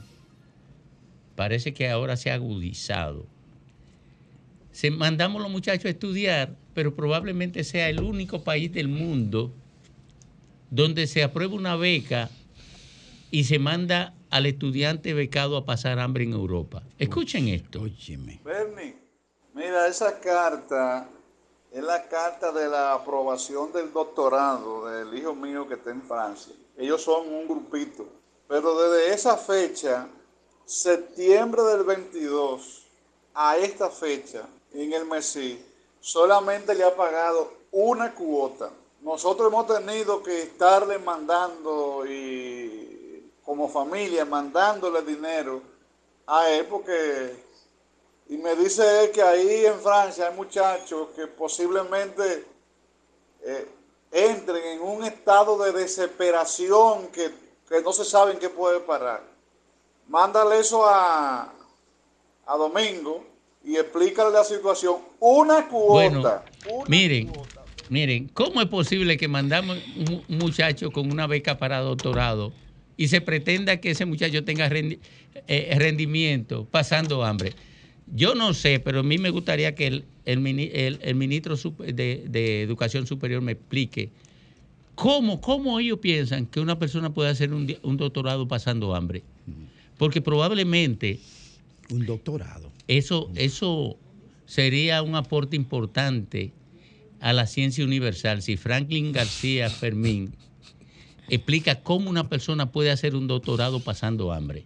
[1.37, 3.27] Parece que ahora se ha agudizado.
[4.73, 9.55] Se mandamos a los muchachos a estudiar, pero probablemente sea el único país del mundo
[10.71, 12.29] donde se aprueba una beca
[13.31, 16.83] y se manda al estudiante becado a pasar hambre en Europa.
[16.99, 17.81] Escuchen esto.
[18.45, 19.06] Bernie,
[19.57, 21.09] mira, esa carta
[21.73, 26.55] es la carta de la aprobación del doctorado del hijo mío que está en Francia.
[26.77, 28.07] Ellos son un grupito.
[28.47, 30.07] Pero desde esa fecha,
[30.65, 32.85] septiembre del 22,
[33.35, 35.65] a esta fecha, en el MESI,
[36.01, 38.71] solamente le ha pagado una cuota.
[39.01, 45.63] Nosotros hemos tenido que estarle mandando y como familia mandándole dinero
[46.27, 47.46] a él porque
[48.29, 52.45] y me dice él que ahí en Francia hay muchachos que posiblemente
[53.45, 53.67] eh,
[54.11, 57.31] entren en un estado de desesperación que,
[57.69, 59.23] que no se saben qué puede parar.
[60.09, 61.53] Mándale eso a,
[62.47, 63.25] a Domingo
[63.65, 64.97] y explícale la situación.
[65.21, 66.45] Una Bueno, cuota.
[66.89, 67.33] miren,
[67.89, 72.53] miren, ¿cómo es posible que mandamos un un muchacho con una beca para doctorado
[72.97, 74.99] y se pretenda que ese muchacho tenga rendi-
[75.47, 77.55] eh, rendimiento pasando hambre?
[78.15, 82.25] Yo no sé, pero a mí me gustaría que el, el el- el ministro de,
[82.29, 84.11] de Educación Superior me explique
[84.95, 89.23] cómo, cómo ellos piensan que una persona puede hacer un, un doctorado pasando hambre.
[89.99, 91.19] Porque probablemente
[91.91, 92.71] Un doctorado.
[92.87, 93.97] eso, eso
[94.45, 96.53] sería un aporte importante
[97.21, 98.43] a la ciencia universal.
[98.43, 100.33] Si Franklin García Fermín
[101.29, 104.65] explica cómo una persona puede hacer un doctorado pasando hambre.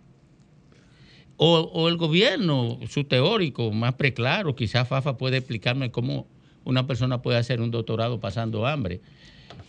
[1.43, 6.27] O, o el gobierno, su teórico más preclaro, quizás Fafa puede explicarme cómo
[6.65, 9.01] una persona puede hacer un doctorado pasando hambre.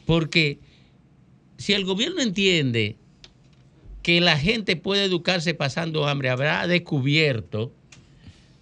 [0.05, 0.59] Porque
[1.55, 2.97] si el gobierno entiende
[4.03, 7.71] que la gente puede educarse pasando hambre, habrá descubierto,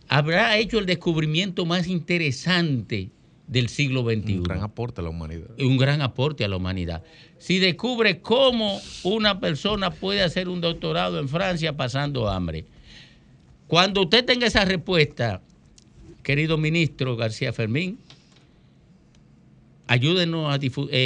[0.07, 3.10] habrá hecho el descubrimiento más interesante
[3.48, 4.36] del siglo XXI.
[4.36, 5.49] Un gran aporte a la humanidad.
[5.60, 7.03] Un gran aporte a la humanidad.
[7.40, 12.65] Si descubre cómo una persona puede hacer un doctorado en Francia pasando hambre.
[13.69, 15.43] Cuando usted tenga esa respuesta,
[16.23, 17.99] querido ministro García Fermín,
[19.90, 20.99] ayúdenos a difundirla,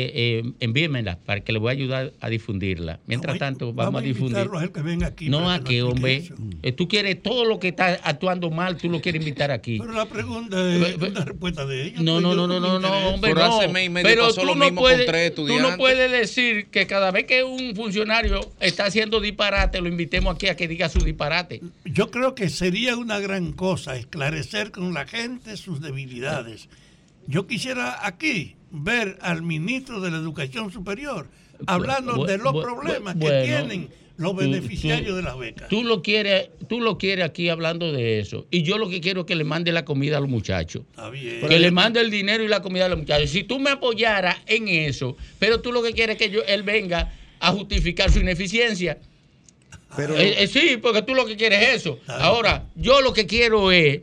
[0.59, 2.99] envíenmela para que le voy a ayudar a difundirla.
[3.07, 4.37] Mientras tanto, vamos, a difundir.
[4.53, 5.29] a él que venga aquí.
[5.29, 6.17] No a que hombre.
[6.17, 6.35] eso.
[6.61, 9.79] Eh, Tú quieres todo lo que está actuando mal, tú lo quieres invitar aquí.
[9.79, 12.01] Pero la pregunta es una respuesta de ella.
[12.01, 13.07] No, pues no, no, no, no, no, interesa.
[13.07, 13.57] hombre, Pero no.
[13.59, 15.77] hace mes y medio Pero pasó tú lo no mismo con puedes, tres tú no
[15.77, 20.55] puedes decir que cada vez que un funcionario está haciendo disparate, lo invitemos aquí a
[20.57, 21.61] que diga su disparate.
[21.85, 26.67] Yo creo que sería una gran cosa esclarecer con la gente sus debilidades.
[27.27, 31.27] Yo quisiera aquí ver al ministro de la Educación Superior
[31.67, 35.69] hablando de los problemas que tienen los beneficiarios tú- de las becas.
[35.69, 38.45] Tú lo quieres, tú lo quieres aquí hablando de eso.
[38.51, 40.83] Y yo lo que quiero es que le mande la comida a los muchachos.
[40.91, 41.47] Está bien.
[41.47, 43.29] Que le mande el dinero y la comida a los muchachos.
[43.29, 46.63] Si tú me apoyaras en eso, pero tú lo que quieres es que yo, él
[46.63, 48.97] venga a justificar su ineficiencia.
[49.95, 51.99] Pero- Eh, eh, sí, porque tú lo que quieres es eso.
[52.07, 54.01] Ahora, yo lo que quiero es,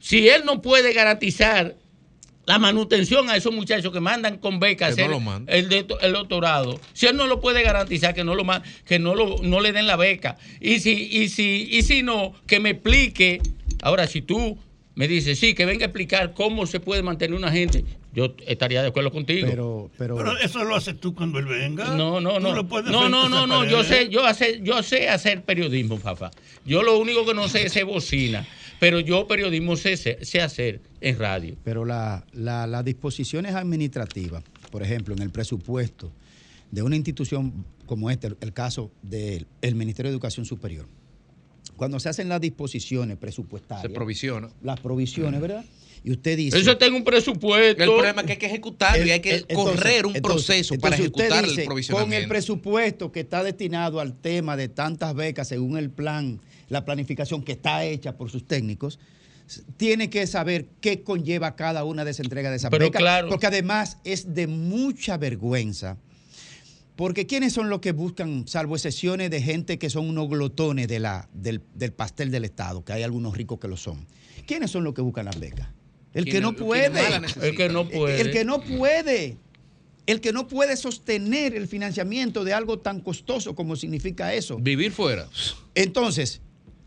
[0.00, 1.74] si él no puede garantizar
[2.46, 5.12] la manutención a esos muchachos que mandan con becas no
[5.48, 8.44] el, de- el doctorado, si él no lo puede garantizar, que no lo
[8.86, 10.38] que no lo no le den la beca.
[10.60, 13.40] Y si, y si, y si no, que me explique.
[13.82, 14.58] Ahora, si tú
[14.94, 18.80] me dices, sí, que venga a explicar cómo se puede mantener una gente, yo estaría
[18.80, 19.46] de acuerdo contigo.
[19.50, 21.84] Pero, pero, Pero eso lo haces tú cuando él venga.
[21.94, 22.54] No, no, no.
[22.90, 23.64] No, no, no, no.
[23.66, 26.30] Yo sé, yo hacer, yo sé hacer periodismo, papá.
[26.64, 28.46] Yo lo único que no sé es bocina.
[28.78, 31.56] Pero yo periodismo sé, sé, hacer en radio.
[31.64, 36.12] Pero la- la- las disposiciones administrativas, por ejemplo, en el presupuesto
[36.70, 40.86] de una institución como este, el caso del el Ministerio de Educación Superior,
[41.76, 44.48] cuando se hacen las disposiciones presupuestarias, Se provisiona.
[44.62, 45.64] las provisiones, ¿verdad?
[46.04, 46.58] Y usted dice...
[46.58, 47.82] Eso tengo un presupuesto.
[47.82, 50.78] El problema es que hay que ejecutarlo y hay que entonces- correr un entonces- proceso
[50.78, 52.14] para entonces usted ejecutar el dice, provisionamiento.
[52.14, 56.84] Con el presupuesto que está destinado al tema de tantas becas según el plan, la
[56.84, 58.98] planificación que está hecha por sus técnicos,
[59.76, 63.28] tiene que saber qué conlleva cada una de esas entregas de esas Pero becas, claro.
[63.28, 65.96] porque además es de mucha vergüenza.
[66.96, 70.98] Porque ¿quiénes son los que buscan, salvo excepciones de gente que son unos glotones de
[70.98, 74.06] la, del, del pastel del Estado, que hay algunos ricos que lo son?
[74.46, 75.68] ¿Quiénes son los que buscan las becas?
[76.14, 77.00] El que no puede.
[77.42, 78.20] El que no puede.
[78.20, 79.36] El que no puede.
[80.06, 84.56] El que no puede sostener el financiamiento de algo tan costoso como significa eso.
[84.56, 85.28] Vivir fuera.
[85.74, 86.40] Entonces,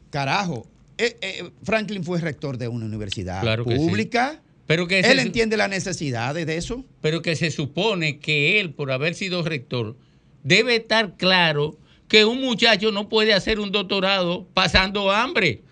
[0.09, 0.67] carajo,
[0.97, 3.77] eh, eh, Franklin fue rector de una universidad Claro que sí.
[3.77, 4.41] pública.
[4.67, 6.85] Pero que Él entiende las necesidades de eso.
[7.01, 9.95] pero que se supone que él, por haber sido rector,
[10.43, 15.63] debe estar claro que un muchacho no puede hacer un doctorado pasando hambre.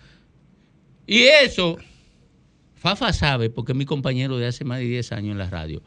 [1.06, 1.78] Y eso,
[2.74, 5.82] Fafa sabe, porque es mi compañero de hace más de 10 años en la radio,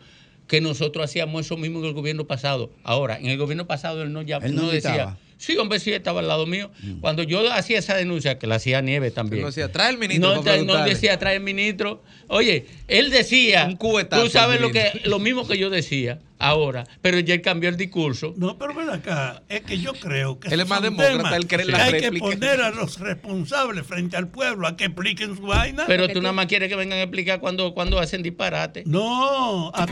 [0.47, 2.71] que nosotros hacíamos eso mismo en el gobierno pasado.
[2.83, 5.17] Ahora, en el gobierno pasado él no, ya, Él no no decía.
[5.41, 6.71] Sí, hombre, sí, estaba al lado mío.
[7.01, 9.41] Cuando yo hacía esa denuncia, que la hacía Nieves también.
[9.41, 10.93] No decía, "Trae el ministro No, para tra- no preguntarle".
[10.93, 12.03] decía, trae el ministro.
[12.27, 16.85] Oye, él decía, Un cubetazo tú sabes lo, que, lo mismo que yo decía ahora,
[17.01, 18.33] pero ya él cambió el discurso.
[18.37, 21.65] No, pero ven acá, es que yo creo que Él es más demócrata, él cree
[21.65, 25.43] que la hay que poner a los responsables frente al pueblo a que expliquen su
[25.43, 25.83] vaina.
[25.87, 28.83] Pero tú nada más quieres que vengan a explicar cuando, cuando hacen disparate.
[28.85, 29.85] No, a-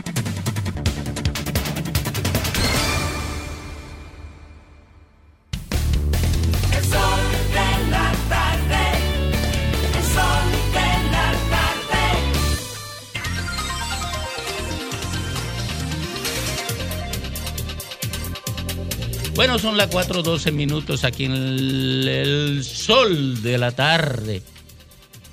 [19.50, 24.44] Bueno, son las 4.12 minutos aquí en el, sol de la tarde.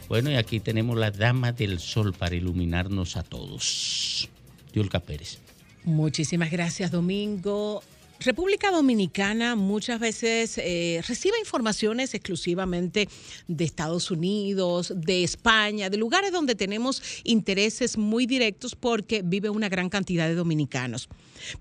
[0.10, 4.28] Bueno, y aquí tenemos la dama del sol para iluminarnos a todos.
[4.74, 5.38] Yulka Pérez.
[5.84, 7.84] Muchísimas gracias, Domingo.
[8.20, 13.08] República Dominicana muchas veces eh, recibe informaciones exclusivamente
[13.48, 19.70] de Estados Unidos, de España, de lugares donde tenemos intereses muy directos porque vive una
[19.70, 21.08] gran cantidad de dominicanos.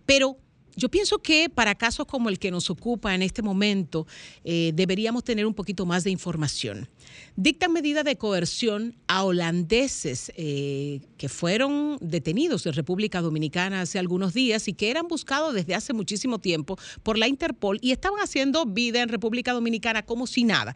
[0.07, 0.39] Pero
[0.77, 4.07] yo pienso que para casos como el que nos ocupa en este momento,
[4.45, 6.89] eh, deberíamos tener un poquito más de información.
[7.35, 14.35] Dictan medida de coerción a holandeses eh, que fueron detenidos en República Dominicana hace algunos
[14.35, 18.67] días y que eran buscados desde hace muchísimo tiempo por la Interpol y estaban haciendo
[18.67, 20.75] vida en República Dominicana como si nada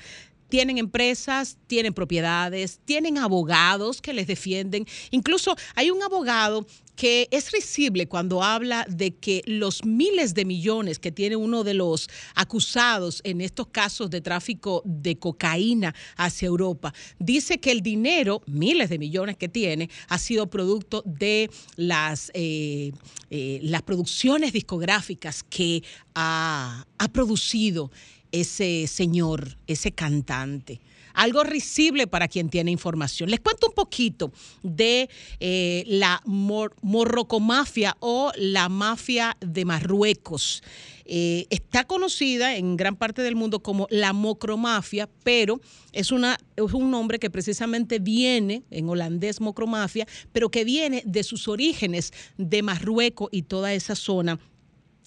[0.51, 4.87] tienen empresas, tienen propiedades, tienen abogados que les defienden.
[5.11, 6.67] Incluso hay un abogado
[7.01, 11.73] que es risible cuando habla de que los miles de millones que tiene uno de
[11.73, 18.43] los acusados en estos casos de tráfico de cocaína hacia Europa, dice que el dinero,
[18.47, 22.93] miles de millones que tiene, ha sido producto de las, eh,
[23.31, 25.83] eh, las producciones discográficas que
[26.15, 27.91] ha, ha producido
[28.33, 30.81] ese señor, ese cantante.
[31.15, 33.31] algo risible para quien tiene información.
[33.31, 34.33] Les cuento un poquito
[34.63, 35.09] de
[35.41, 40.63] eh, la mor- morrocomafia o la mafia de Marruecos.
[41.05, 45.61] Eh, está conocida en gran parte del mundo como la mocromafia, pero
[45.93, 52.13] es un nombre que precisamente viene, en holandés mocromafia, pero que viene de sus orígenes
[52.39, 54.39] de Marruecos y toda esa zona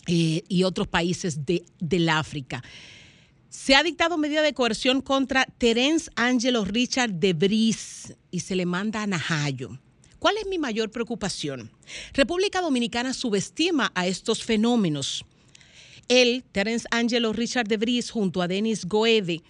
[0.07, 2.61] eh, y otros países de, del África.
[3.53, 8.65] Se ha dictado medida de coerción contra Terence Angelo Richard de Vries y se le
[8.65, 9.79] manda a Najayo.
[10.17, 11.71] ¿Cuál es mi mayor preocupación?
[12.13, 15.23] República Dominicana subestima a estos fenómenos.
[16.07, 19.43] Él, Terence Angelo Richard de Vries, junto a Denis Goede,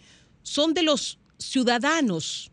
[0.44, 2.52] son de los ciudadanos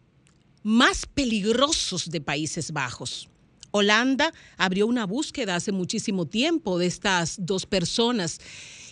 [0.62, 3.28] más peligrosos de Países Bajos.
[3.72, 8.38] Holanda abrió una búsqueda hace muchísimo tiempo de estas dos personas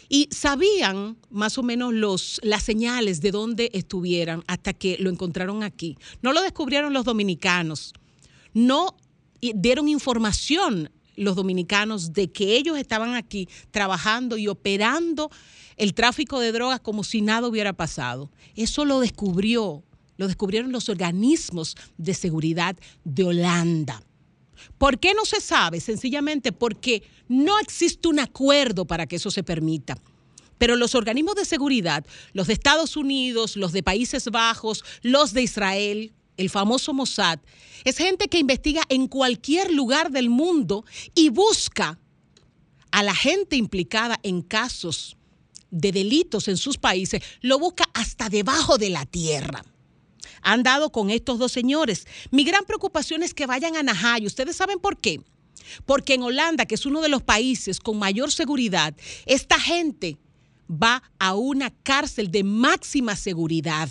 [0.09, 5.63] y sabían más o menos los, las señales de dónde estuvieran hasta que lo encontraron
[5.63, 5.97] aquí.
[6.23, 7.93] No lo descubrieron los dominicanos,
[8.55, 8.97] no
[9.41, 15.31] dieron información los dominicanos de que ellos estaban aquí trabajando y operando
[15.77, 18.31] el tráfico de drogas como si nada hubiera pasado.
[18.55, 19.83] Eso lo descubrió,
[20.17, 24.03] lo descubrieron los organismos de seguridad de Holanda.
[24.79, 25.81] ¿Por qué no se sabe?
[25.81, 29.97] Sencillamente porque no existe un acuerdo para que eso se permita.
[30.59, 35.43] Pero los organismos de seguridad, los de Estados Unidos, los de Países Bajos, los de
[35.43, 37.39] Israel, el famoso Mossad,
[37.85, 41.99] es gente que investiga en cualquier lugar del mundo y busca
[42.91, 45.17] a la gente implicada en casos
[45.71, 49.63] de delitos en sus países, lo busca hasta debajo de la tierra
[50.43, 52.07] han dado con estos dos señores.
[52.31, 54.27] Mi gran preocupación es que vayan a Najayo.
[54.27, 55.21] ¿Ustedes saben por qué?
[55.85, 58.95] Porque en Holanda, que es uno de los países con mayor seguridad,
[59.27, 60.19] esta gente
[60.71, 63.91] va a una cárcel de máxima seguridad.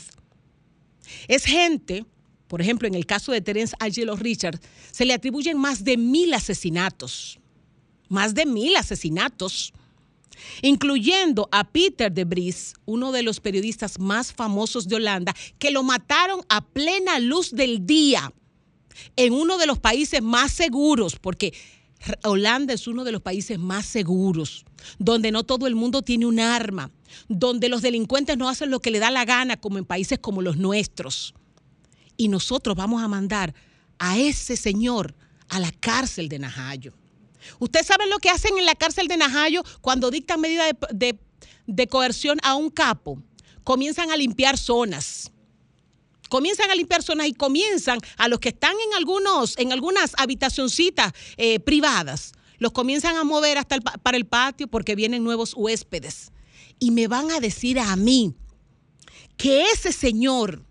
[1.28, 2.06] Es gente,
[2.48, 4.60] por ejemplo, en el caso de Terence Angelo Richard,
[4.92, 7.40] se le atribuyen más de mil asesinatos.
[8.10, 9.74] Más de mil asesinatos
[10.62, 15.84] incluyendo a Peter de Vries, uno de los periodistas más famosos de Holanda, que lo
[15.84, 18.32] mataron a plena luz del día
[19.16, 21.54] en uno de los países más seguros, porque
[22.24, 24.66] Holanda es uno de los países más seguros,
[25.00, 26.92] donde no todo el mundo tiene un arma,
[27.28, 30.42] donde los delincuentes no hacen lo que le da la gana, como en países como
[30.42, 31.34] los nuestros.
[32.16, 33.54] Y nosotros vamos a mandar
[34.00, 35.16] a ese señor
[35.50, 36.94] a la cárcel de Najayo.
[37.60, 42.40] ¿Ustedes saben lo que hacen en la cárcel de Najayo cuando dictan medida de, coerción
[42.44, 43.22] a un capo?
[43.64, 45.32] Comienzan a limpiar zonas.
[46.30, 51.14] Comienzan a limpiar zonas y comienzan a los que están en algunos, en algunas habitacioncitas
[51.38, 55.54] eh, privadas, los comienzan a mover hasta el pa- para el patio porque vienen nuevos
[55.56, 56.32] huéspedes.
[56.80, 58.34] Y me van a decir a mí
[59.38, 60.64] que ese señor,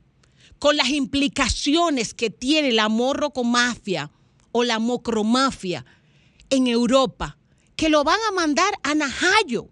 [0.59, 4.11] con las implicaciones que tiene la morrocomafia
[4.53, 5.85] o la mocromafia
[6.57, 7.39] en Europa,
[7.77, 9.69] que lo van a mandar a Najayo.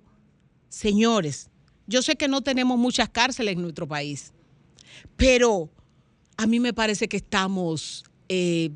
[0.68, 1.50] Señores,
[1.86, 4.32] yo sé que no tenemos muchas cárceles en nuestro país,
[5.16, 5.70] pero
[6.36, 8.70] a mí me parece que estamos eh,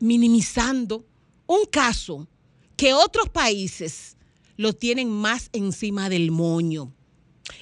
[0.00, 1.04] minimizando
[1.46, 2.28] un caso
[2.76, 4.16] que otros países
[4.56, 6.92] lo tienen más encima del moño.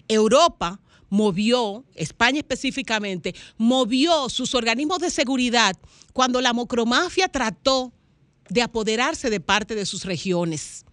[0.09, 5.77] Europa movió, España específicamente, movió sus organismos de seguridad
[6.13, 7.93] cuando la mocromafia trató
[8.49, 10.85] de apoderarse de parte de sus regiones,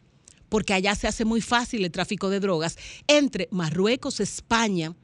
[0.50, 4.96] porque allá se hace muy fácil el tráfico de drogas entre Marruecos, España,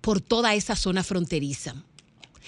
[0.00, 1.74] por toda esa zona fronteriza.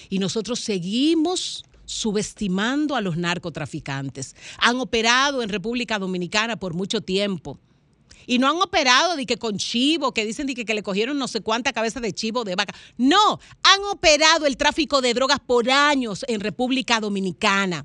[0.09, 4.35] Y nosotros seguimos subestimando a los narcotraficantes.
[4.59, 7.59] Han operado en República Dominicana por mucho tiempo.
[8.27, 11.19] Y no han operado de que con chivo, que dicen de que, que le cogieron
[11.19, 12.75] no sé cuánta cabeza de chivo de vaca.
[12.97, 17.85] No, han operado el tráfico de drogas por años en República Dominicana.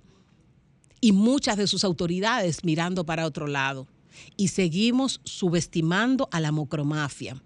[0.99, 3.88] Y muchas de sus autoridades mirando para otro lado.
[4.36, 7.41] Y seguimos subestimando a la mocromafia.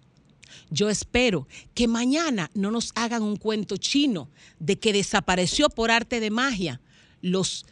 [0.70, 4.30] Yo espero que mañana no nos hagan un cuento chino
[4.60, 6.82] de que desapareció por arte de magia
[7.22, 7.66] los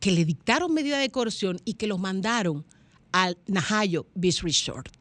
[0.00, 2.64] que le dictaron medida de coerción y que los mandaron
[3.12, 4.95] al Najayo Beach Resort.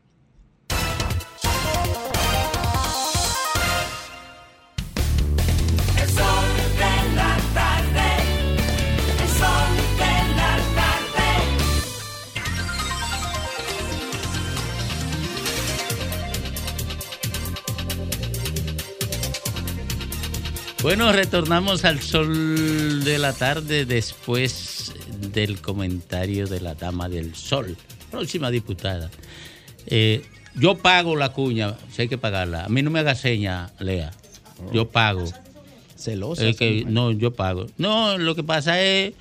[20.86, 24.94] Bueno, retornamos al sol de la tarde después
[25.34, 27.76] del comentario de la dama del sol,
[28.12, 29.10] próxima diputada.
[29.88, 30.22] Eh,
[30.54, 32.66] yo pago la cuña, si hay que pagarla.
[32.66, 34.12] A mí no me haga seña, Lea.
[34.72, 35.26] Yo pago.
[35.98, 36.54] Celosa.
[36.54, 37.66] Que, no, yo pago.
[37.80, 39.16] No, lo que pasa es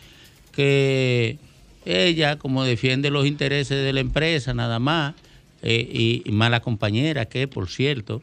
[0.52, 1.38] que
[1.86, 5.14] ella, como defiende los intereses de la empresa nada más,
[5.62, 8.20] eh, y, y mala compañera que, por cierto,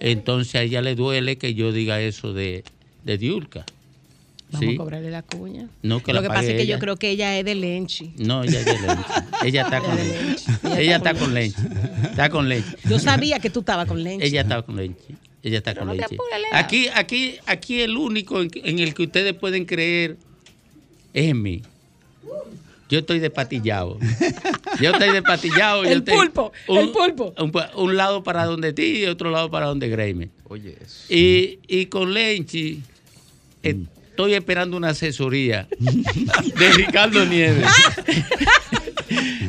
[0.00, 2.64] entonces a ella le duele que yo diga eso de,
[3.08, 3.64] de Diulca.
[4.50, 4.74] Vamos Sí.
[4.74, 5.68] a cobrarle la cuña.
[5.82, 6.76] No, que Lo la que pasa es que ella.
[6.76, 8.12] yo creo que ella es de Lenchi.
[8.18, 9.02] No, ella es de Lenchi.
[9.44, 10.52] Ella está con leche.
[10.82, 11.56] Ella está con leche.
[12.10, 12.76] Está con leche.
[12.88, 14.26] Yo sabía que tú estabas con Lenchi.
[14.26, 14.94] Ella está con leche.
[15.42, 16.08] Ella está Pero con no Lea.
[16.52, 20.16] Aquí, aquí, aquí el único en, en el que ustedes pueden creer
[21.14, 21.62] es en mí.
[22.88, 23.98] Yo estoy despatillado.
[24.80, 25.84] Yo estoy despatillado.
[25.84, 27.34] yo El estoy- pulpo, el pulpo.
[27.38, 30.30] Un, un lado para donde ti y otro lado para donde Greime.
[30.44, 31.04] Oye, eso.
[31.14, 32.82] Y, y con Lenchi
[33.62, 37.66] estoy esperando una asesoría de Ricardo Nieves.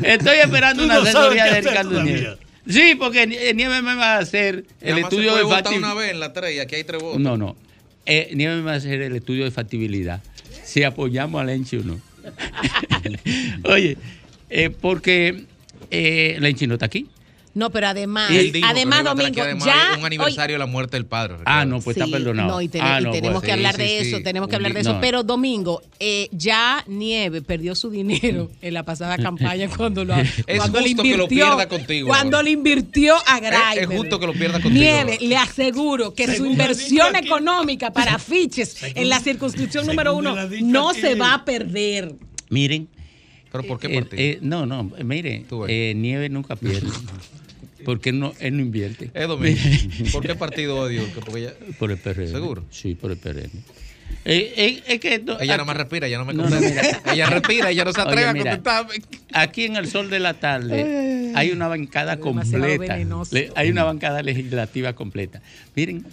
[0.04, 2.14] estoy esperando una no asesoría de Ricardo todavía.
[2.16, 2.38] Nieves.
[2.68, 5.92] Sí, porque Nie- Nieves me va a hacer el se estudio puede de factibilidad.
[5.92, 7.20] una vez en la 3 y aquí hay tres votos.
[7.20, 7.56] No, no.
[8.06, 10.22] Eh, Nieves me va a hacer el estudio de factibilidad.
[10.64, 12.00] Si apoyamos a Lenchi o no.
[13.64, 13.98] Oye,
[14.50, 15.46] eh, porque
[15.90, 17.08] eh, Lenchi no está aquí.
[17.56, 19.98] No, pero además, Él dijo que además, Domingo, además ya.
[19.98, 21.38] un aniversario de la muerte del padre.
[21.46, 22.48] Ah, no, pues Sí, está perdonado.
[22.50, 24.24] No, y, ten- Ah, y no, tenemos pues, que sí, hablar sí, de eso, sí.
[24.24, 24.94] tenemos que Un hablar de eso.
[24.94, 25.02] no.
[25.02, 30.30] Pero Domingo, eh, ya Nieve perdió su dinero en la pasada campaña cuando lo Es
[30.58, 32.46] cuando le justo que lo invirtió- pierda contigo Cuando ahora.
[32.46, 33.80] le invirtió a Es- Grimer.
[33.94, 35.26] es justo que lo pierda contigo Nieve, ahora.
[35.28, 40.94] le aseguro que su inversión económica para afiches en la circunscripción número me uno no
[40.94, 42.14] se va a perder.
[42.50, 42.88] Miren.
[43.52, 44.22] ¿Pero por qué eh, partido?
[44.22, 46.88] eh, no, no, mire, eh, Nieve nunca pierde.
[47.86, 49.08] porque él no, él no invierte.
[49.28, 49.60] Domingo,
[50.12, 51.04] ¿por qué partido odio?
[51.16, 52.28] Porque ella, Por el PRM.
[52.28, 52.66] ¿Seguro?
[52.70, 53.50] Sí, por el PRM.
[54.26, 56.50] Eh, eh, es que esto- ella aquí- nada más respira, ella no me No, no,
[56.50, 56.82] contesta.
[56.82, 57.02] mira.
[57.14, 58.94] ella respira, ella no se atreve Oye, a mira, contestarme.
[59.34, 62.98] Aquí en el sol de la tarde hay una bancada completa.
[63.32, 65.42] Le- hay una bancada legislativa completa.
[65.76, 66.06] Miren,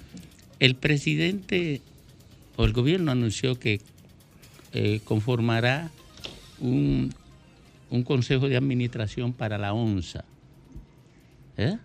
[0.61, 1.81] el presidente
[2.57, 3.81] o el gobierno anunció que
[4.73, 5.91] eh, conformará
[6.61, 7.13] un,
[7.97, 10.25] un consejo de administración para la ONSA.
[11.57, 11.77] ¿Eh?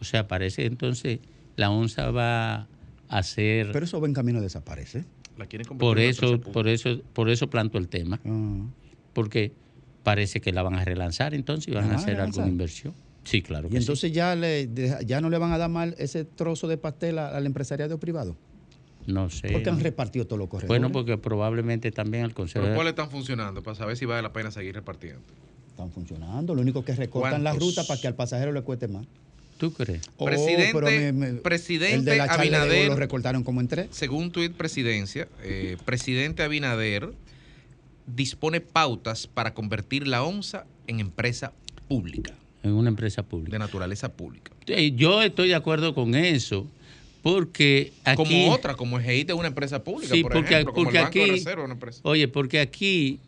[0.00, 1.20] O sea, parece entonces
[1.56, 2.66] la ONSA va
[3.08, 3.70] a ser...
[3.72, 5.04] Pero eso va en camino a desaparecer.
[5.36, 8.20] La quieren Por eso, por eso, por eso planto el tema.
[8.24, 8.64] Ah.
[9.12, 9.52] Porque
[10.02, 12.40] parece que la van a relanzar entonces y van ¿La a hacer relanzar?
[12.42, 12.94] alguna inversión.
[13.24, 13.68] Sí, claro.
[13.68, 13.82] Y que sí.
[13.84, 14.68] entonces ya, le,
[15.06, 18.36] ya no le van a dar mal ese trozo de pastel a- al empresariado privado.
[19.06, 19.48] No sé.
[19.50, 20.68] Porque han repartido todos los corredores.
[20.68, 22.64] Bueno, porque probablemente también el Consejo.
[22.64, 23.62] ¿Pero cuáles están funcionando?
[23.62, 25.20] Para saber si vale la pena seguir repartiendo.
[25.70, 26.54] Están funcionando.
[26.54, 27.68] Lo único que recortan la ¿Cuántos?
[27.76, 29.06] ruta para que al pasajero le cueste más.
[29.58, 30.02] ¿Tú crees?
[30.16, 33.88] Oh, Presidente- pero me- me- presidente el de la Abinader- lo recortaron como en tres.
[33.92, 37.12] Según tuit presidencia, eh, presidente Abinader
[38.06, 41.52] dispone pautas para convertir la ONSA en empresa
[41.88, 43.52] pública, En una empresa pública.
[43.52, 44.52] de naturaleza pública.
[44.96, 46.66] Yo estoy de acuerdo con eso,
[47.22, 48.16] porque aquí.
[48.16, 50.98] como otra, como el GEIT es una empresa pública, Sí, por porque, ejemplo, como porque
[50.98, 51.30] el Banco de aquí.
[51.30, 52.00] Reserva una empresa.
[52.04, 53.20] Oye, porque aquí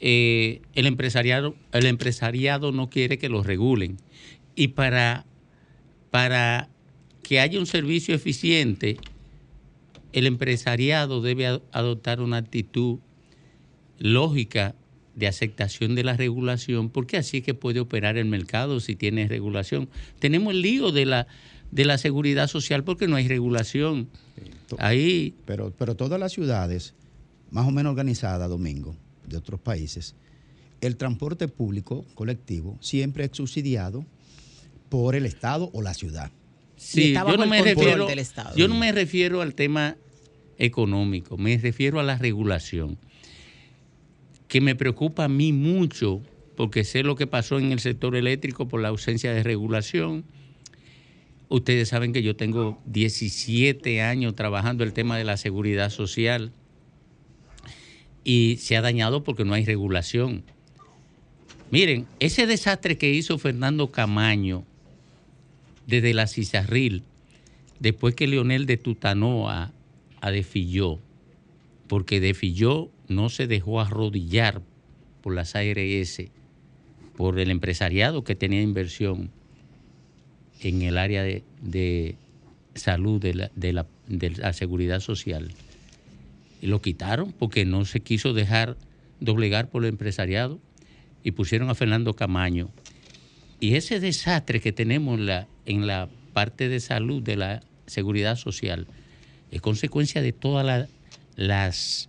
[0.00, 3.98] eh, el empresariado, el empresariado no quiere que lo regulen.
[4.54, 5.24] Y para,
[6.10, 6.68] para
[7.22, 8.98] que haya un servicio eficiente,
[10.12, 12.98] el empresariado debe adoptar una actitud
[13.98, 14.74] lógica
[15.14, 19.28] de aceptación de la regulación, porque así es que puede operar el mercado si tiene
[19.28, 19.88] regulación.
[20.18, 21.26] Tenemos el lío de la,
[21.70, 24.08] de la seguridad social porque no hay regulación.
[24.78, 26.94] Ahí Pero, pero todas las ciudades
[27.50, 30.14] más o menos organizadas, Domingo, de otros países,
[30.80, 34.04] el transporte público colectivo siempre es subsidiado
[34.88, 36.30] por el Estado o la ciudad.
[36.76, 38.56] Sí, yo no, el me refiero, del Estado.
[38.56, 39.96] yo no me refiero al tema
[40.58, 42.98] económico, me refiero a la regulación,
[44.48, 46.22] que me preocupa a mí mucho,
[46.56, 50.24] porque sé lo que pasó en el sector eléctrico por la ausencia de regulación.
[51.50, 56.52] Ustedes saben que yo tengo 17 años trabajando el tema de la seguridad social
[58.22, 60.44] y se ha dañado porque no hay regulación.
[61.72, 64.64] Miren, ese desastre que hizo Fernando Camaño
[65.88, 67.02] desde la Cizarril,
[67.80, 69.72] después que Leonel de Tutanoa
[70.20, 71.00] a Defilló,
[71.88, 74.62] porque Defilló no se dejó arrodillar
[75.20, 76.22] por las ARS,
[77.16, 79.32] por el empresariado que tenía inversión
[80.62, 82.16] en el área de, de
[82.74, 85.50] salud de la, de la- de la seguridad social.
[86.60, 88.76] Y lo quitaron porque no se quiso dejar
[89.20, 90.58] doblegar por el empresariado
[91.22, 92.70] y pusieron a Fernando Camaño.
[93.60, 98.36] Y ese desastre que tenemos en la, en la parte de salud de la seguridad
[98.36, 98.86] social
[99.50, 100.88] es consecuencia de todas la-
[101.36, 102.08] las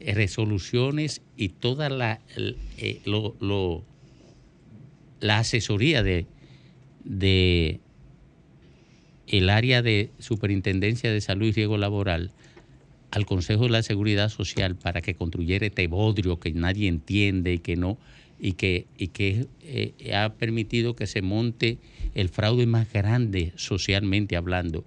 [0.00, 3.84] resoluciones y toda la, eh, lo- lo-
[5.20, 6.26] la asesoría de,
[7.04, 7.80] de,
[9.26, 12.30] el área de Superintendencia de Salud y Riesgo Laboral
[13.10, 17.58] al Consejo de la Seguridad Social para que construyera este bodrio que nadie entiende y
[17.58, 17.98] que no
[18.40, 21.78] y que, y que eh, ha permitido que se monte
[22.14, 24.84] el fraude más grande socialmente hablando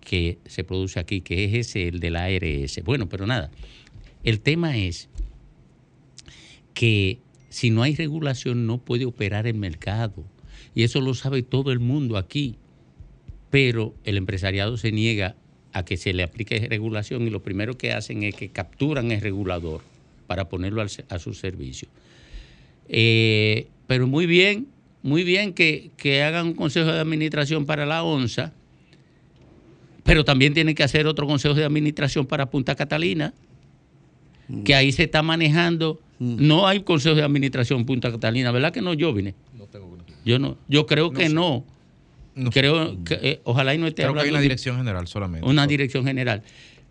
[0.00, 2.82] que se produce aquí, que es ese, el de la ARS.
[2.84, 3.50] Bueno, pero nada,
[4.24, 5.08] el tema es
[6.74, 10.24] que si no hay regulación no puede operar el mercado.
[10.76, 12.56] Y eso lo sabe todo el mundo aquí.
[13.50, 15.34] Pero el empresariado se niega
[15.72, 19.22] a que se le aplique regulación y lo primero que hacen es que capturan el
[19.22, 19.80] regulador
[20.26, 21.88] para ponerlo a su servicio.
[22.88, 24.66] Eh, pero muy bien,
[25.02, 28.52] muy bien que, que hagan un consejo de administración para la ONSA,
[30.04, 33.32] pero también tienen que hacer otro consejo de administración para Punta Catalina,
[34.64, 36.00] que ahí se está manejando.
[36.18, 39.34] No hay consejo de administración en Punta Catalina, ¿verdad que no, yo vine?
[40.24, 41.64] Yo no, yo creo que no.
[42.50, 45.46] Creo que eh, ojalá y no esté Creo que hay una de- dirección general solamente.
[45.48, 46.42] una dirección general.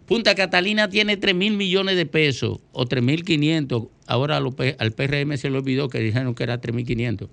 [0.07, 3.83] Punta Catalina tiene 3 mil millones de pesos o 3 mil 500.
[4.07, 7.27] Ahora lo P- al PRM se le olvidó que dijeron que era 3 mil 500.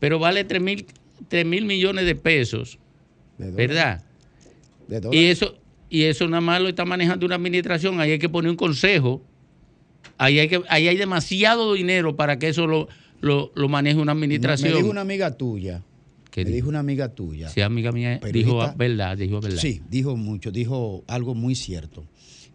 [0.00, 0.86] Pero vale 3 mil
[1.28, 2.78] 3 mil millones de pesos,
[3.56, 4.04] ¿verdad?
[4.86, 5.56] De Y eso,
[5.90, 8.00] y eso nada más lo está manejando una administración.
[8.00, 9.20] Ahí hay que poner un consejo.
[10.18, 12.88] Ahí hay, que, ahí hay demasiado dinero para que eso lo,
[13.20, 14.70] lo, lo maneje una administración.
[14.72, 15.82] Me dijo una amiga tuya.
[16.30, 16.56] ¿Qué Me dijo?
[16.56, 17.48] dijo una amiga tuya.
[17.48, 18.52] Sí, amiga mía, Periodista.
[18.66, 19.58] dijo verdad, dijo verdad.
[19.58, 22.04] Sí, dijo mucho, dijo algo muy cierto.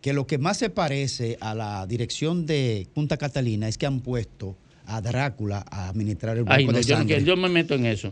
[0.01, 4.01] Que lo que más se parece a la dirección de Punta Catalina es que han
[4.01, 7.15] puesto a Drácula a administrar el banco Ay, no, de yo, no sangre.
[7.15, 8.11] quiero- yo me meto en eso.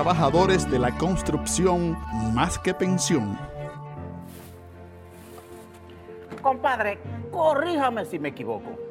[0.03, 1.95] de la construcción
[2.33, 3.37] más que pensión.
[6.41, 6.97] Compadre,
[7.31, 8.90] corríjame si me equivoco.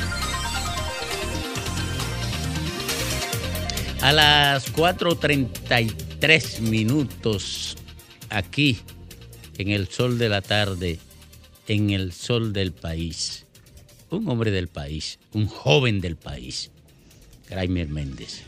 [4.01, 7.77] A las 4.33 minutos,
[8.31, 8.79] aquí,
[9.59, 10.97] en el sol de la tarde,
[11.67, 13.45] en el sol del país,
[14.09, 16.71] un hombre del país, un joven del país,
[17.47, 18.41] Graimer Méndez.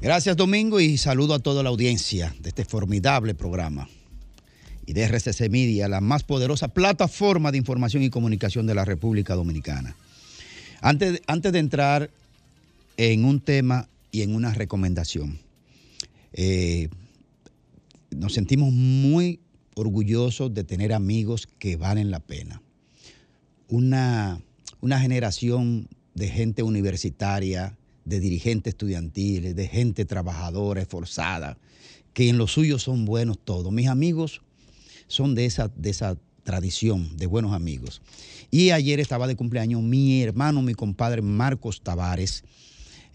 [0.00, 3.88] Gracias Domingo y saludo a toda la audiencia de este formidable programa
[4.86, 9.34] y de RCC Media, la más poderosa plataforma de información y comunicación de la República
[9.34, 9.96] Dominicana.
[10.80, 12.10] Antes, antes de entrar
[12.96, 15.40] en un tema y en una recomendación,
[16.34, 16.88] eh,
[18.14, 19.40] nos sentimos muy
[19.74, 22.62] orgullosos de tener amigos que valen la pena.
[23.68, 24.40] Una,
[24.80, 31.56] una generación de gente universitaria, de dirigentes estudiantiles, de gente trabajadora, esforzada,
[32.12, 33.72] que en lo suyo son buenos todos.
[33.72, 34.42] Mis amigos
[35.06, 38.02] son de esa, de esa tradición de buenos amigos.
[38.50, 42.44] Y ayer estaba de cumpleaños mi hermano, mi compadre Marcos Tavares,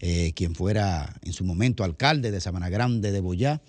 [0.00, 3.60] eh, quien fuera en su momento alcalde de Sabana Grande de Boyá.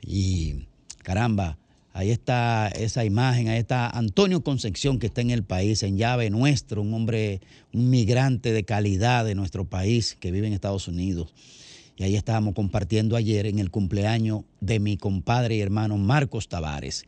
[0.00, 0.66] Y
[1.02, 1.58] caramba,
[1.92, 6.30] ahí está esa imagen, ahí está Antonio Concepción, que está en el país, en llave
[6.30, 7.40] nuestro, un hombre,
[7.72, 11.34] un migrante de calidad de nuestro país que vive en Estados Unidos.
[11.96, 17.06] Y ahí estábamos compartiendo ayer en el cumpleaños de mi compadre y hermano Marcos Tavares,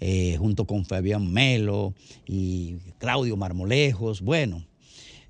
[0.00, 1.94] eh, junto con Fabián Melo
[2.26, 4.20] y Claudio Marmolejos.
[4.20, 4.64] Bueno,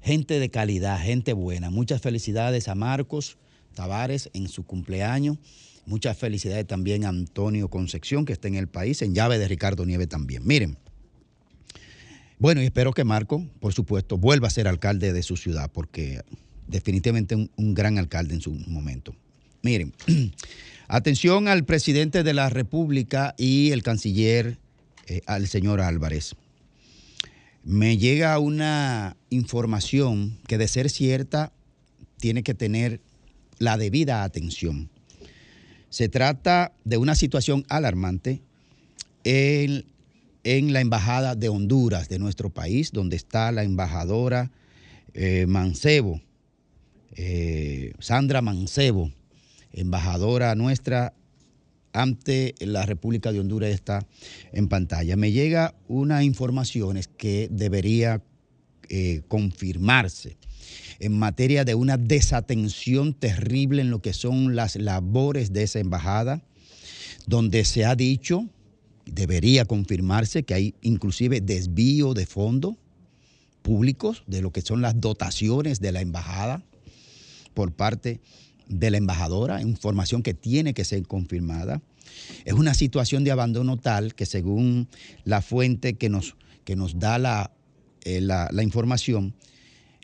[0.02, 1.70] gente de calidad, gente buena.
[1.70, 3.38] Muchas felicidades a Marcos
[3.74, 5.38] Tavares en su cumpleaños.
[5.86, 9.86] Muchas felicidades también a Antonio Concepción, que está en el país, en llave de Ricardo
[9.86, 10.46] Nieve también.
[10.46, 10.76] Miren,
[12.38, 16.20] bueno, y espero que Marco, por supuesto, vuelva a ser alcalde de su ciudad, porque
[16.66, 19.14] definitivamente un, un gran alcalde en su momento.
[19.62, 19.94] Miren,
[20.88, 24.58] atención al presidente de la República y el canciller,
[25.06, 26.36] eh, al señor Álvarez.
[27.68, 31.52] Me llega una información que de ser cierta
[32.16, 33.02] tiene que tener
[33.58, 34.88] la debida atención.
[35.90, 38.40] Se trata de una situación alarmante
[39.22, 39.84] en,
[40.44, 44.50] la Embajada de Honduras de nuestro país, donde está la embajadora
[45.12, 46.22] eh, Mancebo,
[47.16, 49.12] eh, Sandra Mancebo,
[49.74, 51.12] embajadora nuestra
[51.98, 54.06] ante la República de Honduras está
[54.52, 55.16] en pantalla.
[55.16, 58.22] Me llega una información que debería
[58.88, 60.36] eh, confirmarse
[61.00, 66.42] en materia de una desatención terrible en lo que son las labores de esa embajada,
[67.26, 68.48] donde se ha dicho,
[69.04, 72.76] debería confirmarse que hay inclusive desvío de fondos
[73.62, 76.62] públicos de lo que son las dotaciones de la embajada
[77.54, 78.20] por parte de
[78.68, 81.80] la embajadora, información que tiene que ser confirmada.
[82.44, 84.88] Es una situación de abandono tal que según
[85.24, 87.52] la fuente que nos, que nos da la,
[88.04, 89.34] eh, la, información,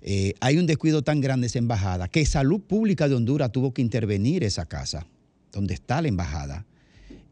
[0.03, 3.83] eh, hay un descuido tan grande esa embajada que Salud Pública de Honduras tuvo que
[3.83, 5.07] intervenir esa casa
[5.53, 6.67] donde está la embajada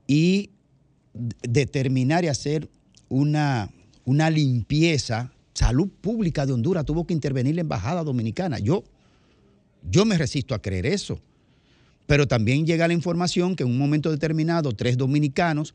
[0.07, 0.51] y
[1.43, 2.69] determinar y hacer
[3.09, 3.71] una,
[4.05, 5.33] una limpieza.
[5.55, 8.59] Salud Pública de Honduras tuvo que intervenir la embajada dominicana.
[8.59, 8.85] Yo,
[9.91, 11.21] yo me resisto a creer eso.
[12.07, 15.75] Pero también llega la información que en un momento determinado tres dominicanos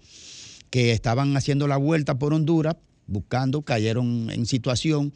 [0.69, 2.75] que estaban haciendo la vuelta por Honduras,
[3.07, 5.13] buscando, cayeron en situación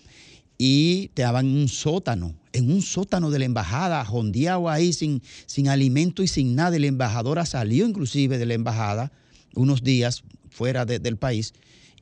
[0.57, 5.68] y estaban en un sótano, en un sótano de la embajada, jondeado ahí sin, sin
[5.68, 6.80] alimento y sin nada.
[6.80, 9.11] La embajadora salió inclusive de la embajada
[9.53, 11.53] unos días fuera de- del país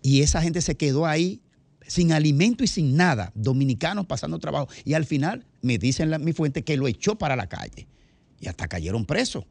[0.03, 1.39] y esa gente se quedó ahí
[1.89, 4.69] sin alimento y sin nada, dominicanos pasando trabajo.
[4.85, 7.87] Y al final me dicen la- mi fuente que lo echó para la calle
[8.39, 9.43] y hasta cayeron presos.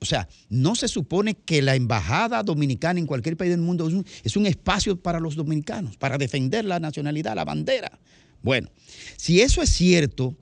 [0.00, 3.94] O sea, no se supone que la embajada dominicana en cualquier país del mundo es
[3.94, 7.98] un, es un espacio para los dominicanos, para defender la nacionalidad, la bandera.
[8.42, 8.68] Bueno,
[9.16, 10.36] si eso es cierto,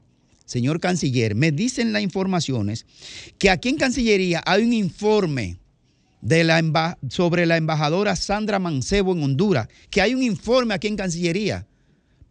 [0.44, 2.84] señor canciller, me dicen las informaciones
[3.38, 5.58] que aquí en Cancillería hay un informe
[7.08, 11.66] sobre la embajadora Sandra Mancebo en Honduras, que hay un informe aquí en Cancillería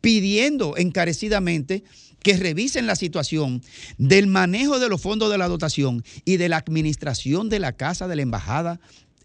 [0.01, 1.83] pidiendo encarecidamente
[2.21, 3.61] que revisen la situación
[3.97, 8.07] del manejo de los fondos de la dotación y de la administración de la casa
[8.07, 8.79] de la embajada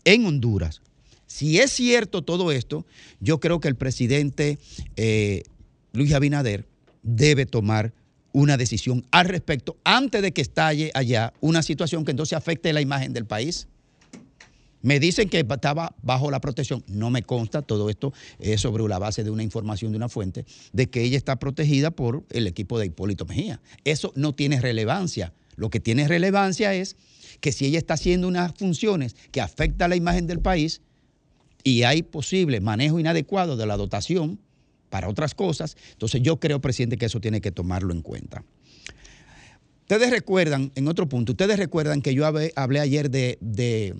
[0.04, 0.82] en Honduras.
[1.26, 2.86] Si es cierto todo esto,
[3.20, 4.58] yo creo que el presidente
[4.96, 5.42] eh,
[5.92, 6.66] Luis Abinader
[7.02, 7.92] debe tomar
[8.32, 12.80] una decisión al respecto antes de que estalle allá una situación que entonces afecte la
[12.80, 13.68] imagen del país.
[14.82, 16.84] Me dicen que estaba bajo la protección.
[16.86, 20.44] No me consta, todo esto es sobre la base de una información de una fuente,
[20.72, 23.60] de que ella está protegida por el equipo de Hipólito Mejía.
[23.84, 25.32] Eso no tiene relevancia.
[25.56, 26.96] Lo que tiene relevancia es
[27.40, 30.80] que si ella está haciendo unas funciones que afectan a la imagen del país
[31.64, 34.38] y hay posible manejo inadecuado de la dotación
[34.90, 38.44] para otras cosas, entonces yo creo, presidente, que eso tiene que tomarlo en cuenta.
[39.82, 43.94] Ustedes recuerdan, en otro punto, ustedes recuerdan que yo hablé, ayer de, de-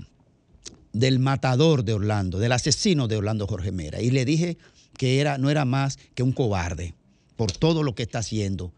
[0.93, 4.57] del matador de Orlando, del asesino de Orlando Jorge Mera, y le dije
[4.97, 6.95] que era, no era más que un cobarde
[7.37, 8.73] por todo lo que está haciendo.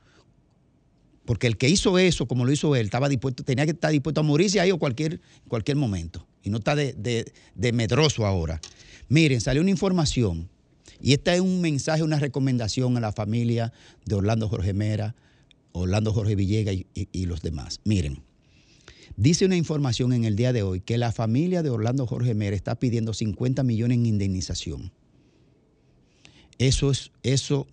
[1.24, 4.20] Porque el que hizo eso, como lo hizo él, estaba dispuesto, tenía que estar dispuesto
[4.20, 6.26] a morirse ahí o cualquier, cualquier momento.
[6.42, 8.60] Y no está de, de- de medroso ahora.
[9.08, 10.48] Miren, salió una información,
[11.00, 13.72] y este es un mensaje, una recomendación a la familia
[14.04, 15.14] de Orlando Jorge Mera,
[15.72, 17.80] Orlando Jorge Villega y, y- y los demás.
[17.84, 18.22] Miren,
[19.20, 22.56] dice una información en el día de hoy que la familia de Orlando Jorge Mera
[22.56, 24.92] está pidiendo 50 millones en indemnización.
[26.56, 27.66] Eso, es, eso,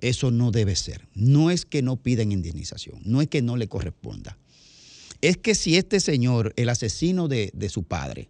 [0.00, 1.08] eso no debe ser.
[1.14, 4.38] No es que no piden indemnización, no es que no le corresponda.
[5.20, 8.28] Es que si este señor, el asesino de, de su padre,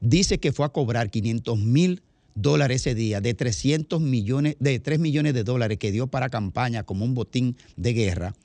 [0.00, 2.02] dice que fue a cobrar 500 mil
[2.36, 6.84] dólares ese día de 300 millones, de 3 millones de dólares que dio para campaña
[6.84, 8.36] como un botín de guerra,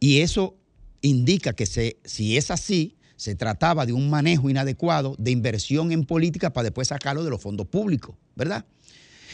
[0.00, 0.54] y eso
[1.02, 6.04] indica que se, si es así, se trataba de un manejo inadecuado de inversión en
[6.04, 8.64] política para después sacarlo de los fondos públicos, ¿verdad?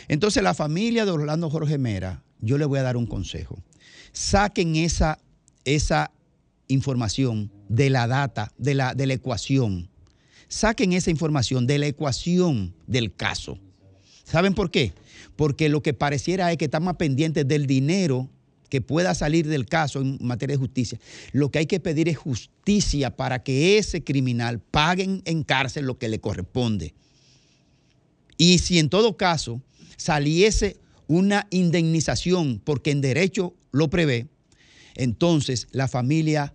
[0.09, 3.59] Entonces la familia de Orlando Jorge Mera, yo le voy a dar un consejo.
[4.13, 5.19] Saquen esa,
[5.65, 6.11] esa
[6.69, 9.91] información de la data, de la, de la ecuación.
[10.49, 13.59] Saquen esa información de la ecuación del caso.
[14.25, 14.93] ¿Saben por qué?
[15.37, 18.31] Porque lo que pareciera es que están más pendientes del dinero
[18.69, 20.99] que pueda salir del caso en materia de justicia.
[21.33, 25.99] Lo que hay que pedir es justicia para que ese criminal pague en cárcel lo
[25.99, 26.95] que le corresponde.
[28.37, 29.63] Y si en todo caso
[29.97, 30.77] saliese
[31.07, 34.29] una indemnización, porque en derecho lo prevé,
[34.95, 36.55] entonces la familia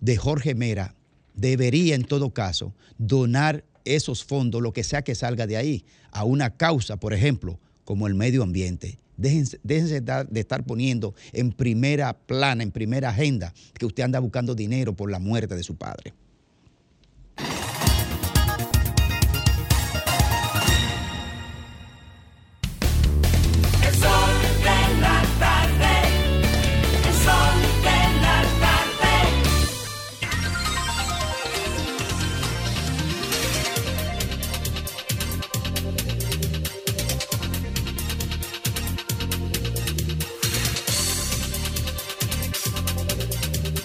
[0.00, 0.94] de Jorge Mera
[1.34, 6.24] debería en todo caso donar esos fondos, lo que sea que salga de ahí, a
[6.24, 8.98] una causa, por ejemplo, como el medio ambiente.
[9.20, 14.94] Déjense, de estar poniendo en primera plana, en primera agenda, que usted anda buscando dinero
[14.94, 16.14] por la muerte de su padre.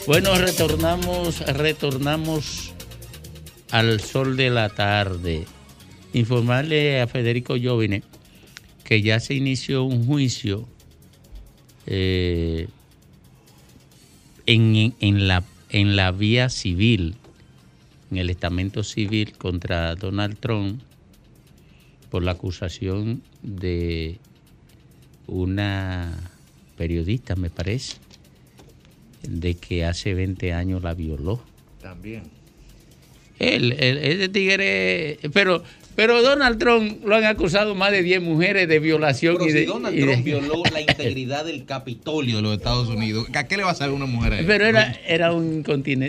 [0.07, 2.73] Bueno, retornamos, retornamos
[3.71, 5.45] al sol de la tarde.
[6.13, 8.03] Informarle a Federico Jovine
[8.83, 10.67] que ya se inició un juicio
[11.87, 12.67] eh,
[14.45, 17.15] en, la, en la vía civil,
[18.11, 20.83] en el estamento civil contra Donald Trump
[22.11, 24.19] por la acusación de
[25.25, 26.31] una
[26.77, 27.97] periodista, me parece,
[29.29, 31.41] de que hace 20 años la violó.
[31.81, 32.23] También.
[33.39, 35.61] Él, él- ese tigre, pero,
[35.95, 39.59] pero Donald Trump lo han acusado más de 10 mujeres de violación Pero y si
[39.59, 43.45] de, Donald y de- Trump violó la integridad del Capitolio de los Estados Unidos, ¿a
[43.47, 44.45] qué le va a saber una mujer a él?
[44.45, 45.63] Pero era, era un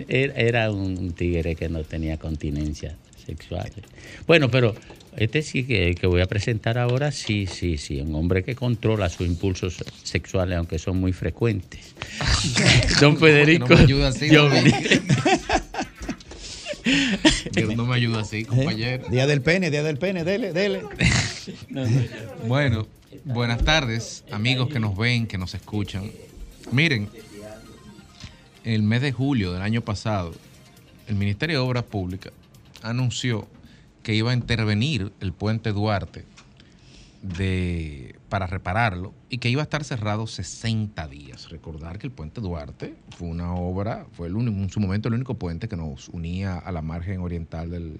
[0.08, 2.94] era, era un tigre que no tenía continencia
[3.26, 3.72] sexual.
[4.28, 4.76] Bueno, pero
[5.16, 9.08] este sí que, que voy a presentar ahora, sí, sí, sí, un hombre que controla
[9.08, 11.94] sus impulsos sexuales, aunque son muy frecuentes.
[13.00, 13.68] Don Federico.
[13.68, 14.72] No me ayuda así, Giovanni.
[17.52, 19.08] Dios no me ayuda así, compañero.
[19.08, 20.82] Día del pene, día del pene, dele, dele.
[22.46, 22.86] Bueno,
[23.24, 26.10] buenas tardes, amigos que nos ven, que nos escuchan.
[26.72, 27.08] Miren,
[28.64, 30.32] el mes de julio del año pasado,
[31.06, 32.32] el Ministerio de Obras Públicas
[32.82, 33.46] anunció
[34.06, 36.24] que iba a intervenir el puente Duarte
[37.22, 41.50] de, para repararlo y que iba a estar cerrado 60 días.
[41.50, 45.14] Recordar que el puente Duarte fue una obra, fue el único, en su momento el
[45.14, 47.98] único puente que nos unía a la margen oriental del-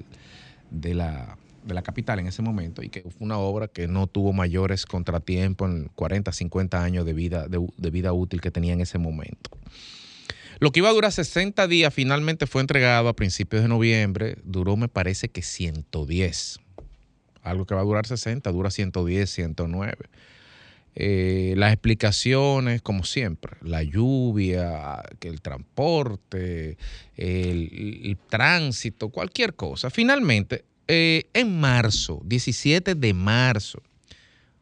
[0.71, 4.07] de, la, de la capital en ese momento y que fue una obra que no
[4.07, 8.75] tuvo mayores contratiempos en 40, 50 años de vida, de, de vida útil que tenía
[8.75, 9.51] en ese momento.
[10.59, 14.39] Lo que iba a durar 60 días finalmente fue entregado a principios de noviembre.
[14.45, 16.61] Duró, me parece que 110.
[17.43, 19.97] Algo que va a durar 60, dura 110, 109.
[20.99, 26.79] Eh, las explicaciones, como siempre, la lluvia, el transporte,
[27.17, 29.91] el, el tránsito, cualquier cosa.
[29.91, 33.83] Finalmente, eh, en marzo, 17 de marzo,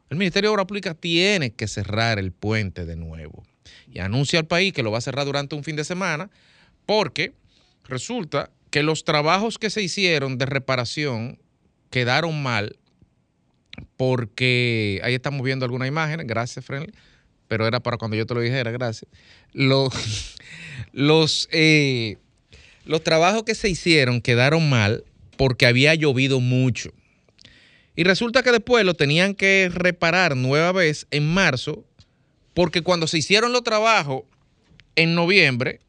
[0.09, 3.43] el Ministerio de Obras Públicas tiene que cerrar el puente de nuevo
[3.91, 6.29] y anuncia al país que lo va a cerrar durante un fin de semana
[6.85, 7.33] porque
[7.85, 11.39] resulta que los trabajos que se hicieron de reparación
[11.89, 12.77] quedaron mal
[13.97, 16.93] porque ahí estamos viendo algunas imágenes, gracias Friendly,
[17.47, 19.09] pero era para cuando yo te lo dijera, gracias.
[19.53, 19.93] Los,
[20.91, 22.17] los, eh,
[22.85, 25.03] los trabajos que se hicieron quedaron mal
[25.37, 26.91] porque había llovido mucho.
[27.95, 31.85] Y resulta que después lo tenían que reparar nueva vez en marzo,
[32.55, 34.23] porque cuando se hicieron los trabajos
[34.95, 35.81] en noviembre,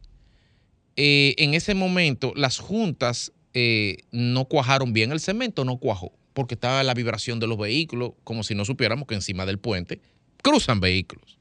[0.96, 6.54] eh, en ese momento las juntas eh, no cuajaron bien, el cemento no cuajó, porque
[6.54, 10.00] estaba la vibración de los vehículos, como si no supiéramos que encima del puente
[10.42, 11.38] cruzan vehículos.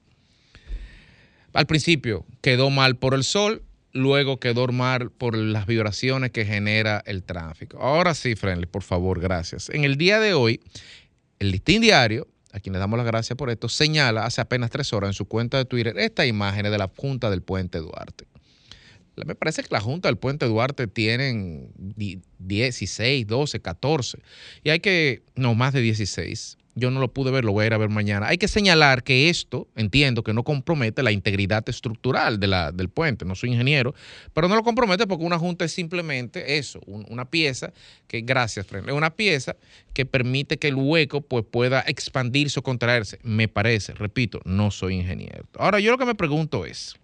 [1.53, 7.01] Al principio quedó mal por el sol, luego quedó mal por las vibraciones que genera
[7.07, 7.79] el tráfico.
[7.79, 9.69] Ahora sí, Friendly, por favor, gracias.
[9.69, 10.59] En el día de hoy,
[11.39, 14.93] el Listín Diario, a quien le damos las gracias por esto, señala hace apenas tres
[14.93, 18.25] horas en su cuenta de Twitter estas imágenes de la Junta del Puente Duarte.
[19.25, 24.19] Me parece que la Junta del Puente Duarte tienen di- 16, 12, 14.
[24.63, 26.57] Y hay que, no, más de 16.
[26.77, 28.27] Yo no lo pude ver, lo voy a ir a ver mañana.
[28.27, 32.89] Hay que señalar que esto, entiendo que no compromete la integridad estructural de la, del
[32.89, 33.23] puente.
[33.23, 33.95] No soy ingeniero,
[34.33, 37.71] pero no lo compromete porque una junta es simplemente eso, un- una pieza
[38.09, 39.55] que, gracias, es una pieza
[39.93, 43.19] que permite que el hueco pues, pueda expandirse o contraerse.
[43.23, 45.45] Me parece, repito, no soy ingeniero.
[45.57, 46.95] Ahora, yo lo que me pregunto es,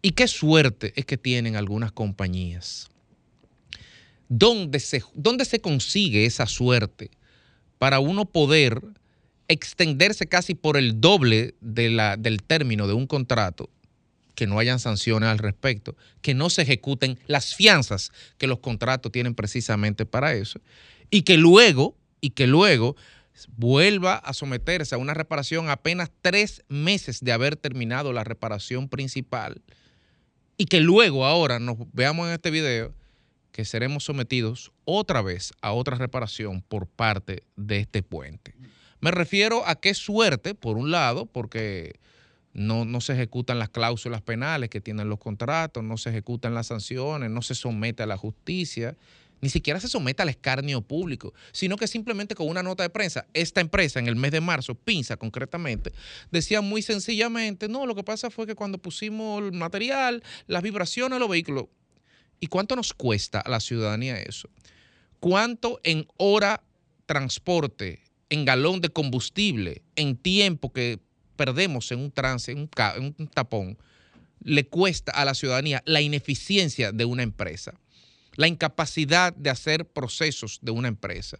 [0.00, 2.88] Y qué suerte es que tienen algunas compañías.
[4.28, 7.10] ¿Dónde se, dónde se consigue esa suerte
[7.78, 8.82] para uno poder
[9.48, 13.70] extenderse casi por el doble del término de un contrato,
[14.34, 19.10] que no hayan sanciones al respecto, que no se ejecuten las fianzas que los contratos
[19.10, 20.60] tienen precisamente para eso,
[21.10, 22.94] y que luego, y que luego
[23.56, 29.62] vuelva a someterse a una reparación apenas tres meses de haber terminado la reparación principal,
[30.56, 32.92] y que luego ahora nos veamos en este video
[33.58, 38.54] que seremos sometidos otra vez a otra reparación por parte de este puente.
[39.00, 41.98] Me refiero a qué suerte, por un lado, porque
[42.52, 46.68] no, no se ejecutan las cláusulas penales que tienen los contratos, no se ejecutan las
[46.68, 48.96] sanciones, no se somete a la justicia,
[49.40, 53.26] ni siquiera se somete al escarnio público, sino que simplemente con una nota de prensa,
[53.34, 55.92] esta empresa en el mes de marzo, Pinza concretamente,
[56.30, 61.16] decía muy sencillamente, no, lo que pasa fue que cuando pusimos el material, las vibraciones
[61.16, 61.66] de los vehículos,
[62.40, 64.48] ¿y cuánto nos cuesta a la ciudadanía eso?
[65.20, 66.62] ¿Cuánto en hora
[67.06, 71.00] transporte, en galón de combustible, en tiempo que
[71.36, 73.78] perdemos en un trance, en un, en un tapón,
[74.42, 77.74] le cuesta a la ciudadanía la ineficiencia de una empresa,
[78.36, 81.38] la incapacidad de hacer procesos de una empresa,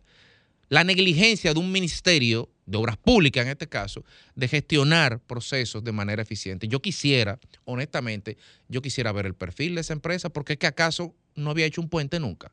[0.68, 4.04] la negligencia de un ministerio de obras públicas en este caso,
[4.34, 6.68] de gestionar procesos de manera eficiente.
[6.68, 8.36] Yo quisiera, honestamente,
[8.68, 11.80] yo quisiera ver el perfil de esa empresa porque es que acaso no había hecho
[11.80, 12.52] un puente nunca.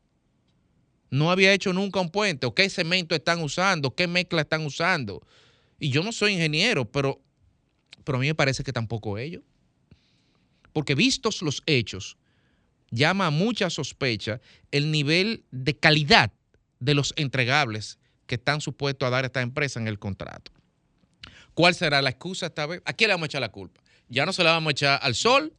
[1.09, 2.45] No había hecho nunca un puente.
[2.45, 3.93] ¿O qué cemento están usando?
[3.93, 5.21] ¿Qué mezcla están usando?
[5.79, 7.21] Y yo no soy ingeniero, pero,
[8.05, 9.43] pero a mí me parece que tampoco ellos.
[10.71, 12.17] Porque vistos los hechos,
[12.89, 14.39] llama a mucha sospecha
[14.71, 16.31] el nivel de calidad
[16.79, 20.51] de los entregables que están supuestos a dar esta empresa en el contrato.
[21.53, 22.81] ¿Cuál será la excusa esta vez?
[22.85, 23.81] ¿A quién le vamos a echar la culpa?
[24.09, 25.53] Ya no se la vamos a echar al sol,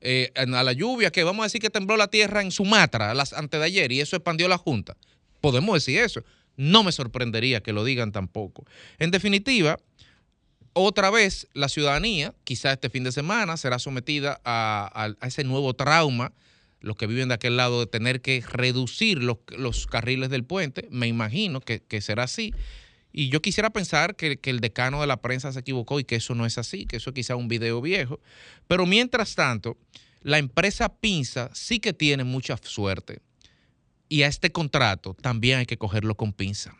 [0.00, 3.32] eh, a la lluvia, que vamos a decir que tembló la tierra en Sumatra las,
[3.32, 4.96] antes de ayer y eso expandió la Junta.
[5.40, 6.22] Podemos decir eso.
[6.56, 8.64] No me sorprendería que lo digan tampoco.
[8.98, 9.78] En definitiva,
[10.72, 15.44] otra vez la ciudadanía, quizá este fin de semana, será sometida a, a- a ese
[15.44, 16.32] nuevo trauma,
[16.86, 20.88] los que viven de aquel lado, de tener que reducir los, los carriles del puente.
[20.90, 22.54] Me imagino que, que será así.
[23.12, 26.16] Y yo quisiera pensar que, que el decano de la prensa se equivocó y que
[26.16, 28.20] eso no es así, que eso es quizá un video viejo.
[28.68, 29.76] Pero mientras tanto,
[30.22, 33.20] la empresa Pinza sí que tiene mucha suerte.
[34.08, 36.76] Y a este contrato también hay que cogerlo con pinza.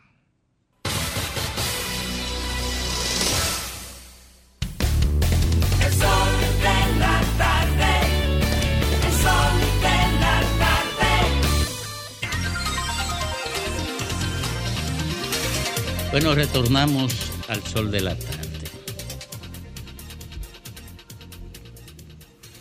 [16.09, 17.13] Bueno, retornamos
[17.49, 18.47] al sol de la tarde.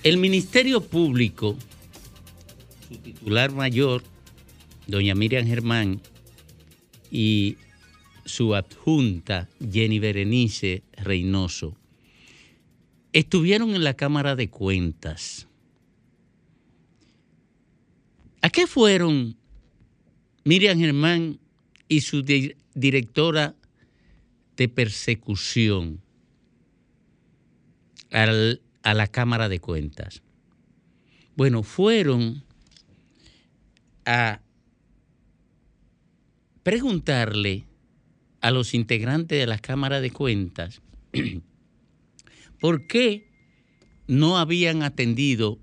[0.02, 1.56] El Ministerio Público,
[2.88, 4.02] su titular mayor,
[4.88, 6.00] doña Miriam Germán,
[7.10, 7.56] y
[8.24, 11.76] su adjunta, Jenny Berenice Reynoso,
[13.12, 15.46] estuvieron en la Cámara de Cuentas.
[18.42, 19.36] ¿A qué fueron
[20.44, 21.38] Miriam Germán
[21.88, 22.22] y su
[22.76, 23.56] directora
[24.56, 26.00] de persecución
[28.12, 30.22] al- a la Cámara de Cuentas?
[31.34, 32.44] Bueno, fueron
[34.04, 34.40] a
[36.62, 37.64] preguntarle
[38.40, 40.80] a los integrantes de la Cámara de Cuentas
[42.60, 43.28] por qué
[44.06, 45.58] no habían atendido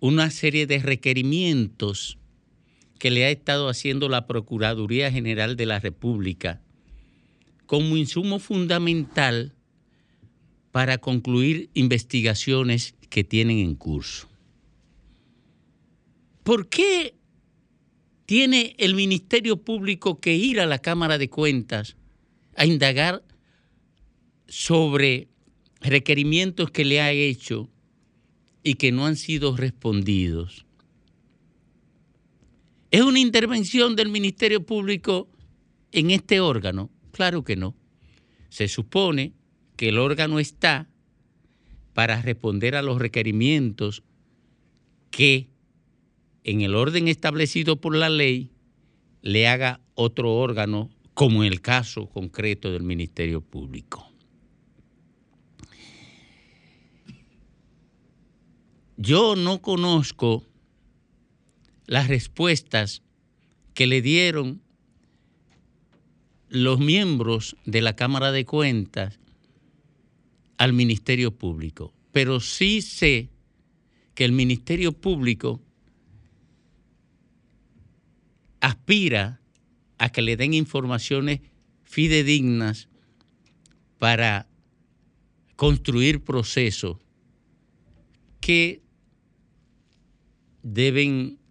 [0.00, 2.18] una serie de requerimientos
[3.02, 6.62] que le ha estado haciendo la Procuraduría General de la República
[7.66, 9.56] como insumo fundamental
[10.70, 14.28] para concluir investigaciones que tienen en curso.
[16.44, 17.16] ¿Por qué
[18.24, 21.96] tiene el Ministerio Público que ir a la Cámara de Cuentas
[22.54, 23.24] a indagar
[24.46, 25.26] sobre
[25.80, 27.68] requerimientos que le ha hecho
[28.62, 30.66] y que no han sido respondidos?
[32.92, 35.26] ¿Es una intervención del Ministerio Público
[35.92, 36.90] en este órgano?
[37.10, 37.74] Claro que no.
[38.50, 39.32] Se supone
[39.76, 40.90] que el órgano está
[41.94, 44.02] para responder a los requerimientos
[45.10, 45.48] que
[46.44, 48.50] en el orden establecido por la ley
[49.22, 54.06] le haga otro órgano, como en el caso concreto del Ministerio Público.
[58.98, 60.46] Yo no conozco
[61.92, 63.02] las respuestas
[63.74, 64.62] que le dieron
[66.48, 69.20] los miembros de la Cámara de Cuentas
[70.56, 73.28] al Ministerio Público, pero sí sé
[74.14, 75.60] que el Ministerio Público
[78.60, 79.42] aspira
[79.98, 81.40] a que le den informaciones
[81.84, 82.88] fidedignas
[83.98, 84.48] para
[85.56, 86.96] construir procesos
[88.40, 88.80] que
[90.62, 91.41] deben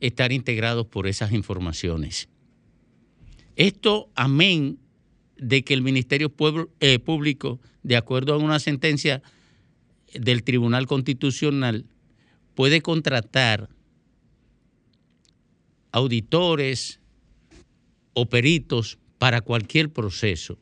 [0.00, 2.28] estar integrados por esas informaciones.
[3.56, 4.78] Esto, amén
[5.36, 6.32] de que el Ministerio
[6.80, 9.22] eh, Público, de acuerdo a una sentencia
[10.14, 11.86] del Tribunal Constitucional,
[12.54, 13.68] puede contratar
[15.92, 17.00] auditores
[18.14, 20.58] o peritos para cualquier proceso.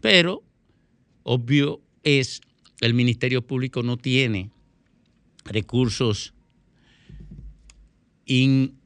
[0.00, 0.42] Pero,
[1.22, 2.40] obvio es,
[2.80, 4.50] el Ministerio Público no tiene
[5.44, 6.33] recursos
[8.26, 8.78] in-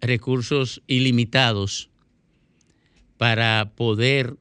[0.00, 1.90] recursos ilimitados
[3.16, 4.36] para poder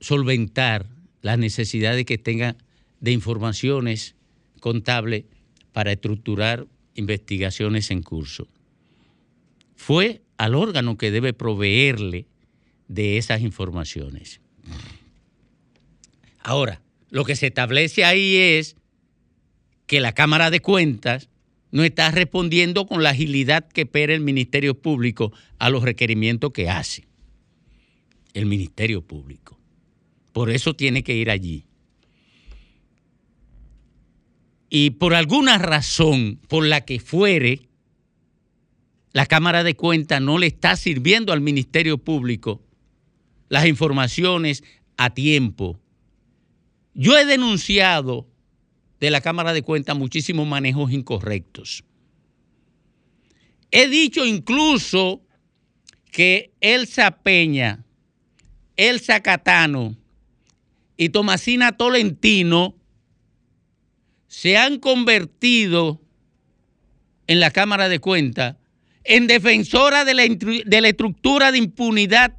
[0.00, 0.86] solventar
[1.22, 2.56] las necesidades que tenga
[3.00, 4.14] de informaciones
[4.60, 5.24] contables
[5.72, 8.46] para estructurar investigaciones en curso.
[9.76, 12.26] Fue al órgano que debe proveerle
[12.88, 14.40] de esas informaciones.
[16.42, 18.76] Ahora, lo que se establece ahí es
[19.90, 21.28] que la Cámara de Cuentas
[21.72, 26.70] no está respondiendo con la agilidad que espera el Ministerio Público a los requerimientos que
[26.70, 27.08] hace
[28.32, 29.58] el Ministerio Público.
[30.30, 31.64] Por eso tiene que ir allí.
[34.68, 37.62] Y por alguna razón, por la que fuere,
[39.12, 42.62] la Cámara de Cuentas no le está sirviendo al Ministerio Público
[43.48, 44.62] las informaciones
[44.96, 45.80] a tiempo.
[46.94, 48.29] Yo he denunciado
[49.00, 51.84] de la Cámara de Cuentas muchísimos manejos incorrectos.
[53.70, 55.22] He dicho incluso
[56.12, 57.84] que Elsa Peña,
[58.76, 59.96] Elsa Catano
[60.96, 62.74] y Tomasina Tolentino
[64.26, 66.00] se han convertido
[67.26, 68.56] en la Cámara de Cuentas
[69.04, 72.36] en defensora de la, de la estructura de impunidad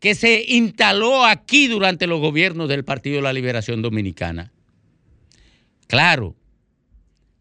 [0.00, 4.51] que se instaló aquí durante los gobiernos del Partido de la Liberación Dominicana.
[5.92, 6.34] Claro,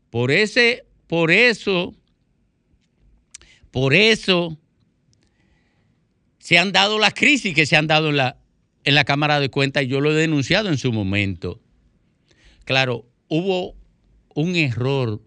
[0.10, 1.96] por ese, por eso,
[3.72, 4.60] por eso
[6.38, 8.42] se han dado las crisis que se han dado en la,
[8.84, 11.62] en la Cámara de Cuentas y yo lo he denunciado en su momento.
[12.66, 13.74] Claro, hubo
[14.36, 15.22] un error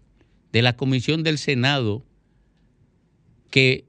[0.52, 2.04] de la Comisión del Senado
[3.50, 3.86] que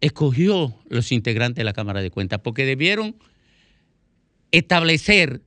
[0.00, 3.16] escogió los integrantes de la Cámara de Cuentas porque debieron
[4.50, 5.42] establecer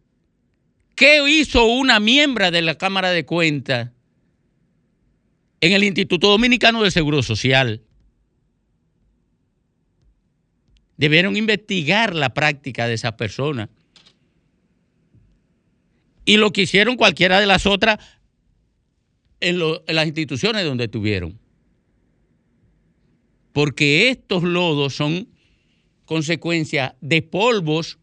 [1.02, 3.90] qué hizo una miembro de la Cámara de Cuentas
[5.60, 7.82] en el Instituto Dominicano del Seguro Social.
[10.98, 13.70] Debieron investigar la práctica de esas personas.
[16.24, 17.98] Y lo que hicieron cualquiera de las otras
[19.40, 21.40] en, en las instituciones donde estuvieron.
[23.54, 25.30] Porque estos lodos son
[26.06, 27.98] consecuencia de polvos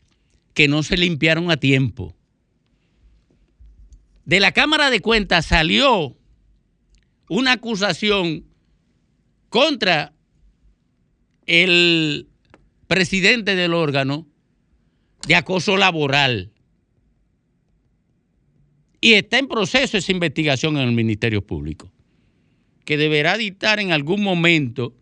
[0.53, 2.18] que no se limpiaron a tiempo.
[4.29, 6.15] De la Cámara de Cuentas salió
[7.31, 8.45] una acusación
[9.49, 10.13] contra
[11.47, 12.29] el
[12.89, 14.27] presidente del órgano
[15.27, 16.53] de acoso laboral.
[19.01, 21.91] Y está en proceso esa investigación en el Ministerio Público,
[22.85, 24.95] que deberá dictar en algún momento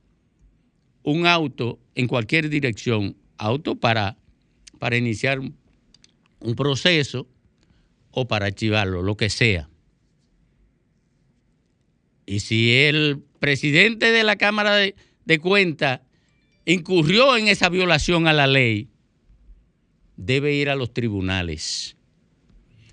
[1.03, 4.19] un auto en cualquier dirección, auto para,
[4.79, 5.57] para iniciar un,
[6.55, 7.27] proceso
[8.19, 9.69] o para archivarlo, lo que sea.
[12.25, 16.01] Y si el presidente de la Cámara de, de Cuentas
[16.65, 18.89] incurrió en esa violación a la ley,
[20.17, 21.99] debe ir a los tribunales.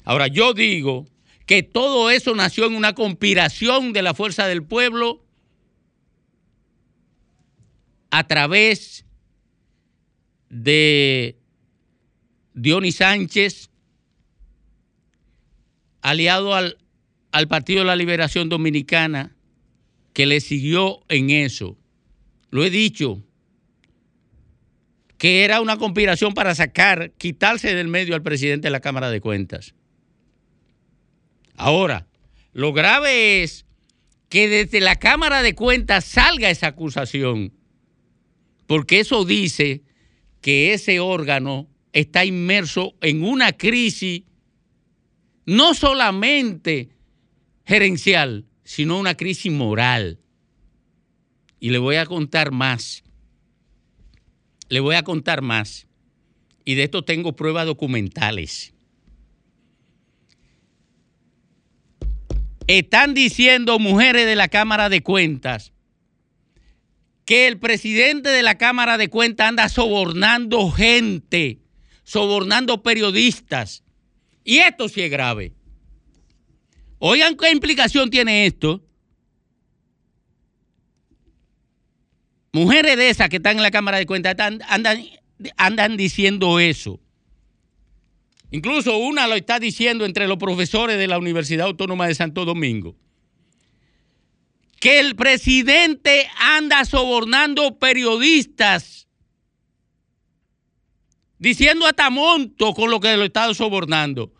[0.04, 1.08] Ahora, yo digo
[1.46, 5.24] que todo eso nació en una conspiración de la fuerza del pueblo
[8.12, 9.06] a través
[10.50, 11.38] de
[12.54, 13.70] Dionis Sánchez,
[16.04, 16.78] aliado al,
[17.32, 19.36] al Partido de la Liberación Dominicana,
[20.14, 21.78] que le siguió en eso.
[22.52, 23.24] Lo he dicho,
[25.18, 29.22] que era una conspiración para sacar, quitarse del medio al presidente de la Cámara de
[29.22, 29.74] Cuentas.
[31.56, 32.08] Ahora,
[32.52, 33.66] lo grave es
[34.30, 37.54] que desde la Cámara de Cuentas salga esa acusación,
[38.68, 39.84] porque eso dice
[40.42, 44.24] que ese órgano está inmerso en una crisis
[45.46, 46.90] no solamente
[47.66, 50.20] gerencial, sino una crisis moral.
[51.60, 53.04] Y le voy a contar más.
[54.70, 55.88] Le voy a contar más.
[56.66, 58.74] Y de esto tengo pruebas documentales.
[62.68, 65.74] están diciendo mujeres de la Cámara de Cuentas
[67.26, 71.60] que el presidente de la Cámara de Cuentas anda sobornando gente,
[72.04, 73.84] sobornando periodistas.
[74.44, 75.54] Y esto sí es grave.
[77.00, 78.82] Oigan qué implicación tiene esto.
[82.54, 84.36] Mujeres de esas que están en la Cámara de Cuentas
[84.68, 85.04] andan,
[85.58, 87.00] andan diciendo eso.
[88.52, 92.96] Incluso una lo está diciendo entre los profesores de la Universidad Autónoma de Santo Domingo.
[94.80, 99.03] Que el presidente anda sobornando periodistas.
[101.44, 104.32] Diciendo hasta monto con lo que lo está sobornando.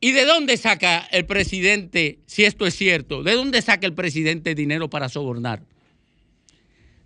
[0.00, 4.56] ¿Y de dónde saca el presidente, si esto es cierto, de dónde saca el presidente
[4.56, 5.62] dinero para sobornar?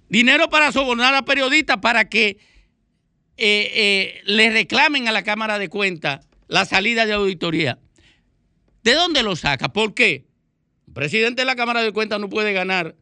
[0.09, 2.39] Dinero para sobornar a periodistas para que
[3.37, 7.79] eh, eh, le reclamen a la Cámara de Cuentas la salida de auditoría.
[8.83, 9.69] ¿De dónde lo saca?
[9.69, 10.25] ¿Por qué?
[10.87, 12.97] El presidente de la Cámara de Cuentas no puede ganar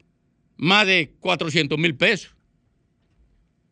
[0.57, 2.34] más de 400 mil pesos.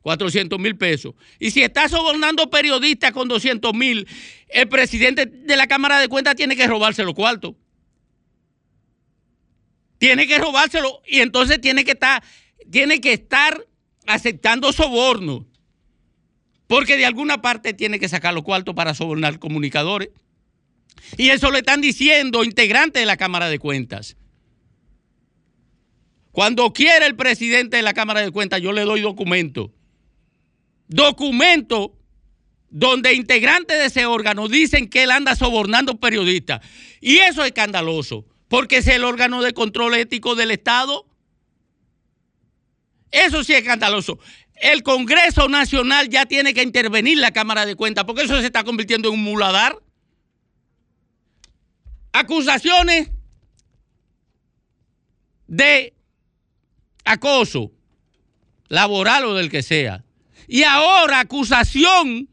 [0.03, 1.15] 400 mil pesos.
[1.39, 4.07] Y si está sobornando periodistas con 200 mil,
[4.49, 7.55] el presidente de la Cámara de Cuentas tiene que robarse los cuartos.
[9.99, 12.23] Tiene que robárselo y entonces tiene que estar,
[12.71, 13.65] tiene que estar
[14.07, 15.47] aceptando soborno.
[16.67, 20.09] Porque de alguna parte tiene que sacar los cuartos para sobornar comunicadores.
[21.17, 24.17] Y eso le están diciendo integrantes de la Cámara de Cuentas.
[26.33, 29.71] Cuando quiere el presidente de la Cámara de Cuentas, yo le doy documento.
[30.93, 31.99] Documento
[32.69, 36.61] donde integrantes de ese órgano dicen que él anda sobornando periodistas.
[37.01, 41.07] Y eso es escandaloso, porque es el órgano de control ético del Estado.
[43.11, 44.19] Eso sí es escandaloso.
[44.55, 48.65] El Congreso Nacional ya tiene que intervenir la Cámara de Cuentas, porque eso se está
[48.65, 49.79] convirtiendo en un muladar.
[52.13, 53.11] Acusaciones
[55.47, 55.93] de
[57.05, 57.71] acoso
[58.69, 60.05] laboral o del que sea.
[60.53, 62.29] Y ahora acusación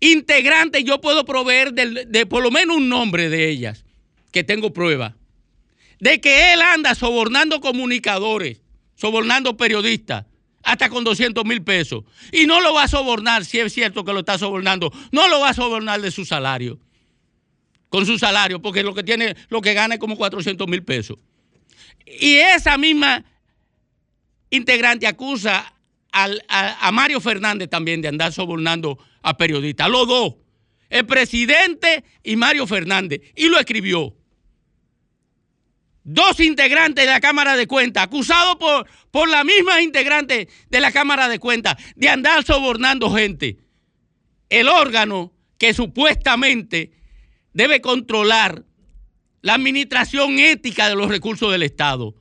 [0.00, 3.84] integrante, yo puedo proveer de, por lo menos un nombre de ellas,
[4.32, 5.14] que tengo prueba,
[6.00, 8.60] de que él anda sobornando comunicadores,
[8.96, 10.26] sobornando periodistas,
[10.64, 12.02] hasta con 200 mil pesos.
[12.32, 15.38] Y no lo va a sobornar, si es cierto que lo está sobornando, no lo
[15.38, 16.80] va a sobornar de su salario,
[17.88, 21.18] con su salario, porque lo que tiene, lo que gana es como 400 mil pesos.
[22.04, 23.24] Y esa misma
[24.50, 25.72] integrante acusa
[26.12, 29.88] al- a, Mario Fernández también de andar sobornando a periodistas.
[29.88, 30.34] Los dos,
[30.88, 33.20] el presidente y Mario Fernández.
[33.34, 34.14] Y lo escribió.
[36.04, 40.90] Dos integrantes de la Cámara de Cuentas, acusados por, por la misma integrante de la
[40.90, 43.58] Cámara de Cuentas de andar sobornando gente.
[44.48, 46.92] El órgano que supuestamente
[47.52, 48.64] debe controlar
[49.42, 52.16] la administración ética de los recursos del Estado.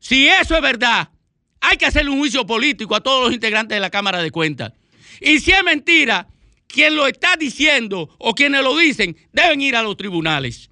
[0.00, 1.11] Si eso es verdad,
[1.62, 4.72] hay que hacerle un juicio político a todos los integrantes de la Cámara de Cuentas.
[5.20, 6.26] Y si es mentira,
[6.66, 10.68] quien lo está diciendo o quienes lo dicen deben ir a los tribunales.